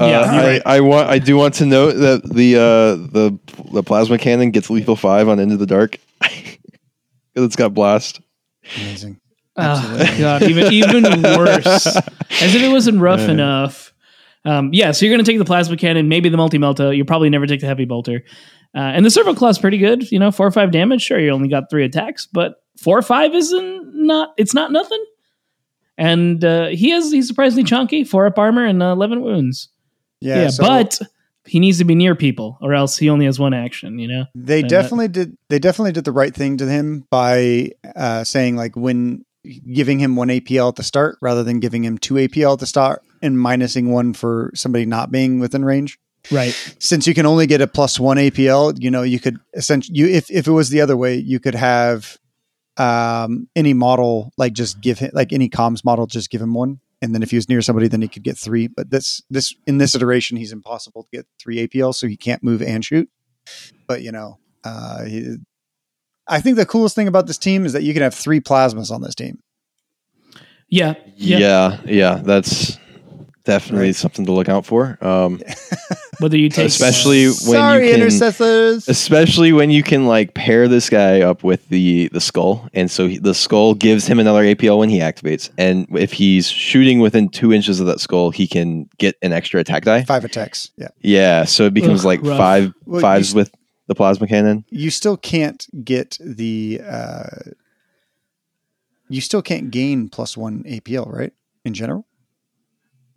[0.00, 0.62] Uh, Yeah, you're I, right.
[0.66, 1.08] I want.
[1.08, 2.60] I do want to note that the uh,
[3.12, 3.38] the
[3.72, 6.56] the plasma cannon gets lethal five on Into the Dark because
[7.34, 8.20] it's got blast.
[8.76, 9.20] Amazing.
[9.56, 11.66] Oh god, even even worse.
[11.86, 13.92] As if it wasn't rough enough.
[14.44, 16.96] Um, yeah, so you're going to take the plasma cannon, maybe the multi melta.
[16.96, 18.24] You'll probably never take the heavy bolter.
[18.74, 20.10] Uh, and the servo claw's pretty good.
[20.10, 21.02] You know, four or five damage.
[21.02, 24.34] Sure, you only got three attacks, but four or five isn't not.
[24.36, 25.04] It's not nothing.
[25.96, 29.68] And uh, he has he's surprisingly chunky, four up armor and uh, eleven wounds.
[30.20, 31.00] Yeah, Yeah, so but
[31.44, 33.98] he needs to be near people, or else he only has one action.
[33.98, 34.24] You know.
[34.34, 35.36] they and that- definitely did.
[35.48, 39.24] They definitely did the right thing to him by uh, saying like when
[39.72, 42.66] giving him one APL at the start rather than giving him two APL at the
[42.66, 45.98] start and minusing one for somebody not being within range.
[46.30, 46.52] Right.
[46.78, 50.06] since you can only get a plus one APL, you know, you could essentially you
[50.06, 52.18] if if it was the other way, you could have
[52.76, 56.80] um any model like just give him like any comms model just give him one.
[57.00, 58.66] And then if he was near somebody, then he could get three.
[58.66, 62.42] But this this in this iteration, he's impossible to get three APL, so he can't
[62.42, 63.08] move and shoot.
[63.86, 65.36] But you know, uh he,
[66.26, 68.90] I think the coolest thing about this team is that you can have three plasmas
[68.90, 69.38] on this team.
[71.16, 71.38] Yeah.
[71.38, 72.78] Yeah, yeah, that's
[73.48, 74.98] definitely something to look out for.
[75.00, 75.40] Um,
[76.20, 78.88] Whether you take especially when Sorry, you can, intercessors.
[78.88, 83.06] especially when you can like pair this guy up with the the skull, and so
[83.08, 87.28] he, the skull gives him another APL when he activates, and if he's shooting within
[87.28, 90.02] two inches of that skull, he can get an extra attack die.
[90.04, 90.70] Five attacks.
[90.76, 90.88] Yeah.
[91.00, 92.36] Yeah, so it becomes Ugh, like rough.
[92.38, 93.54] five Well, fives you- with
[93.86, 94.64] the plasma cannon.
[94.70, 97.26] you still can't get the uh
[99.08, 101.32] you still can't gain plus one APL, right?
[101.64, 102.06] In general,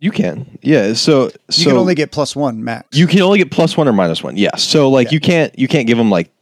[0.02, 0.94] You can, yeah.
[0.94, 2.88] So you can only get plus one max.
[2.98, 4.36] you can only get plus one or minus one.
[4.36, 4.56] Yeah.
[4.56, 5.12] So like Yeah.
[5.12, 6.32] you can't you can't give him like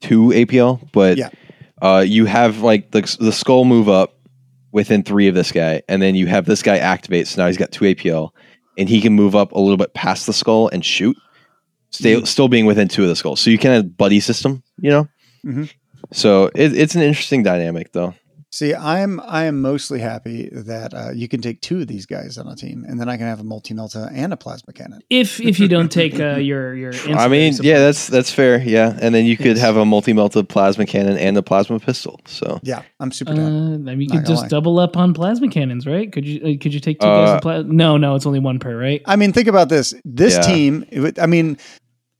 [0.00, 1.28] two APL, but Yeah.
[1.80, 4.14] uh, you have like the the skull move up
[4.72, 7.28] within three of this guy, and then you have this guy activate.
[7.28, 8.30] So now he's got two APL,
[8.76, 11.16] and he can move up a little bit past the skull and shoot,
[11.90, 12.24] stay Mm-hmm.
[12.24, 13.38] still being within two of the skulls.
[13.40, 15.08] So you can have buddy system, you know.
[15.46, 15.70] Mhm.
[16.12, 18.14] So it, it's an interesting dynamic, though.
[18.54, 22.38] See, I'm I am mostly happy that uh, you can take two of these guys
[22.38, 25.00] on a team, and then I can have a multi melta and a plasma cannon.
[25.10, 27.66] If if you don't take uh, your your I mean, support.
[27.66, 28.58] yeah, that's that's fair.
[28.62, 29.58] Yeah, and then you could Yes.
[29.58, 32.20] have a multi-melted plasma cannon and a plasma pistol.
[32.26, 33.88] So Yeah, I'm super Uh, down.
[33.88, 34.48] I mean, you Not could just lie.
[34.48, 36.12] double up on plasma cannons, right?
[36.12, 37.30] Could you uh, could you take two guys?
[37.30, 39.02] Uh, in pla- no, no, it's only one per, right?
[39.04, 39.94] I mean, think about this.
[40.04, 40.42] This Yeah.
[40.42, 40.84] team,
[41.20, 41.58] I mean,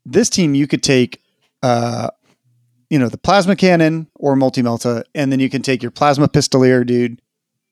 [0.04, 1.20] this team, you could take,
[1.62, 2.08] uh,
[2.90, 6.28] you know, the plasma cannon or multi melta, and then you can take your plasma
[6.28, 7.20] pistolier, dude,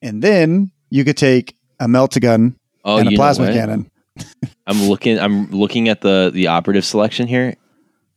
[0.01, 3.91] and then you could take a melta gun oh, and a you plasma cannon.
[4.67, 5.19] I'm looking.
[5.19, 7.57] I'm looking at the the operative selection here.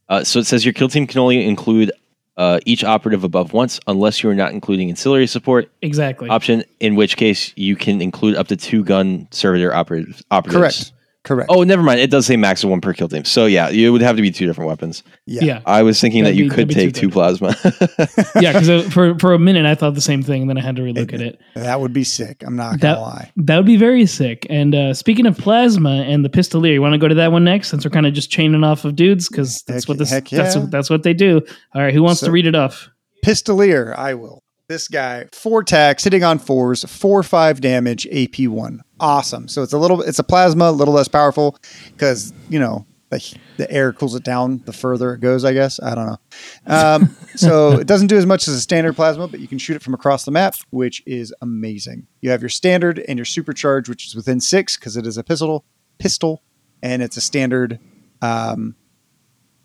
[0.07, 1.91] Uh, so it says your kill team can only include
[2.37, 6.29] uh, each operative above once, unless you are not including ancillary support Exactly.
[6.29, 6.63] option.
[6.79, 10.23] In which case, you can include up to two gun servitor operatives.
[10.31, 10.55] operatives.
[10.59, 10.91] Correct.
[11.25, 11.49] Correct.
[11.51, 11.99] Oh, never mind.
[11.99, 13.25] It does say max of one per kill team.
[13.25, 15.03] So yeah, it would have to be two different weapons.
[15.25, 15.43] yeah.
[15.43, 17.55] yeah, I was thinking That'd that you be- could take too two plasma.
[18.39, 18.53] yeah.
[18.53, 20.83] Because for for a minute I thought the same thing, and then I had to
[20.83, 21.39] relook at it.
[21.55, 22.43] That would be sick.
[22.45, 23.31] I'm not That- gonna lie.
[23.37, 24.45] That would be very sick.
[24.49, 27.43] And uh, speaking of plasma and the pistolier, you want to go to that one
[27.43, 30.09] next, since we're kind of just chaining off of dudes, because that's Heck- what this
[30.11, 31.41] heck that's that's what they do.
[31.73, 32.89] All right, who wants So- to read it off?
[33.25, 34.43] Pistolier, I will.
[34.67, 38.81] This guy, four attacks, hitting on fours, four five damage, AP one.
[38.99, 39.47] Awesome.
[39.47, 41.59] So it's a little, it's a plasma, a little less powerful
[41.91, 45.45] because you know the the air cools it down the further it goes.
[45.45, 46.17] I guess I don't know.
[46.65, 49.75] Um, so it doesn't do as much as a standard plasma, but you can shoot
[49.75, 52.07] it from across the map, which is amazing.
[52.21, 55.23] You have your standard and your supercharge, which is within six because it is a
[55.23, 55.63] pistol,
[55.99, 56.41] pistol,
[56.81, 57.79] and it's a standard.
[58.23, 58.75] Um,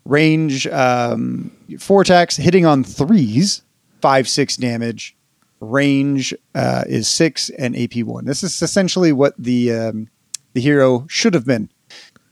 [0.05, 3.63] range um, four attacks hitting on threes
[4.01, 5.15] five six damage.
[5.59, 8.25] Range uh, is six and ap one.
[8.25, 10.09] This is essentially what the um,
[10.53, 11.69] the hero should have been.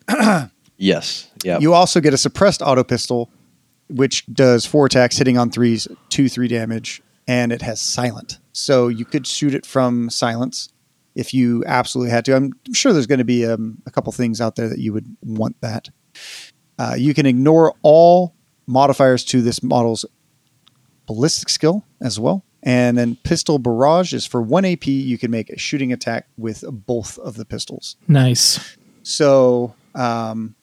[0.82, 1.30] Yes.
[1.44, 1.60] Yeah.
[1.60, 3.30] you also get a suppressed auto pistol
[3.90, 8.40] which does four attacks hitting on threes two three damage and it has silent.
[8.54, 10.70] So you could shoot it from silence
[11.16, 12.36] if you absolutely had to.
[12.36, 15.18] I'm sure there's going to be um, a couple things out there that you would
[15.22, 15.90] want that.
[16.78, 18.36] Uh, you can ignore all
[18.68, 20.06] modifiers to this model's
[21.10, 22.46] ballistic skill as well.
[22.62, 24.86] And then pistol barrage is for one AP.
[24.86, 27.96] You can make a shooting attack with both of the pistols.
[28.08, 28.78] Nice.
[29.02, 30.56] So um,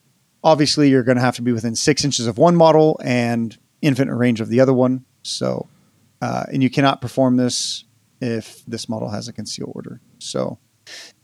[0.44, 4.14] obviously, you're going to have to be within six inches of one model and infinite
[4.14, 5.04] range of the other one.
[5.22, 5.66] So,
[6.22, 7.82] uh, and you cannot perform this
[8.20, 10.00] if this model has a conceal order.
[10.20, 10.58] So,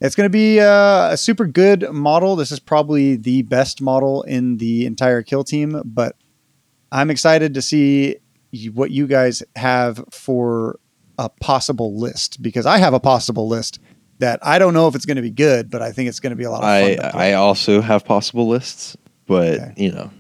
[0.01, 2.35] it's going to be uh, a super good model.
[2.35, 6.16] This is probably the best model in the entire kill team, but
[6.90, 8.16] I'm excited to see
[8.52, 10.78] you- what you guys have for
[11.18, 13.78] a possible list because I have a possible list
[14.18, 16.30] that I don't know if it's going to be good, but I think it's going
[16.30, 17.10] to be a lot of fun.
[17.14, 17.30] I.
[17.30, 18.96] I also have possible lists,
[19.26, 19.72] but Okay.
[19.76, 20.10] you know,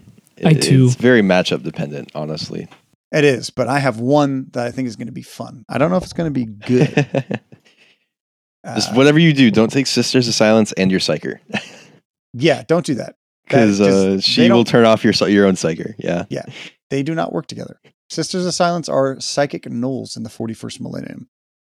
[0.44, 0.86] I too.
[0.86, 2.66] It's very matchup dependent, honestly.
[3.12, 5.64] It is, but I have one that I think is going to be fun.
[5.68, 7.40] I don't know if it's going to be good.
[8.74, 11.38] Just Uh, whatever you do, don't take Sisters of Silence and your Psyker
[12.32, 13.16] yeah, don't do that.
[13.44, 15.94] because uh, she will turn off your your own Psyker.
[15.98, 16.24] Yeah.
[16.30, 16.44] Yeah.
[16.90, 17.80] They do not work together.
[18.12, 21.28] Sisters of Silence are psychic nulls in the 41st millennium.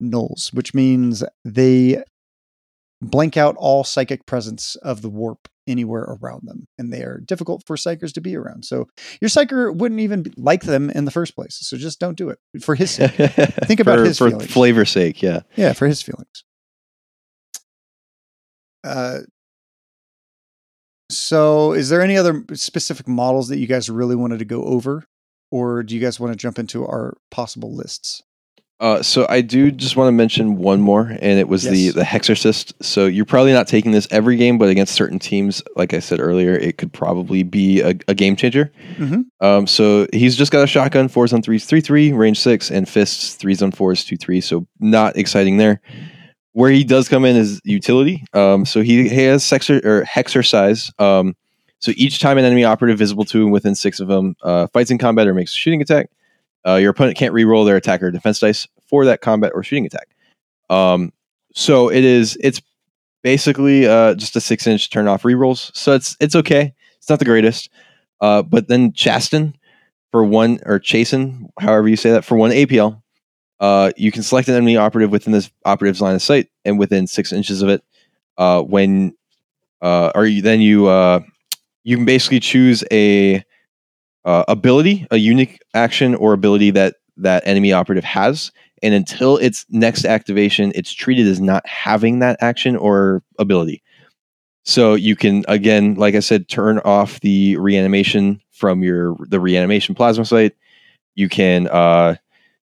[0.03, 2.05] Nulls, which means they
[3.01, 7.65] blank out all psychic presence of the warp anywhere around them, and they are difficult
[7.67, 8.67] for psykers to be around.
[8.67, 8.87] So
[9.23, 11.57] your psyker wouldn't even like them in the first place.
[11.63, 13.13] So just don't do it for his sake.
[13.15, 14.53] Think about for, his for feelings.
[14.53, 15.23] flavor's sake.
[15.23, 15.41] Yeah.
[15.57, 16.45] Yeah, for his feelings.
[18.85, 19.21] Uh,
[21.09, 25.05] so, is there any other specific models that you guys really wanted to go over,
[25.51, 28.23] or do you guys want to jump into our possible lists?
[28.79, 31.95] Uh, so I do just want to mention one more, and it was the Yes.
[31.95, 32.75] the Hexorcist.
[32.83, 36.21] So you're probably not taking this every game, but against certain teams, like I said
[36.21, 38.71] earlier, it could probably be a, a game changer.
[38.99, 39.25] Mhm.
[39.41, 42.87] Um, so he's just got a shotgun, fours on threes, three three, range six, and
[42.87, 44.43] fists, threes on fours, two three.
[44.43, 45.81] So not exciting there.
[46.53, 48.25] Where he does come in is utility.
[48.35, 50.91] Um, so he, he has sexer or hexercise.
[51.01, 51.35] Um,
[51.79, 54.91] so each time an enemy operative visible to him within six of them uh, fights
[54.91, 56.11] in combat or makes a shooting attack,
[56.67, 59.87] uh, your opponent can't re-roll their attack or defense dice for that combat or shooting
[59.87, 60.09] attack.
[60.71, 61.13] Um,
[61.55, 62.61] so it is it's
[63.23, 65.71] basically uh, just a six inch turn off re-rolls.
[65.75, 66.75] So it's it's okay.
[66.99, 67.71] It's not the greatest.
[68.21, 69.57] Uh, but then Chasten
[70.11, 73.03] for one or Chasen, however you say that, for one APL,
[73.61, 77.07] uh, you can select an enemy operative within this operative's line of sight and within
[77.07, 77.85] six inches of it.
[78.39, 79.15] Uh, when
[79.83, 80.89] or you, then you
[81.87, 83.45] you can basically choose a
[84.25, 88.51] uh, ability, a unique action or ability that that enemy operative has,
[88.83, 93.85] and until its next activation, it's treated as not having that action or ability.
[94.65, 99.95] So you can again, like I said, turn off the reanimation from your the reanimation
[99.95, 100.53] Plasmacyte.
[101.15, 102.17] You can uh,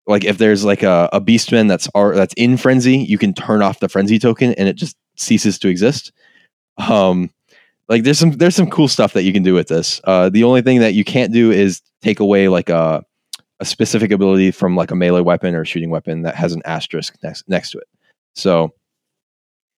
[0.06, 3.62] like if there's like a, a beastman that's ar- that's in frenzy, you can turn
[3.62, 6.12] off the frenzy token and it just ceases to exist.
[6.78, 7.30] Um,
[7.88, 10.00] like there's some there's some cool stuff that you can do with this.
[10.04, 13.04] Uh, the only thing that you can't do is take away like a
[13.60, 16.62] a specific ability from like a melee weapon or a shooting weapon that has an
[16.64, 17.88] asterisk next next to it.
[18.34, 18.72] So,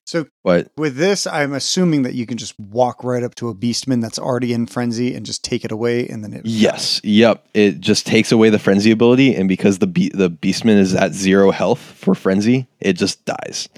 [0.05, 3.55] So but with this, I'm assuming that you can just walk right up to a
[3.55, 6.43] beastman that's already in frenzy and just take it away, and then it.
[6.45, 7.01] Yes.
[7.05, 7.47] Yep.
[7.55, 11.13] It just takes away the frenzy ability, and because the be- the beastman is at
[11.13, 13.69] zero health for frenzy, it just dies.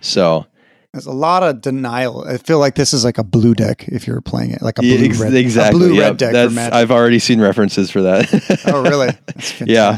[0.00, 0.46] So
[0.92, 2.24] There's a lot of denial.
[2.26, 4.82] I feel like this is like a blue deck if you're playing it, like a
[4.82, 5.76] blue Yeah, ex- red, exactly.
[5.76, 6.74] a blue yep, red deck for that's-.
[6.74, 8.62] I've already seen references for that.
[8.66, 9.08] oh, really?
[9.26, 9.96] That's Yeah.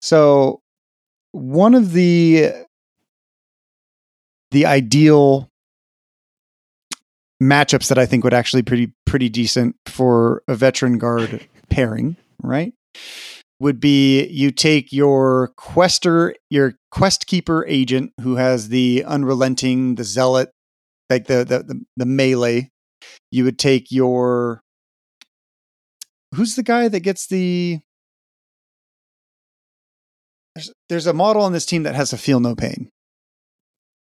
[0.00, 0.60] So,
[1.32, 2.52] one of the
[4.52, 5.48] the ideal
[7.42, 12.72] matchups that I think would actually pretty pretty decent for a veteran guard pairing, right?
[13.62, 20.02] Would be you take your quester, your quest keeper agent who has the unrelenting, the
[20.02, 20.50] zealot,
[21.08, 22.70] like the the the, the melee.
[23.30, 24.62] You would take your
[26.34, 27.78] who's the guy that gets the
[30.56, 32.90] there's, there's a model on this team that has to feel no pain.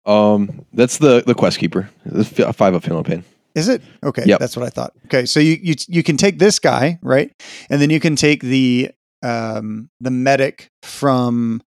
[0.06, 1.90] um, that's the the quest keeper.
[2.06, 2.24] The
[2.54, 3.24] five up feeling pain.
[3.56, 3.82] Is it?
[4.04, 4.40] Okay, Yep.
[4.40, 4.94] that's what I thought.
[5.06, 7.32] Okay, so you you you can take this guy, right?
[7.72, 8.92] And then you can take the
[9.24, 11.62] um the medic from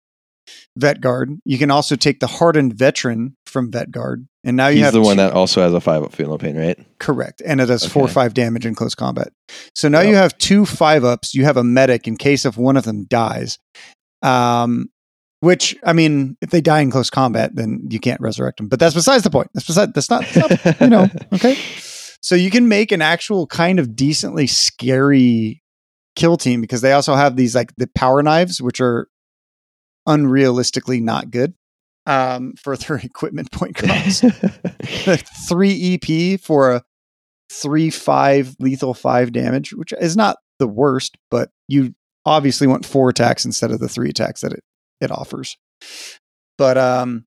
[0.79, 1.37] Vetguard.
[1.45, 4.25] You can also take the hardened veteran from Vetguard.
[4.43, 6.57] And now you He's have the one that also has a five up feeling pain,
[6.57, 6.77] right?
[6.99, 7.41] correct.
[7.45, 9.29] And it does four or five damage in close combat.
[9.75, 10.09] So now Yep.
[10.09, 11.35] you have two five ups.
[11.35, 13.59] You have a medic in case if one of them dies.
[14.21, 14.89] Um
[15.41, 18.67] which I mean, if they die in close combat, then you can't resurrect them.
[18.67, 19.49] But that's besides the point.
[19.53, 20.25] That's beside that's not
[20.81, 21.55] you know, okay.
[22.21, 25.61] So you can make an actual kind of decently scary
[26.19, 29.07] kill team because they also have these like the power knives, which are
[30.07, 31.53] unrealistically not good
[32.05, 34.25] um, for their equipment point cost.
[35.05, 36.83] Like three EP for a
[37.51, 43.09] three five lethal five damage, which is not the worst, but you obviously want four
[43.09, 44.63] attacks instead of the three attacks that it,
[44.99, 45.57] it offers.
[46.57, 47.25] But um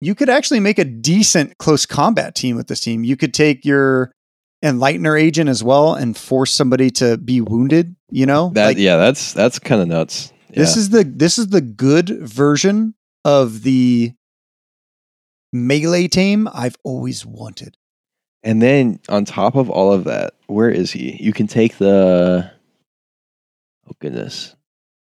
[0.00, 3.04] you could actually make a decent close combat team with this team.
[3.04, 4.12] You could take your
[4.62, 8.50] enlightener agent as well and force somebody to be wounded, you know?
[8.54, 10.32] that Like, yeah, that's that's kind of nuts.
[10.50, 12.94] this is the this is the good version
[13.24, 14.12] of the
[15.52, 17.76] melee tame I've always wanted.
[18.44, 21.16] And then on top of all of that, where is he?
[21.22, 22.50] You can take the.
[23.88, 24.54] Oh goodness,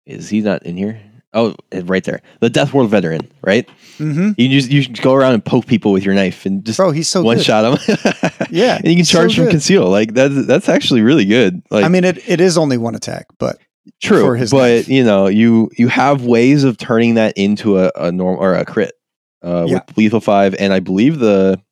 [0.06, 1.00] is he not in here?
[1.32, 1.54] Oh,
[1.84, 3.68] right there, the Death World veteran, right?
[3.98, 4.30] Mm-hmm.
[4.36, 7.08] You just you go around and poke people with your knife and just Bro, he's
[7.08, 7.46] so one good.
[7.46, 7.98] shot them.
[8.50, 9.50] Yeah, and you can so charge from good.
[9.52, 9.88] conceal.
[9.88, 11.62] Like that's that's actually really good.
[11.70, 13.58] Like I mean, it, it is only one attack, but
[14.02, 14.88] true, for his but knife.
[14.88, 18.64] you know you you have ways of turning that into a, a norm or a
[18.64, 18.92] crit
[19.44, 19.74] uh, Yeah.
[19.86, 21.62] with lethal five, and I believe the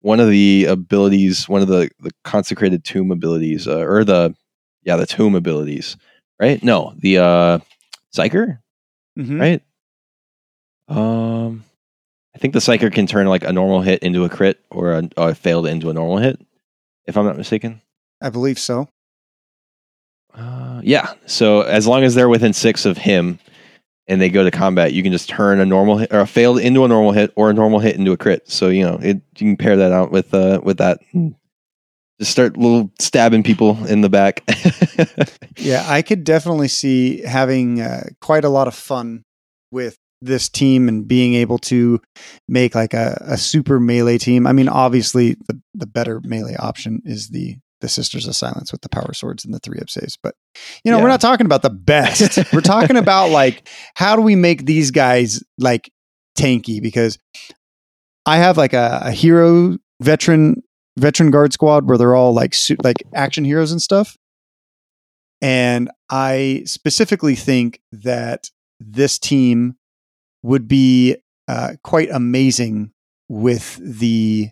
[0.00, 4.34] one of the abilities, one of the the consecrated tomb abilities, uh, or the
[4.82, 5.96] yeah the tomb abilities,
[6.40, 6.60] right?
[6.64, 7.58] No, the uh,
[8.16, 8.58] psyker,
[9.18, 9.40] Mhm.
[9.40, 9.62] right?
[10.88, 11.64] Um,
[12.34, 15.08] I think the psyker can turn like a normal hit into a crit or a,
[15.16, 16.40] a failed into a normal hit,
[17.06, 17.80] if I'm not mistaken.
[18.20, 18.88] I believe so.
[20.34, 21.14] Uh, yeah.
[21.26, 23.38] So as long as they're within six of him
[24.06, 26.60] and they go to combat, you can just turn a normal hit or a failed
[26.60, 28.48] into a normal hit or a normal hit into a crit.
[28.50, 31.00] So you know it, you can pair that out with uh with that.
[32.18, 34.42] Just start little stabbing people in the back.
[35.58, 39.24] Yeah, I could definitely see having uh, quite a lot of fun
[39.70, 42.00] with this team and being able to
[42.48, 44.46] make like a, a super melee team.
[44.46, 48.80] I mean, obviously, the, the better melee option is the the Sisters of Silence with
[48.80, 50.16] the power swords and the three up saves.
[50.22, 50.34] But
[50.84, 52.38] you know, we're not talking about the best.
[52.52, 55.90] we're talking about like how do we make these guys like
[56.38, 56.82] tanky?
[56.82, 57.18] Because
[58.24, 60.62] I have like a, a hero veteran
[60.96, 64.16] veteran guard squad where they're all like su- like action heroes and stuff.
[65.42, 68.50] And I specifically think that
[68.80, 69.76] this team
[70.42, 71.16] would be
[71.48, 72.92] uh, quite amazing
[73.28, 74.48] with the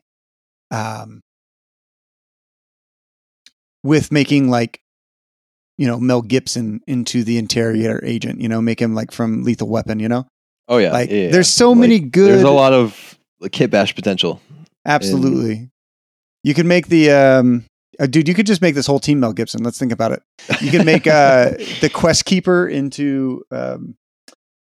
[0.71, 1.23] um,
[3.83, 4.81] with making like
[5.79, 8.41] you know Mel Gibson into the interrogator agent.
[8.41, 10.01] You know, make him like from Lethal Weapon.
[10.01, 10.27] You know,
[10.69, 11.31] oh yeah, like yeah, yeah.
[11.31, 12.31] there's so Like, many good.
[12.31, 14.41] There's a lot of like, kit bash potential.
[14.87, 15.71] Absolutely.
[16.45, 17.65] You could make the um
[17.99, 19.63] uh, dude, you could just make this whole team Mel Gibson.
[19.63, 20.23] Let's think about it.
[20.61, 21.51] You could make uh
[21.81, 23.97] the quest keeper into um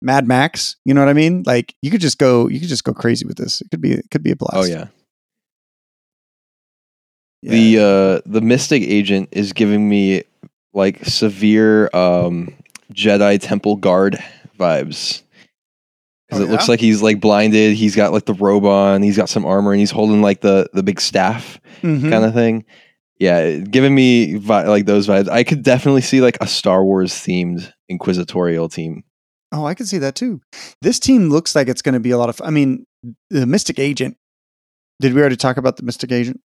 [0.02, 0.78] Mad Max.
[0.86, 1.44] You know what I mean?
[1.46, 3.62] Like you could just go you could just go crazy with this.
[3.62, 4.56] It could be it could be a blast.
[4.56, 4.88] Oh yeah.
[7.42, 7.52] Yeah.
[7.52, 10.24] The uh the mystic agent is giving me
[10.74, 12.56] like severe um
[12.94, 14.24] Jedi Temple Guard
[14.58, 15.23] vibes.
[16.34, 17.76] Because Oh, it looks like he's like blinded.
[17.76, 19.02] He's got like the robe on.
[19.02, 22.10] He's got some armor, and he's holding like the the big staff Mhm.
[22.10, 22.66] kind of thing.
[23.20, 25.30] Yeah, giving me vi- like those vibes.
[25.30, 29.04] I could definitely see like a Star Wars themed inquisitorial team.
[29.52, 30.42] Oh, I could see that too.
[30.82, 32.42] This team looks like it's going to be a lot of.
[32.44, 32.86] I mean,
[33.30, 34.18] the Mystic Agent.
[35.00, 36.40] Did we already talk about the Mystic Agent?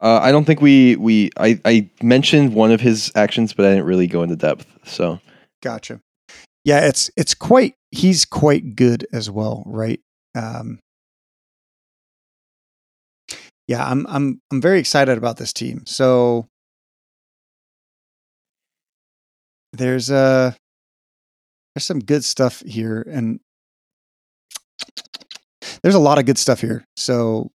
[0.00, 3.70] Uh, I don't think we we I, I mentioned one of his actions, but I
[3.70, 4.66] didn't really go into depth.
[4.84, 5.20] So
[5.62, 6.00] Gotcha.
[6.64, 7.74] Yeah, it's it's quite.
[7.90, 10.00] He's quite good as well, right?
[10.34, 10.80] Um,
[13.68, 15.84] yeah, I'm I'm I'm very excited about this team.
[15.86, 16.48] So
[19.72, 20.52] there's uh
[21.74, 23.40] there's some good stuff here, and
[25.82, 26.84] there's a lot of good stuff here.
[26.96, 27.50] So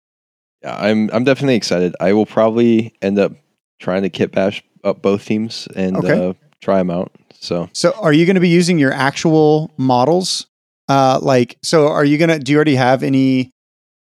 [0.62, 1.94] yeah, I'm I'm definitely excited.
[2.00, 3.32] I will probably end up
[3.78, 6.28] trying to kit bash up both teams and Okay.
[6.28, 7.12] uh, try them out.
[7.40, 10.46] So So are you going to be using your actual models?
[10.88, 13.50] Uh, like, so are you going to, do you already have any,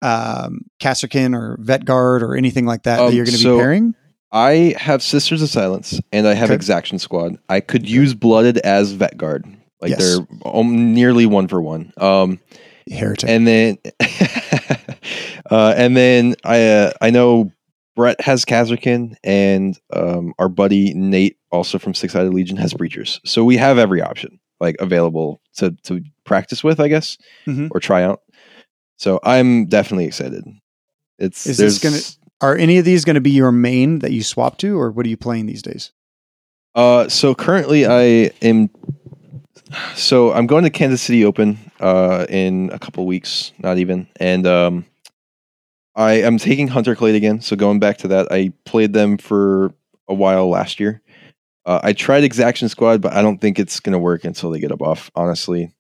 [0.03, 3.61] um, Kasrkin or Vetguard or anything like that that Um, you're going to so- be
[3.63, 3.95] pairing?
[4.33, 6.55] I have Sisters of Silence and I have Okay.
[6.57, 7.39] Exaction Squad.
[7.49, 9.47] I could use Blooded as Vet Guard.
[9.81, 9.99] Like Yes.
[10.01, 11.93] they're um, nearly one for one.
[11.97, 12.41] Um,
[12.91, 13.29] Heretic.
[13.31, 13.79] and then
[15.51, 17.51] uh, and then I uh, I know
[17.97, 23.19] Brett has Kasrkin and um, our buddy Nate also from Six Sided Legion has Breachers.
[23.25, 27.69] So we have every option like available to to practice with, I guess, Mhm.
[27.73, 28.21] or try out.
[28.99, 30.45] So I'm definitely excited.
[31.19, 31.99] It's Is this gonna
[32.43, 35.07] are any of these going to be your main that you swap to or what
[35.07, 35.93] are you playing these days?
[36.75, 38.69] Uh, so currently I am.
[39.95, 44.47] So I'm going to Kansas City Open uh, in a couple weeks, not even, and
[44.47, 44.85] um,
[45.97, 47.41] I am taking Hunter Clade again.
[47.41, 49.75] So going back to that, I played them for
[50.09, 51.03] a while last year.
[51.65, 54.61] Uh, I tried Exaction Squad, but I don't think it's going to work until they
[54.61, 55.11] get a buff.
[55.17, 55.75] Honestly.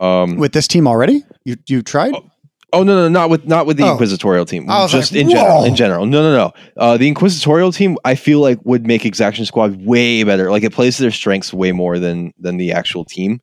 [0.00, 1.24] Um, With this team already?
[1.44, 2.14] You, you tried?
[2.14, 2.30] Oh,
[2.70, 3.92] Oh no, no, not with not with the Oh.
[3.92, 4.66] Inquisitorial team.
[4.90, 5.64] Just like, in general.
[5.64, 6.52] In general, no, no, no.
[6.76, 10.50] Uh, the Inquisitorial team, I feel like would make Exaction Squad way better.
[10.50, 13.40] Like it plays to their strengths way more than than the actual team,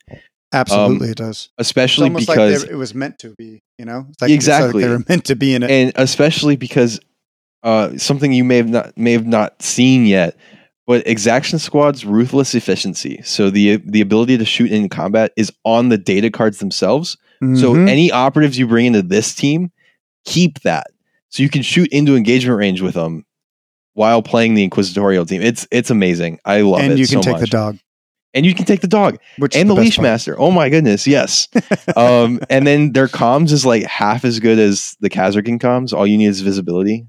[0.56, 1.50] Absolutely, it does.
[1.58, 4.06] Especially almost because like it was meant to be, you know?
[4.10, 4.84] It's like, it's like Exactly.
[4.84, 5.70] they were meant to be in it.
[5.72, 7.00] and especially because
[7.64, 10.38] uh, something you may have not may have not seen yet.
[10.88, 15.90] But Exaction Squad's ruthless efficiency, so the the ability to shoot in combat, is on
[15.90, 17.18] the data cards themselves.
[17.42, 17.90] So Mhm.
[17.90, 19.72] any operatives you bring into this team,
[20.26, 20.88] keep that.
[21.30, 23.26] So you can shoot into engagement range with them
[23.94, 25.42] while playing the Inquisitorial team.
[25.42, 26.40] It's it's amazing.
[26.46, 26.92] I love it.
[26.92, 27.50] and you can so take the much.
[27.50, 27.78] dog,
[28.36, 30.04] And you can take the dog which and the, best leash part.
[30.04, 30.36] master.
[30.38, 31.48] Oh my goodness, yes.
[31.96, 35.94] um, and then their comms is like half as good as the Kasrkin comms.
[35.94, 37.08] All you need is visibility.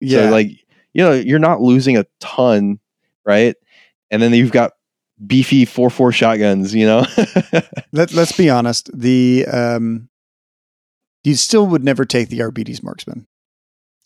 [0.00, 0.26] Yeah.
[0.26, 0.48] So like
[0.92, 2.78] you know you're not losing a ton,
[3.24, 3.56] right?
[4.10, 4.72] And then you've got
[5.26, 6.74] beefy four four shotguns.
[6.74, 7.06] You know.
[7.92, 8.90] Let, let's be honest.
[8.92, 10.10] The um,
[11.24, 13.26] you still would never take the Arbites marksman.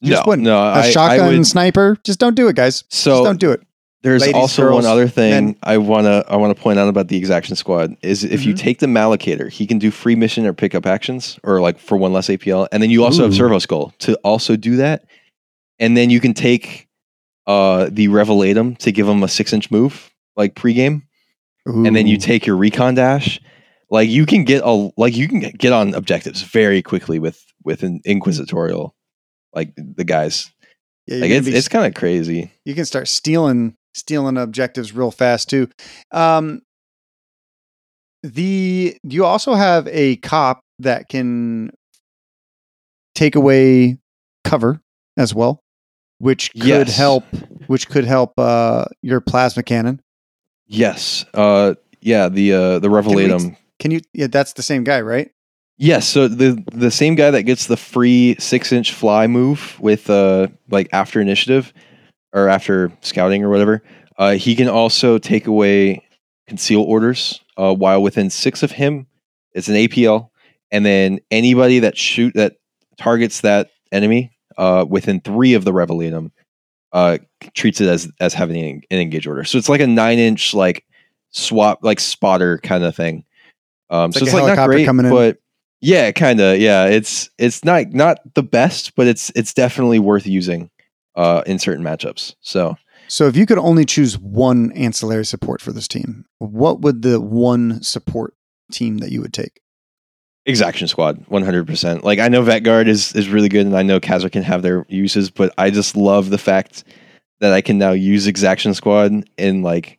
[0.01, 0.59] You no, just no.
[0.59, 1.97] A I, shotgun I would, sniper.
[2.05, 2.83] Just don't do it, guys.
[2.83, 3.63] Just so don't do it.
[4.03, 5.57] There's Ladies, also girls, one other thing men.
[5.63, 8.59] I wanna I wanna point out about the Exaction Squad is if you Mhm.
[8.59, 12.13] take the Malocator, he can do free mission or pickup actions or like for one
[12.13, 13.37] less APL, and then you also have Ooh.
[13.37, 15.05] Servo Skull to also do that,
[15.79, 16.87] and then you can take
[17.47, 21.03] uh the Revelatum to give him a six inch move like pregame,
[21.67, 23.41] and then you take your Recon Dash.
[23.91, 27.83] Like you can get a like you can get on objectives very quickly with with
[27.83, 28.95] an Inquisitorial,
[29.55, 30.51] like the guys.
[31.09, 32.51] Yeah, Like it's be- it's kind of crazy.
[32.65, 35.69] you can start stealing stealing objectives real fast too.
[36.13, 36.63] Um,
[38.23, 41.71] the you also have a cop that can
[43.15, 43.99] take away
[44.45, 44.81] cover
[45.17, 45.61] as well,
[46.19, 46.97] which could Yes.
[46.97, 47.25] help.
[47.67, 50.01] Which could help uh, your plasma cannon.
[50.69, 51.25] Yes.
[51.35, 53.57] Uh yeah, the uh the we- Revelatum.
[53.79, 54.01] Can you?
[54.15, 55.31] Yeah, that's the same guy, right?
[55.79, 60.09] Yes, so the the same guy that gets the free six inch fly move with
[60.09, 61.73] uh like after initiative
[62.37, 63.83] or after scouting or whatever,
[64.19, 66.03] uh he can also take away
[66.47, 69.07] conceal orders uh while within six of him.
[69.55, 70.29] It's an APL,
[70.71, 72.57] and then anybody that shoot that
[72.99, 76.31] targets that enemy uh within three of the Revelatum
[76.93, 77.19] uh
[77.55, 79.45] treats it as as having an, an engage order.
[79.45, 80.85] So it's like a nine inch like
[81.31, 83.25] swap like spotter kind of thing.
[83.91, 85.13] Um, It's so like it's a like not great, coming in.
[85.13, 85.39] but
[85.81, 86.59] yeah, kind of.
[86.59, 90.71] Yeah, it's it's not not the best, but it's it's definitely worth using
[91.17, 92.35] uh, in certain matchups.
[92.41, 92.77] So
[93.09, 97.21] So if you could only choose one ancillary support for this team, what would the
[97.21, 98.35] one support
[98.73, 99.61] team that you would take?
[100.45, 102.05] Exaction Squad, one hundred percent.
[102.05, 105.29] Like I know Vetguard is is really good, and I know Kasrkin have their uses,
[105.29, 106.85] but I just love the fact
[107.41, 109.99] that I can now use Exaction Squad and like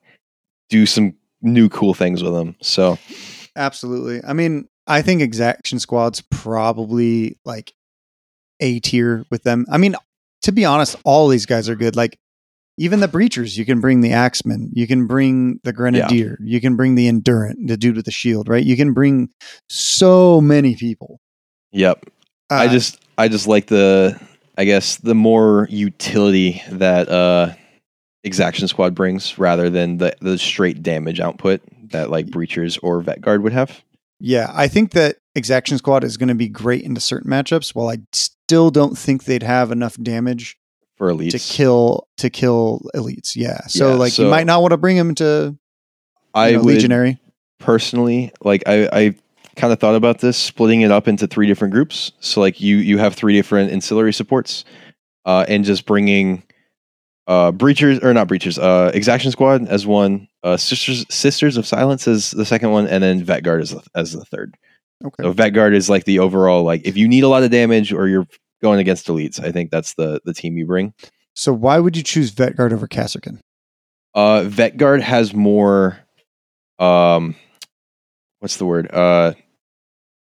[0.70, 2.56] do some new cool things with them.
[2.62, 2.98] So
[3.58, 4.22] Absolutely.
[4.26, 7.74] I mean, I think Exaction Squad's probably like
[8.62, 9.66] A tier with them.
[9.70, 9.96] I mean,
[10.48, 11.96] to be honest, all these guys are good.
[11.96, 12.18] Like
[12.78, 16.76] even the Breachers, you can bring the Axeman, you can bring the Grenadier, you can
[16.76, 18.64] bring the Endurant, the dude with the shield, right?
[18.64, 19.30] You can bring
[19.70, 21.20] so many people.
[21.72, 22.04] yep.
[22.50, 24.18] I Uh, just I just like the
[24.58, 27.54] I guess the more utility that uh
[28.24, 31.62] Exaction Squad brings rather than the the straight damage output
[31.92, 33.82] that like Breachers or Vet Guard would have.
[34.20, 37.76] Yeah, I think that Exaction Squad is going to be great into certain matchups.
[37.76, 37.98] While I
[38.48, 40.58] still don't think they'd have enough damage
[40.96, 41.32] For elites.
[41.32, 43.36] to kill to kill elites.
[43.36, 45.58] Yeah, so Yeah, like you might not want to bring them to
[46.34, 47.20] I know, would legionary.
[47.60, 49.16] personally like I, I
[49.58, 52.78] kind of thought about this splitting it up into three different groups so like you
[52.78, 54.64] you have three different ancillary supports
[55.26, 56.42] uh and just bringing
[57.28, 62.08] uh breachers or not breachers uh exaction squad as one uh sisters sisters of silence
[62.08, 64.56] as the second one and then vet guard as, the- as the third
[65.06, 65.24] Okay.
[65.24, 67.94] so vet guard is like the overall like if you need a lot of damage
[67.94, 68.26] or you're
[68.64, 70.94] going against elites i think that's the the team you bring
[71.36, 73.40] So why would you choose Vetguard over Kasrkin?
[74.16, 76.00] Uh, Vet Guard has more,
[76.80, 77.36] um,
[78.40, 78.90] what's the word?
[78.92, 79.34] Uh,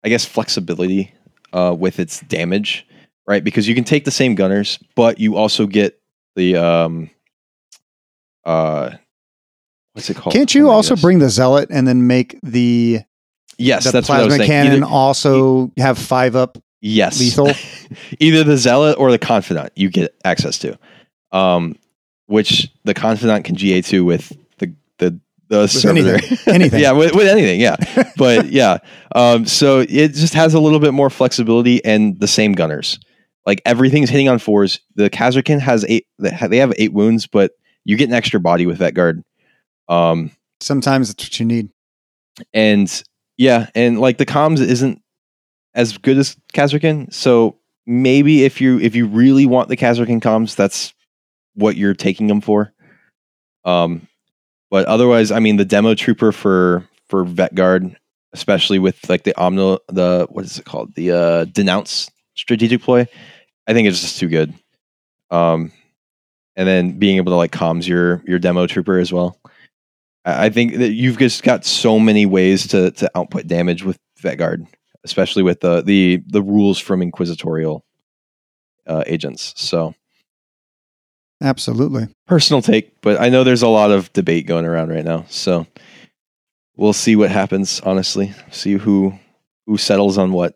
[0.03, 1.13] I guess flexibility
[1.53, 2.87] uh, with its damage,
[3.27, 3.43] right?
[3.43, 6.01] Because you can take the same gunners, but you also get
[6.35, 7.11] the um,
[8.43, 8.89] uh,
[9.93, 10.33] what's it called?
[10.33, 13.01] Can't you Oh also bring the Zealot and then make the
[13.57, 14.63] Yes, the that's what I was plasma saying.
[14.65, 16.57] cannon Either- also have five up?
[16.81, 17.49] yes, lethal?
[18.19, 20.77] Either the zealot or the confidant you get access to,
[21.31, 21.75] um,
[22.27, 26.15] which the confidant can GA two with the the the servitor.
[26.15, 26.37] anything.
[26.53, 26.79] Anything.
[26.81, 27.75] yeah, with, with anything, yeah.
[28.17, 28.77] But yeah,
[29.13, 32.99] um, so it just has a little bit more flexibility and the same gunners.
[33.45, 34.79] Like everything's hitting on fours.
[34.95, 36.07] The Kasrkin has eight.
[36.17, 37.51] They have eight wounds, but
[37.83, 39.21] you get an extra body with that guard.
[39.87, 41.69] Um, Sometimes that's what you need.
[42.53, 43.03] and
[43.37, 45.01] yeah, and like the comms isn't
[45.73, 47.13] as good as Kasrkin.
[47.13, 50.93] So maybe if you if you really want the Kasrkin comms, that's
[51.53, 52.73] what you're taking them for.
[53.63, 54.07] Um,
[54.69, 57.95] but otherwise, I mean, the demo trooper for for Vet Guard,
[58.33, 63.07] especially with like the Omno, the what is it called, the uh, denounce strategic ploy,
[63.67, 64.53] I think it's just too good.
[65.31, 65.71] Um,
[66.55, 69.39] and then being able to like comms your your demo trooper as well.
[70.25, 74.37] I think that you've just got so many ways to to output damage with Vet
[74.37, 74.65] Guard,
[75.03, 77.85] especially with the the the rules from Inquisitorial
[78.87, 79.53] uh, agents.
[79.55, 79.93] So
[81.41, 82.07] Absolutely.
[82.27, 85.25] personal take, but I know there's a lot of debate going around right now.
[85.29, 85.67] So
[86.75, 87.79] we'll see what happens.
[87.81, 89.13] Honestly, see who
[89.67, 90.55] who settles on what.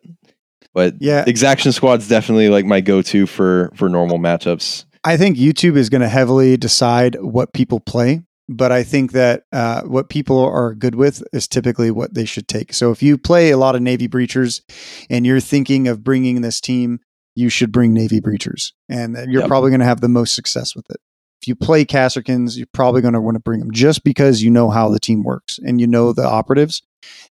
[0.73, 1.23] But Yeah.
[1.27, 4.85] Exaction Squad's definitely like my go-to for for normal matchups.
[5.03, 9.43] I think YouTube is going to heavily decide what people play, but I think that
[9.53, 12.73] uh, what people are good with is typically what they should take.
[12.73, 14.61] So if you play a lot of Navy Breachers
[15.09, 16.99] and you're thinking of bringing this team,
[17.35, 19.47] you should bring Navy Breachers, and you're Yep.
[19.47, 20.97] probably going to have the most success with it.
[21.41, 24.49] If you play Kasrkins, you're probably going to want to bring them just because you
[24.49, 26.81] know how the team works and you know the operatives.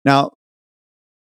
[0.06, 0.30] Now,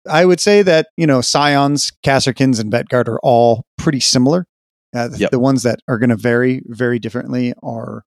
[0.08, 4.46] I would say that you know Scions, Kasrkins, and Vetguard are all pretty similar.
[4.94, 5.30] Uh, the, Yep.
[5.32, 8.04] the ones that are going to vary very differently are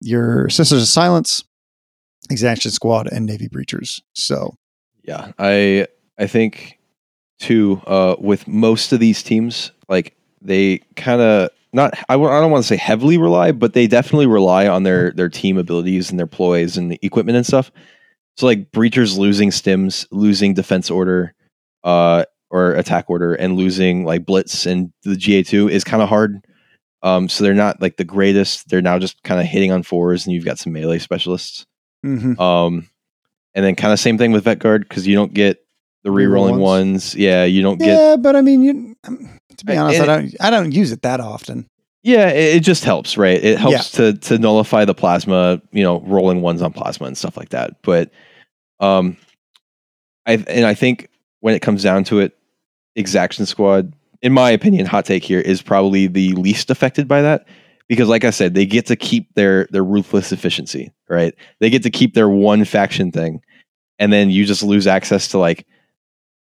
[0.00, 1.44] your Sisters of Silence,
[2.30, 4.00] Exaction Squad, and Navy Breachers.
[4.14, 4.54] So
[5.04, 5.86] Yeah, I
[6.18, 6.78] I think
[7.38, 12.40] too uh, with most of these teams, like they kind of not I w- I
[12.40, 16.10] don't want to say heavily rely, but they definitely rely on their their team abilities
[16.10, 17.70] and their ploys and the equipment and stuff.
[18.36, 21.34] So like breachers losing stims, losing defense order,
[21.84, 26.08] uh, or attack order, and losing like blitz and the GA two is kind of
[26.08, 26.44] hard.
[27.02, 28.68] Um, so they're not like the greatest.
[28.68, 31.64] They're now just kind of hitting on fours, and you've got some melee specialists.
[32.04, 32.38] mhm.
[32.38, 32.88] Um,
[33.54, 35.64] and then kind of same thing with vet guard because you don't get
[36.04, 36.60] the Reroll re-rolling ones.
[36.60, 37.14] ones.
[37.16, 37.88] Yeah, you don't get.
[37.88, 41.02] yeah, but I mean, you, um, to be honest, I don't I don't use it
[41.02, 41.66] that often.
[42.02, 43.42] Yeah, it, it just helps, right?
[43.42, 47.36] It helps to to nullify the plasma, you know, rolling ones on plasma and stuff
[47.36, 47.82] like that.
[47.82, 48.10] But,
[48.78, 49.16] um,
[50.26, 51.08] I and I think
[51.40, 52.36] when it comes down to it,
[52.96, 53.92] Exaction Squad,
[54.22, 57.46] in my opinion, hot take here is probably the least affected by that
[57.88, 61.34] because, like I said, they get to keep their their ruthless efficiency, right?
[61.60, 63.40] They get to keep their one faction thing,
[63.98, 65.66] and then you just lose access to like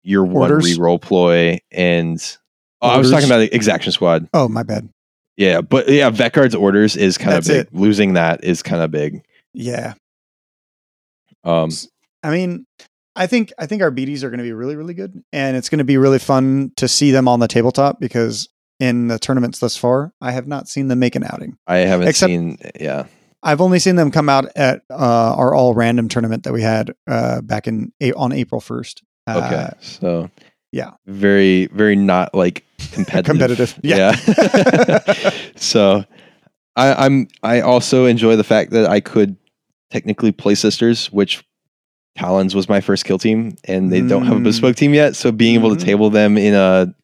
[0.02, 0.78] your one Orders?
[0.78, 2.20] reroll ploy and.
[2.82, 4.28] Oh, I was talking about the Exaction Squad.
[4.34, 4.90] Oh, my bad.
[5.38, 7.68] Yeah, but yeah, Vetguard's orders is kind of big.
[7.72, 9.24] Losing that is kind of big.
[9.54, 9.94] Yeah,
[11.44, 11.70] Um,
[12.22, 12.66] I mean,
[13.16, 15.68] I think I think our BDs are going to be really really good, and it's
[15.68, 18.48] going to be really fun to see them on the tabletop because
[18.80, 21.56] in the tournaments thus far, I have not seen them make an outing.
[21.66, 22.58] I haven't Except- seen.
[22.80, 23.06] Yeah,
[23.42, 26.92] I've only seen them come out at uh, our all random tournament that we had
[27.06, 29.02] uh, back in on April first.
[29.26, 30.30] Uh, Okay, so
[30.72, 30.90] yeah.
[31.06, 33.24] very very not like competitive.
[33.24, 34.16] Competitive, yeah.
[34.26, 35.30] Yeah.
[35.56, 36.04] so
[36.74, 39.36] I, I'm I also enjoy the fact that I could
[39.90, 41.44] technically play sisters, which
[42.16, 44.44] Talons was my first kill team, and they don't have a Mm.
[44.44, 45.16] bespoke team yet.
[45.16, 45.78] So being able Mhm.
[45.78, 46.94] to table them in a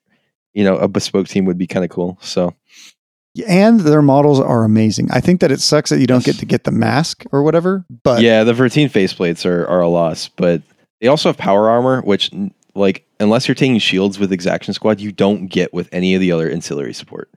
[0.54, 2.18] you know a bespoke team would be kind of cool.
[2.20, 2.54] So
[3.46, 5.08] and their models are amazing.
[5.12, 6.36] I think that it sucks that you don't Yes.
[6.36, 7.84] get to get the mask or whatever.
[8.02, 10.62] But yeah, the Vertine faceplates are are a loss, but
[11.00, 12.30] they also have power armor, which
[12.74, 16.32] like unless you're taking shields with Exaction Squad, you don't get with any of the
[16.32, 17.28] other ancillary support.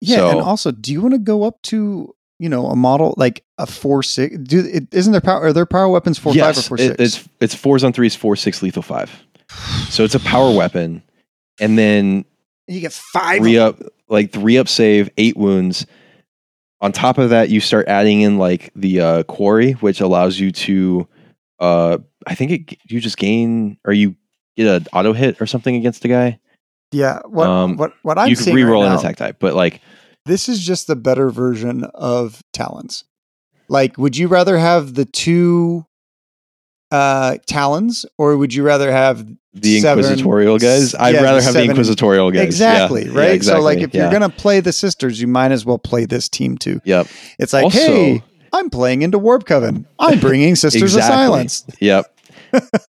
[0.00, 3.44] yeah, and also, do you want to go up to you know a model like
[3.58, 4.36] a four six?
[4.38, 5.42] Do it, isn't their power?
[5.42, 6.98] Are their power weapons four five or four it- six?
[6.98, 9.10] it's it's fours on threes, four six lethal five.
[9.90, 11.02] So it's a power weapon,
[11.60, 12.24] and then
[12.66, 13.40] you get five.
[13.40, 15.86] three up like three up save, eight wounds.
[16.80, 20.50] On top of that, you start adding in like the uh, quarry, which allows you
[20.50, 21.06] to,
[21.58, 24.16] uh, I think it you just gain or you
[24.56, 26.40] get an auto hit or something against the guy.
[26.92, 29.82] Yeah, what Um, what what I'm you can seeing right an attack type, but like
[30.26, 33.04] This is just the better version of Talons.
[33.68, 35.86] Like, would you rather have the two
[36.90, 39.24] uh Talons, or would you rather have
[39.54, 40.94] the seven- inquisitorial guys.
[40.94, 42.42] I'd yeah, rather have seven- the inquisitorial guys.
[42.44, 43.34] exactly Yeah, right?
[43.36, 46.04] yeah, So, like, exactly, if you're gonna play the sisters, you might as well play
[46.04, 46.80] this team too.
[46.84, 47.06] Yep.
[47.38, 48.22] It's like, Also- hey,
[48.52, 49.86] I'm playing into Warp Coven.
[50.00, 51.12] I'm bringing Sisters Exactly.
[51.12, 51.64] of Silence.
[51.80, 52.16] Yep.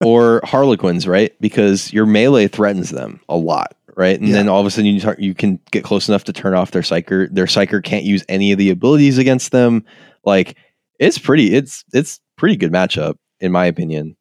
[0.04, 1.32] or Harlequins, right?
[1.40, 4.18] Because your melee threatens them a lot, right?
[4.18, 4.36] And Yeah.
[4.36, 6.70] then all of a sudden you tar- you can get close enough to turn off
[6.70, 7.28] their psyker.
[7.34, 9.84] Their psyker can't use any of the abilities against them.
[10.24, 10.56] Like
[10.98, 11.54] it's pretty.
[11.54, 14.16] It's it's pretty good matchup in my opinion.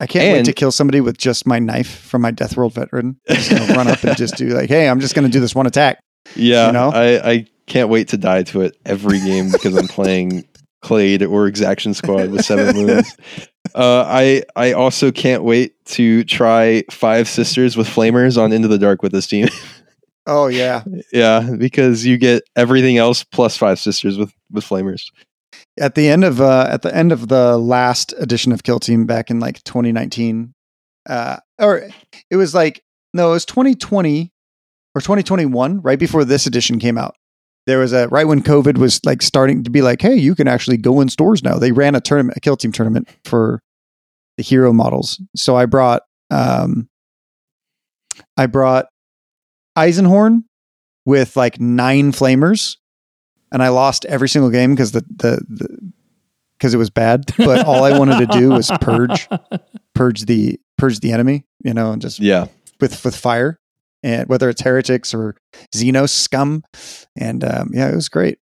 [0.00, 3.16] I can't wait to kill somebody with just my knife from my Death World veteran.
[3.28, 5.54] I'm just gonna run up and just do like, hey, I'm just gonna do this
[5.54, 5.98] one attack.
[6.36, 6.90] Yeah, You know?
[6.94, 10.44] I I can't wait to die to it every game because I'm playing
[10.82, 13.16] Clade or Exaction Squad with seven moons.
[13.74, 18.78] Uh, I I also can't wait to try Five Sisters with Flamers on Into the
[18.78, 19.48] Dark with this team.
[20.26, 20.84] Oh yeah.
[21.12, 25.10] yeah, because you get everything else plus Five Sisters with with Flamers.
[25.80, 29.04] at the end of uh at the end of the last edition of Kill Team
[29.06, 30.54] back in like 2019
[31.08, 31.88] uh or
[32.30, 32.82] it was like
[33.14, 34.30] no it was 2020
[34.94, 37.16] or 2021 right before this edition came out
[37.68, 40.48] there was a right when covid was like starting to be like hey you can
[40.48, 41.58] actually go in stores now.
[41.58, 43.60] They ran a tournament a kill team tournament for
[44.36, 45.20] the hero models.
[45.36, 46.88] So i brought um
[48.36, 48.86] i brought
[49.76, 50.44] eisenhorn
[51.04, 52.76] with like nine flamers
[53.50, 55.92] and I lost every single game because the the
[56.58, 57.24] because it was bad.
[57.36, 59.28] But all I wanted to do was purge
[59.94, 62.48] purge the purge the enemy, you know, and just Yeah,
[62.80, 63.58] with with fire,
[64.02, 65.36] and whether it's heretics or
[65.74, 66.62] Xenos scum,
[67.16, 68.38] and um, yeah, it was great.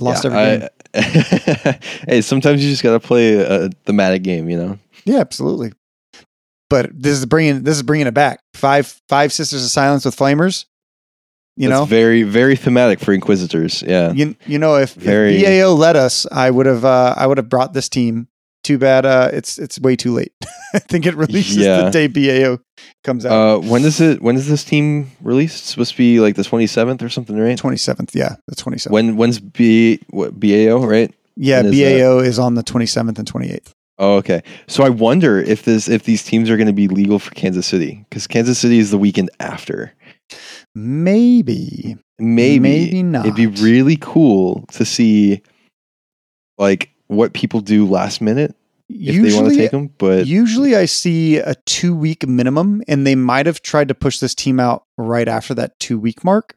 [0.00, 0.68] Lost yeah, every game.
[0.68, 0.68] I-
[2.08, 4.78] hey, sometimes you just gotta play a thematic game, you know.
[5.04, 5.72] Yeah, absolutely.
[6.68, 8.40] But this is bringing this is bringing it back.
[8.54, 10.66] Five five sisters of silence with flamers.
[11.56, 13.82] You That's know, very very thematic for Inquisitors.
[13.82, 17.26] Yeah, you, you know if, Very- if BAO let us, I would have uh, I
[17.26, 18.28] would have brought this team.
[18.62, 20.32] Too bad uh, it's it's way too late.
[20.74, 21.90] I think it releases Yeah.
[21.90, 22.58] the day BAO
[23.02, 23.32] comes out.
[23.32, 24.22] Uh, when does it?
[24.22, 25.56] When is this team released?
[25.58, 27.58] It's supposed to be like the twenty seventh or something, right?
[27.58, 28.94] Twenty seventh, yeah, the twenty seventh.
[28.94, 31.12] When when's B what, BAO right?
[31.36, 33.72] Yeah, when is BAO is on the twenty seventh and twenty eighth.
[33.98, 34.42] Oh, okay.
[34.68, 37.66] So I wonder if this if these teams are going to be legal for Kansas
[37.66, 39.92] City because Kansas City is the weekend after.
[40.74, 43.26] Maybe, Maybe Maybe not.
[43.26, 45.42] It'd be really cool to see
[46.58, 48.56] like what people do last minute
[48.88, 49.90] if they want to usually, take them.
[49.98, 54.18] But usually I see a two week minimum, and they might have tried to push
[54.18, 56.56] this team out right after that two week mark.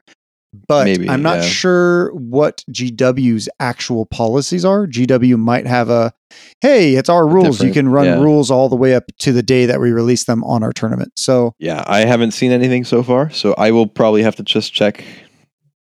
[0.68, 1.42] But Maybe, I'm not yeah.
[1.42, 4.86] sure what GW's actual policies are.
[4.86, 6.14] GW might have a,
[6.62, 7.62] hey, it's our rules.
[7.62, 8.20] You can run yeah.
[8.20, 11.12] rules all the way up to the day that we release them on our tournament.
[11.16, 14.72] So yeah, I haven't seen anything so far, so I will probably have to just
[14.72, 15.04] check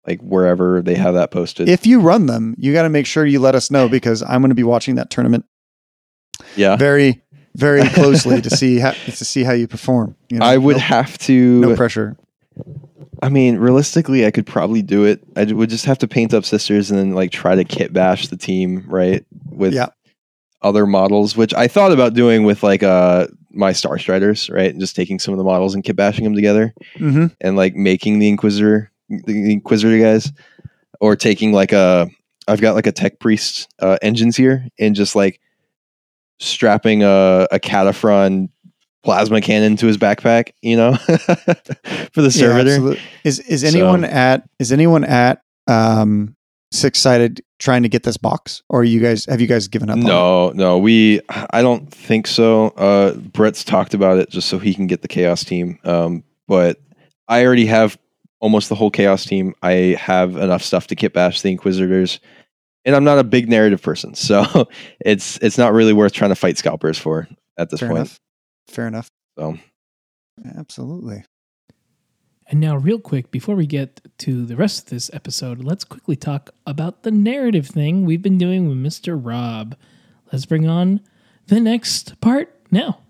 [0.06, 1.68] like wherever they have that posted.
[1.68, 4.40] if you run them, you got to make sure you let us know because I'm
[4.40, 5.44] going to be watching that tournament
[6.54, 7.22] yeah, very,
[7.54, 10.16] very closely to see how to see how you perform.
[10.30, 11.60] You know, I would no, have to.
[11.60, 12.16] no pressure.
[13.22, 15.22] I mean, realistically, I could probably do it.
[15.36, 18.28] I would just have to paint up sisters and then like try to kit bash
[18.28, 19.24] the team, right?
[19.50, 19.88] With Yeah.
[20.62, 24.70] other models, which I thought about doing with like uh my Star Striders, right?
[24.70, 27.74] And just taking some of the models and kit bashing them together hmm and like
[27.74, 30.32] making the Inquisitor, the Inquisitor guys,
[31.00, 32.08] or taking like a
[32.48, 35.40] I've got like a Tech Priest uh, engines here and just like
[36.40, 38.48] strapping a a Cataphron
[39.04, 42.70] plasma cannon to his backpack, you know, for the Yeah, servitor.
[42.70, 43.00] absolutely.
[43.24, 46.36] Is is anyone So- at is anyone at um
[46.72, 49.96] six sided trying to get this box, or you guys have you guys given up?
[49.96, 50.02] on?
[50.02, 51.20] No, no, we.
[51.28, 52.68] I don't think so.
[52.70, 55.78] Uh, Brett's talked about it just so he can get the chaos team.
[55.84, 56.78] Um, but
[57.28, 57.96] I already have
[58.40, 59.54] almost the whole chaos team.
[59.62, 62.20] I have enough stuff to kit bash the Inquisitors,
[62.84, 64.68] and I'm not a big narrative person, so
[65.00, 68.00] it's it's not really worth trying to fight scalpers for at this Fair point.
[68.00, 68.20] enough.
[68.68, 69.10] Fair enough.
[69.38, 69.58] So
[70.56, 71.24] Absolutely.
[72.48, 76.14] And now, real quick, before we get to the rest of this episode, let's quickly
[76.14, 79.18] talk about the narrative thing we've been doing with Mr.
[79.20, 79.74] Rob.
[80.32, 81.00] Let's bring on
[81.48, 83.00] the next part now.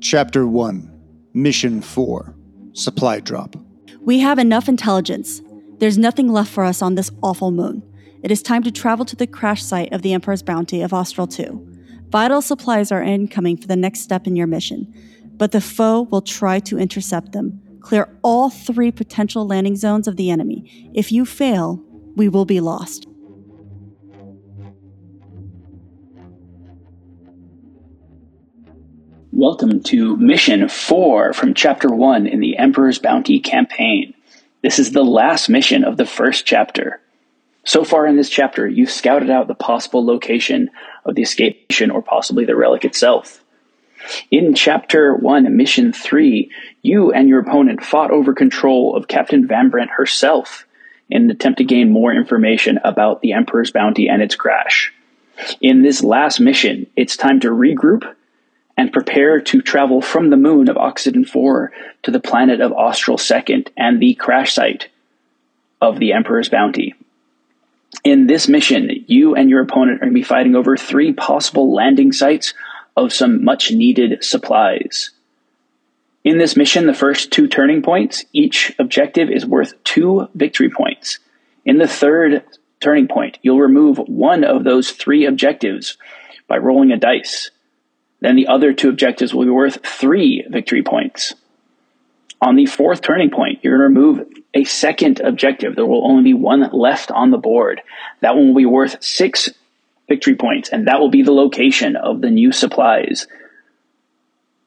[0.00, 0.92] Chapter one,
[1.34, 2.36] Mission four,
[2.72, 3.56] Supply Drop.
[4.00, 5.42] We have enough intelligence.
[5.78, 7.82] There's nothing left for us on this awful moon.
[8.22, 11.26] It is time to travel to the crash site of the Emperor's Bounty of Austral
[11.26, 11.78] 2.
[12.10, 14.92] Vital supplies are incoming for the next step in your mission,
[15.36, 17.60] but the foe will try to intercept them.
[17.80, 20.90] Clear all three potential landing zones of the enemy.
[20.94, 21.82] If you fail,
[22.16, 23.07] we will be lost.
[29.38, 34.14] Welcome to Mission 4 from Chapter 1 in the Emperor's Bounty campaign.
[34.64, 37.00] This is the last mission of the first chapter.
[37.62, 40.70] So far in this chapter, you've scouted out the possible location
[41.04, 43.44] of the escape mission or possibly the relic itself.
[44.32, 46.50] In Chapter 1, Mission 3,
[46.82, 50.66] you and your opponent fought over control of Captain Van Brent herself
[51.10, 54.92] in an attempt to gain more information about the Emperor's Bounty and its crash.
[55.60, 58.16] In this last mission, it's time to regroup
[58.78, 61.72] and prepare to travel from the moon of Oxygen 4
[62.04, 64.86] to the planet of Austral 2nd and the crash site
[65.82, 66.94] of the Emperor's Bounty.
[68.04, 71.74] In this mission, you and your opponent are going to be fighting over three possible
[71.74, 72.54] landing sites
[72.96, 75.10] of some much needed supplies.
[76.22, 81.18] In this mission, the first two turning points, each objective is worth two victory points.
[81.64, 82.44] In the third
[82.78, 85.96] turning point, you'll remove one of those three objectives
[86.46, 87.50] by rolling a dice.
[88.20, 91.34] Then the other two objectives will be worth three victory points.
[92.40, 95.74] On the fourth turning point, you're going to remove a second objective.
[95.74, 97.80] There will only be one left on the board.
[98.20, 99.50] That one will be worth six
[100.08, 103.26] victory points, and that will be the location of the new supplies.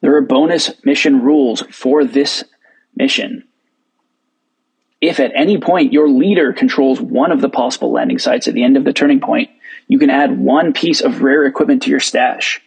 [0.02, 2.44] There are bonus mission rules for this
[2.96, 3.48] mission.
[5.00, 8.64] If at any point your leader controls one of the possible landing sites at the
[8.64, 9.50] end of the turning point,
[9.88, 12.62] you can add one piece of rare equipment to your stash.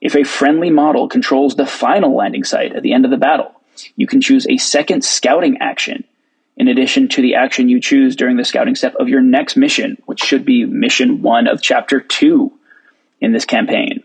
[0.00, 3.52] If a friendly model controls the final landing site at the end of the battle,
[3.96, 6.04] you can choose a second scouting action
[6.56, 9.96] in addition to the action you choose during the scouting step of your next mission,
[10.06, 12.52] which should be mission one of chapter two
[13.20, 14.02] in this campaign.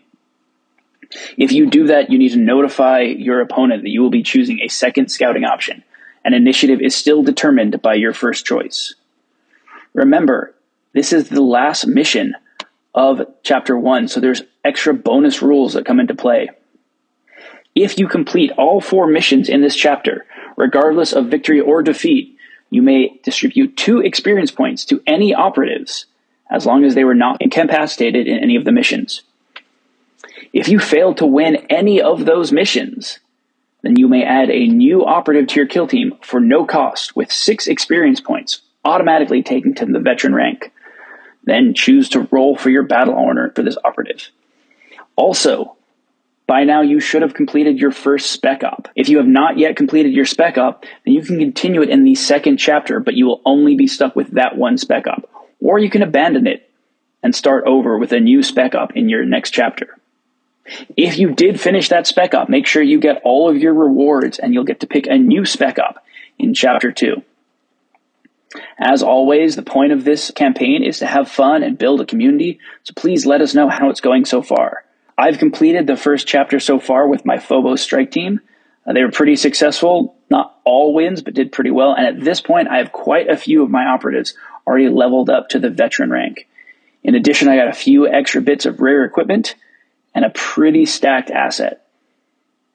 [1.38, 4.60] If you do that, you need to notify your opponent that you will be choosing
[4.62, 5.84] a second scouting option,
[6.24, 8.96] An initiative is still determined by your first choice.
[9.94, 10.56] Remember,
[10.94, 12.36] this is the last mission
[12.96, 16.50] of chapter one, so there's extra bonus rules that come into play.
[17.76, 22.38] If you complete all four missions in this chapter, regardless of victory or defeat,
[22.70, 26.06] you may distribute two experience points to any operatives,
[26.50, 29.24] as long as they were not incapacitated in any of the missions.
[30.54, 33.20] If you fail to win any of those missions,
[33.82, 37.30] then you may add a new operative to your kill team for no cost with
[37.30, 40.72] six experience points, automatically taken to the veteran rank.
[41.46, 44.30] Then choose to roll for your battle honor for this operative.
[45.16, 45.76] Also,
[46.48, 48.88] by now you should have completed your first spec op.
[48.96, 52.04] If you have not yet completed your spec op, then you can continue it in
[52.04, 55.30] the second chapter, but you will only be stuck with that one spec op.
[55.60, 56.70] Or you can abandon it
[57.24, 59.98] and start over with a new spec op in your next chapter.
[60.98, 64.40] If you did finish that spec op, make sure you get all of your rewards
[64.40, 66.04] and you'll get to pick a new spec op
[66.38, 67.24] in chapter 2.
[68.78, 72.60] As always, the point of this campaign is to have fun and build a community,
[72.84, 74.84] so please let us know how it's going so far.
[75.18, 78.42] I've completed the first chapter so far with my Phobos strike team.
[78.86, 81.94] Uh, they were pretty successful, not all wins, but did pretty well.
[81.94, 84.36] And at this point, I have quite a few of my operatives
[84.68, 86.48] already leveled up to the veteran rank.
[87.04, 89.56] In addition, I got a few extra bits of rare equipment
[90.14, 91.86] and a pretty stacked asset.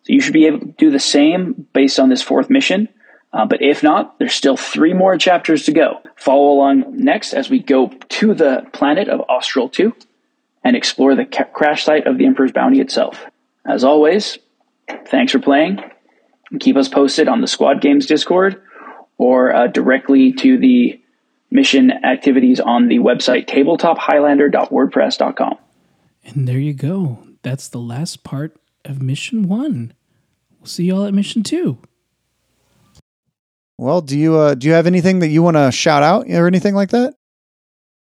[0.03, 2.89] So you should be able to do the same based on this fourth mission.
[3.33, 6.01] Uh, but if not, there's still three more chapters to go.
[6.17, 9.95] Follow along next as we go to the planet of Austral 2
[10.65, 13.25] and explore the ca- crash site of the Emperor's Bounty itself.
[13.65, 14.39] As always,
[15.07, 15.81] thanks for playing.
[16.59, 18.61] Keep us posted on the Squad Games Discord
[19.17, 21.01] or uh, directly to the
[21.51, 25.57] mission activities on the website tabletop.highlander.wordpress.com.
[26.25, 27.21] And there you go.
[27.43, 29.93] That's the last part of mission one.
[30.59, 31.79] We'll see y'all at mission two.
[33.81, 36.47] Well, do you uh, do you have anything that you want to shout out or
[36.47, 37.15] anything like that?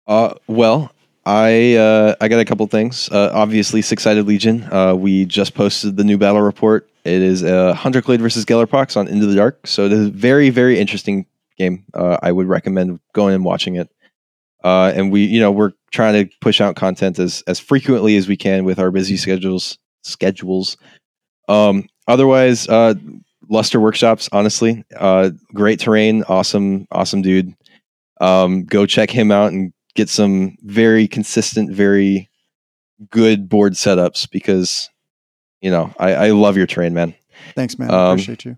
[0.06, 0.92] Uh, well,
[1.26, 3.08] I uh, I got a couple things.
[3.10, 4.68] Uh, obviously, Six Sided Legion.
[4.70, 6.90] Uh, we just posted the new battle report.
[7.06, 9.68] It is uh, Hunter Clade versus Gellerpox on Into the Dark.
[9.68, 11.26] So it is a very very interesting
[11.58, 11.86] game.
[11.94, 13.90] Uh, I would recommend going and watching it.
[14.62, 18.28] Uh, and we, you know, we're trying to push out content as as frequently as
[18.28, 19.78] we can with our busy schedules.
[20.04, 20.76] Schedules.
[21.48, 22.96] Um, otherwise, uh,
[23.50, 24.30] Luster Workshops.
[24.32, 27.54] Honestly, uh, great terrain, awesome, awesome dude.
[28.22, 32.30] Um, go check him out and get some very consistent, very
[33.10, 34.90] good board setups because
[35.62, 37.16] you know I, I love your terrain, man.
[37.56, 37.92] Thanks, man.
[37.92, 38.58] Um, Appreciate you.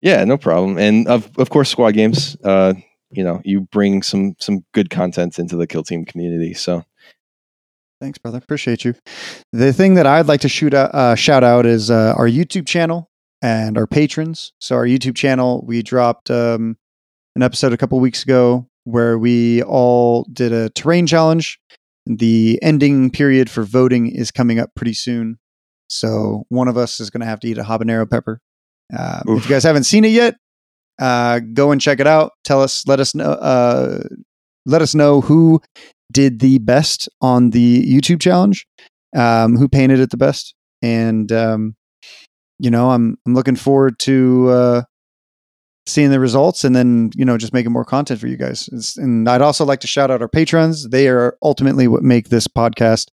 [0.00, 0.78] Yeah, no problem.
[0.78, 2.36] And of of course, squad games.
[2.42, 2.74] Uh,
[3.10, 6.54] you know, you bring some some good content into the kill team community.
[6.54, 6.84] So
[8.00, 8.38] Thanks, brother.
[8.38, 8.94] Appreciate you.
[9.52, 12.66] The thing that I'd like to shoot out, uh, shout out is uh, our YouTube
[12.66, 13.09] channel
[13.42, 14.52] and our patrons.
[14.60, 16.76] So our YouTube channel, we dropped um,
[17.36, 21.58] an episode a couple weeks ago where we all did a terrain challenge.
[22.06, 25.38] The ending period for voting is coming up pretty soon.
[25.88, 28.40] So one of us is going to have to eat a habanero pepper.
[28.96, 30.36] Uh, if you guys haven't seen it yet,
[30.98, 32.32] uh, go and check it out.
[32.44, 34.02] Tell us, let us know, uh,
[34.66, 35.60] let us know who
[36.12, 38.66] did the best on the YouTube challenge,
[39.16, 41.76] um, who painted it the best, and um,
[42.60, 44.82] you know, I'm I'm looking forward to uh,
[45.86, 48.68] seeing the results, and then you know, just making more content for you guys.
[48.72, 52.28] It's, and I'd also like to shout out our patrons; they are ultimately what make
[52.28, 53.08] this podcast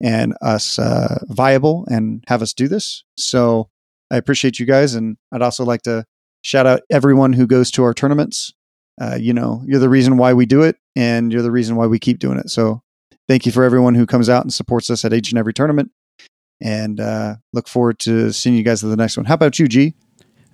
[0.00, 3.04] and us uh, viable and have us do this.
[3.16, 3.68] So
[4.10, 6.04] I appreciate you guys, and I'd also like to
[6.42, 8.52] shout out everyone who goes to our tournaments.
[9.00, 11.86] Uh, you know, you're the reason why we do it, and you're the reason why
[11.86, 12.48] we keep doing it.
[12.48, 12.80] So,
[13.28, 15.90] thank you for everyone who comes out and supports us at each and every tournament.
[16.60, 19.26] And uh, look forward to seeing you guys at the next one.
[19.26, 19.94] How about you, G?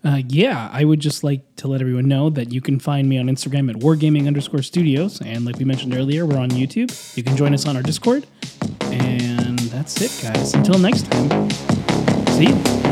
[0.05, 3.19] Uh, yeah, I would just like to let everyone know that you can find me
[3.19, 5.21] on Instagram at wargaming underscore studios.
[5.21, 7.17] And like we mentioned earlier, we're on YouTube.
[7.17, 8.27] You can join us on our Discord.
[8.81, 10.55] And that's it, guys.
[10.55, 11.51] Until next time.
[12.31, 12.83] See you.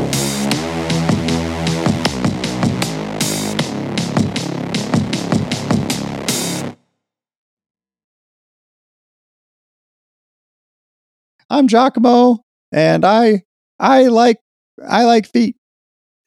[11.49, 13.43] I'm Giacomo, and I
[13.79, 14.39] I like
[14.85, 15.55] I like feet.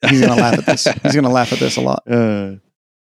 [0.09, 0.85] He's gonna laugh at this.
[1.03, 2.03] He's gonna laugh at this a lot.
[2.11, 2.57] uh,